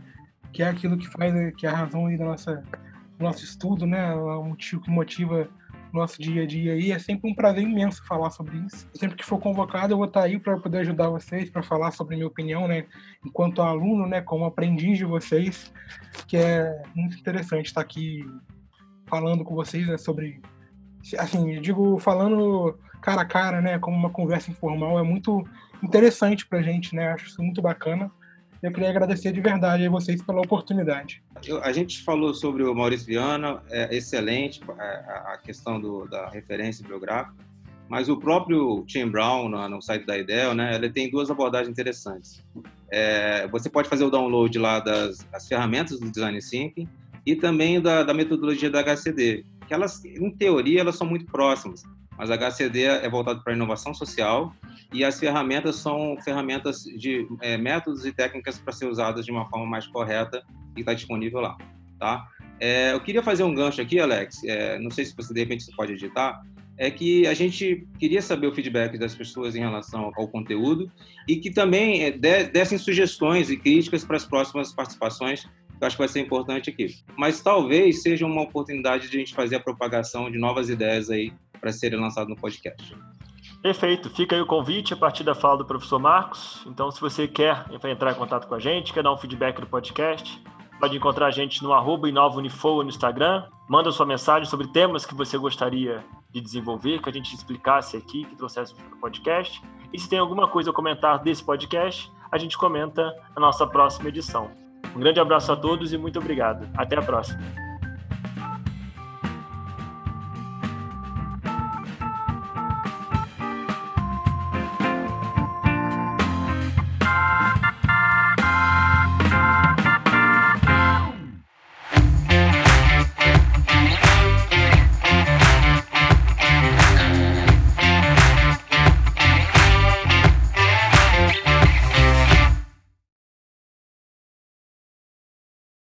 que 0.53 0.63
é 0.63 0.69
aquilo 0.69 0.97
que 0.97 1.07
faz, 1.07 1.33
que 1.55 1.67
é 1.67 1.69
a 1.69 1.75
razão 1.75 2.05
aí 2.05 2.17
da 2.17 2.25
nossa 2.25 2.63
nosso 3.19 3.43
estudo, 3.43 3.85
né? 3.85 4.13
O 4.13 4.43
motivo 4.43 4.81
que 4.81 4.91
motiva 4.91 5.47
nosso 5.93 6.21
dia 6.21 6.43
a 6.43 6.45
dia 6.47 6.73
aí. 6.73 6.91
É 6.91 6.99
sempre 6.99 7.29
um 7.29 7.35
prazer 7.35 7.63
imenso 7.63 8.05
falar 8.05 8.31
sobre 8.31 8.57
isso. 8.57 8.87
Sempre 8.93 9.17
que 9.17 9.25
for 9.25 9.39
convocado, 9.39 9.93
eu 9.93 9.97
vou 9.97 10.07
estar 10.07 10.23
aí 10.23 10.39
para 10.39 10.57
poder 10.57 10.79
ajudar 10.79 11.09
vocês, 11.09 11.49
para 11.49 11.61
falar 11.61 11.91
sobre 11.91 12.15
minha 12.15 12.27
opinião, 12.27 12.67
né? 12.67 12.85
Enquanto 13.25 13.61
aluno, 13.61 14.07
né? 14.07 14.21
Como 14.21 14.45
aprendiz 14.45 14.97
de 14.97 15.05
vocês, 15.05 15.71
que 16.27 16.37
é 16.37 16.81
muito 16.95 17.17
interessante 17.17 17.67
estar 17.67 17.81
aqui 17.81 18.25
falando 19.05 19.43
com 19.43 19.53
vocês 19.55 19.87
né, 19.87 19.97
sobre. 19.97 20.41
Assim, 21.17 21.53
eu 21.53 21.61
digo, 21.61 21.99
falando 21.99 22.77
cara 23.01 23.21
a 23.21 23.25
cara, 23.25 23.61
né? 23.61 23.77
Como 23.77 23.95
uma 23.95 24.09
conversa 24.09 24.49
informal, 24.49 24.97
é 24.97 25.03
muito 25.03 25.43
interessante 25.81 26.45
para 26.47 26.61
gente, 26.61 26.95
né? 26.95 27.09
Acho 27.09 27.27
isso 27.27 27.43
muito 27.43 27.61
bacana. 27.61 28.09
Eu 28.63 28.71
queria 28.71 28.89
agradecer 28.89 29.33
de 29.33 29.41
verdade 29.41 29.85
a 29.85 29.89
vocês 29.89 30.21
pela 30.21 30.39
oportunidade. 30.39 31.21
A 31.61 31.73
gente 31.73 32.01
falou 32.01 32.33
sobre 32.33 32.63
o 32.63 32.73
Maurício 32.73 33.05
Viana, 33.05 33.61
é 33.69 33.93
excelente 33.93 34.61
a, 34.79 35.33
a 35.33 35.37
questão 35.37 35.81
do, 35.81 36.07
da 36.07 36.29
referência 36.29 36.81
bibliográfica, 36.81 37.35
mas 37.89 38.07
o 38.07 38.15
próprio 38.15 38.85
Tim 38.87 39.09
Brown, 39.09 39.49
no, 39.49 39.81
site 39.81 40.05
da 40.05 40.17
IDEL, 40.17 40.55
né, 40.55 40.73
ele 40.75 40.89
tem 40.89 41.11
duas 41.11 41.29
abordagens 41.29 41.69
interessantes. 41.69 42.41
É, 42.89 43.45
você 43.49 43.69
pode 43.69 43.89
fazer 43.89 44.05
o 44.05 44.09
download 44.09 44.57
lá 44.57 44.79
das, 44.79 45.17
das 45.29 45.45
ferramentas 45.45 45.99
do 45.99 46.09
Design 46.09 46.39
Thinking 46.39 46.87
e 47.25 47.35
também 47.35 47.81
da, 47.81 48.01
da 48.01 48.13
metodologia 48.13 48.69
da 48.69 48.79
HCD, 48.79 49.43
que 49.67 49.73
elas, 49.73 50.05
em 50.05 50.31
teoria, 50.31 50.79
elas 50.79 50.95
são 50.95 51.05
muito 51.05 51.25
próximas, 51.25 51.83
mas 52.17 52.29
a 52.29 52.35
HCD 52.37 52.83
é 52.83 53.09
voltado 53.09 53.43
para 53.43 53.53
a 53.53 53.55
inovação 53.55 53.93
social 53.93 54.53
e 54.93 55.03
as 55.03 55.19
ferramentas 55.19 55.77
são 55.77 56.15
ferramentas 56.23 56.83
de 56.83 57.27
é, 57.41 57.57
métodos 57.57 58.05
e 58.05 58.11
técnicas 58.11 58.59
para 58.59 58.71
ser 58.71 58.85
usadas 58.85 59.25
de 59.25 59.31
uma 59.31 59.49
forma 59.49 59.65
mais 59.65 59.87
correta 59.87 60.43
e 60.75 60.81
está 60.81 60.93
disponível 60.93 61.39
lá, 61.39 61.57
tá? 61.99 62.27
É, 62.59 62.93
eu 62.93 63.01
queria 63.01 63.23
fazer 63.23 63.43
um 63.43 63.53
gancho 63.53 63.81
aqui, 63.81 63.99
Alex, 63.99 64.43
é, 64.43 64.79
não 64.79 64.91
sei 64.91 65.05
se 65.05 65.15
você 65.15 65.33
de 65.33 65.39
repente 65.39 65.63
você 65.63 65.71
pode 65.75 65.93
editar, 65.93 66.41
é 66.77 66.89
que 66.89 67.27
a 67.27 67.33
gente 67.33 67.87
queria 67.99 68.21
saber 68.21 68.47
o 68.47 68.51
feedback 68.53 68.97
das 68.97 69.13
pessoas 69.13 69.55
em 69.55 69.59
relação 69.59 70.11
ao 70.15 70.27
conteúdo 70.27 70.91
e 71.27 71.35
que 71.35 71.51
também 71.51 72.03
é, 72.03 72.11
dessem 72.11 72.77
sugestões 72.77 73.49
e 73.49 73.57
críticas 73.57 74.03
para 74.03 74.17
as 74.17 74.25
próximas 74.25 74.73
participações, 74.73 75.47
eu 75.79 75.87
acho 75.87 75.95
que 75.95 76.01
vai 76.01 76.07
ser 76.07 76.21
importante 76.21 76.69
aqui. 76.69 76.95
Mas 77.17 77.41
talvez 77.41 78.01
seja 78.01 78.25
uma 78.25 78.41
oportunidade 78.41 79.09
de 79.09 79.17
a 79.17 79.19
gente 79.19 79.35
fazer 79.35 79.57
a 79.57 79.59
propagação 79.59 80.31
de 80.31 80.37
novas 80.37 80.69
ideias 80.69 81.09
aí 81.09 81.33
para 81.63 81.71
serem 81.71 81.97
lançadas 81.97 82.27
no 82.27 82.35
podcast. 82.35 82.93
Perfeito. 83.61 84.09
Fica 84.09 84.35
aí 84.35 84.41
o 84.41 84.45
convite 84.45 84.93
a 84.93 84.97
partir 84.97 85.23
da 85.23 85.33
fala 85.33 85.59
do 85.59 85.65
professor 85.65 85.97
Marcos. 85.97 86.61
Então, 86.67 86.91
se 86.91 86.99
você 86.99 87.25
quer 87.25 87.65
entrar 87.89 88.11
em 88.11 88.15
contato 88.15 88.49
com 88.49 88.55
a 88.55 88.59
gente, 88.59 88.91
quer 88.91 89.01
dar 89.01 89.13
um 89.13 89.17
feedback 89.17 89.61
do 89.61 89.67
podcast, 89.67 90.43
pode 90.77 90.97
encontrar 90.97 91.27
a 91.27 91.31
gente 91.31 91.63
no 91.63 91.71
arroba 91.71 92.09
no 92.11 92.89
Instagram. 92.89 93.45
Manda 93.69 93.89
sua 93.93 94.05
mensagem 94.05 94.49
sobre 94.49 94.67
temas 94.67 95.05
que 95.05 95.15
você 95.15 95.37
gostaria 95.37 96.03
de 96.29 96.41
desenvolver, 96.41 97.01
que 97.01 97.09
a 97.09 97.13
gente 97.13 97.33
explicasse 97.33 97.95
aqui, 97.95 98.25
que 98.25 98.35
trouxesse 98.35 98.75
para 98.75 98.85
o 98.97 98.99
podcast. 98.99 99.61
E 99.93 99.97
se 99.97 100.09
tem 100.09 100.19
alguma 100.19 100.49
coisa 100.49 100.71
a 100.71 100.73
comentar 100.73 101.19
desse 101.19 101.41
podcast, 101.41 102.11
a 102.29 102.37
gente 102.37 102.57
comenta 102.57 103.15
na 103.33 103.39
nossa 103.39 103.65
próxima 103.65 104.09
edição. 104.09 104.51
Um 104.93 104.99
grande 104.99 105.21
abraço 105.21 105.53
a 105.53 105.55
todos 105.55 105.93
e 105.93 105.97
muito 105.97 106.19
obrigado. 106.19 106.69
Até 106.75 106.97
a 106.97 107.01
próxima. 107.01 107.62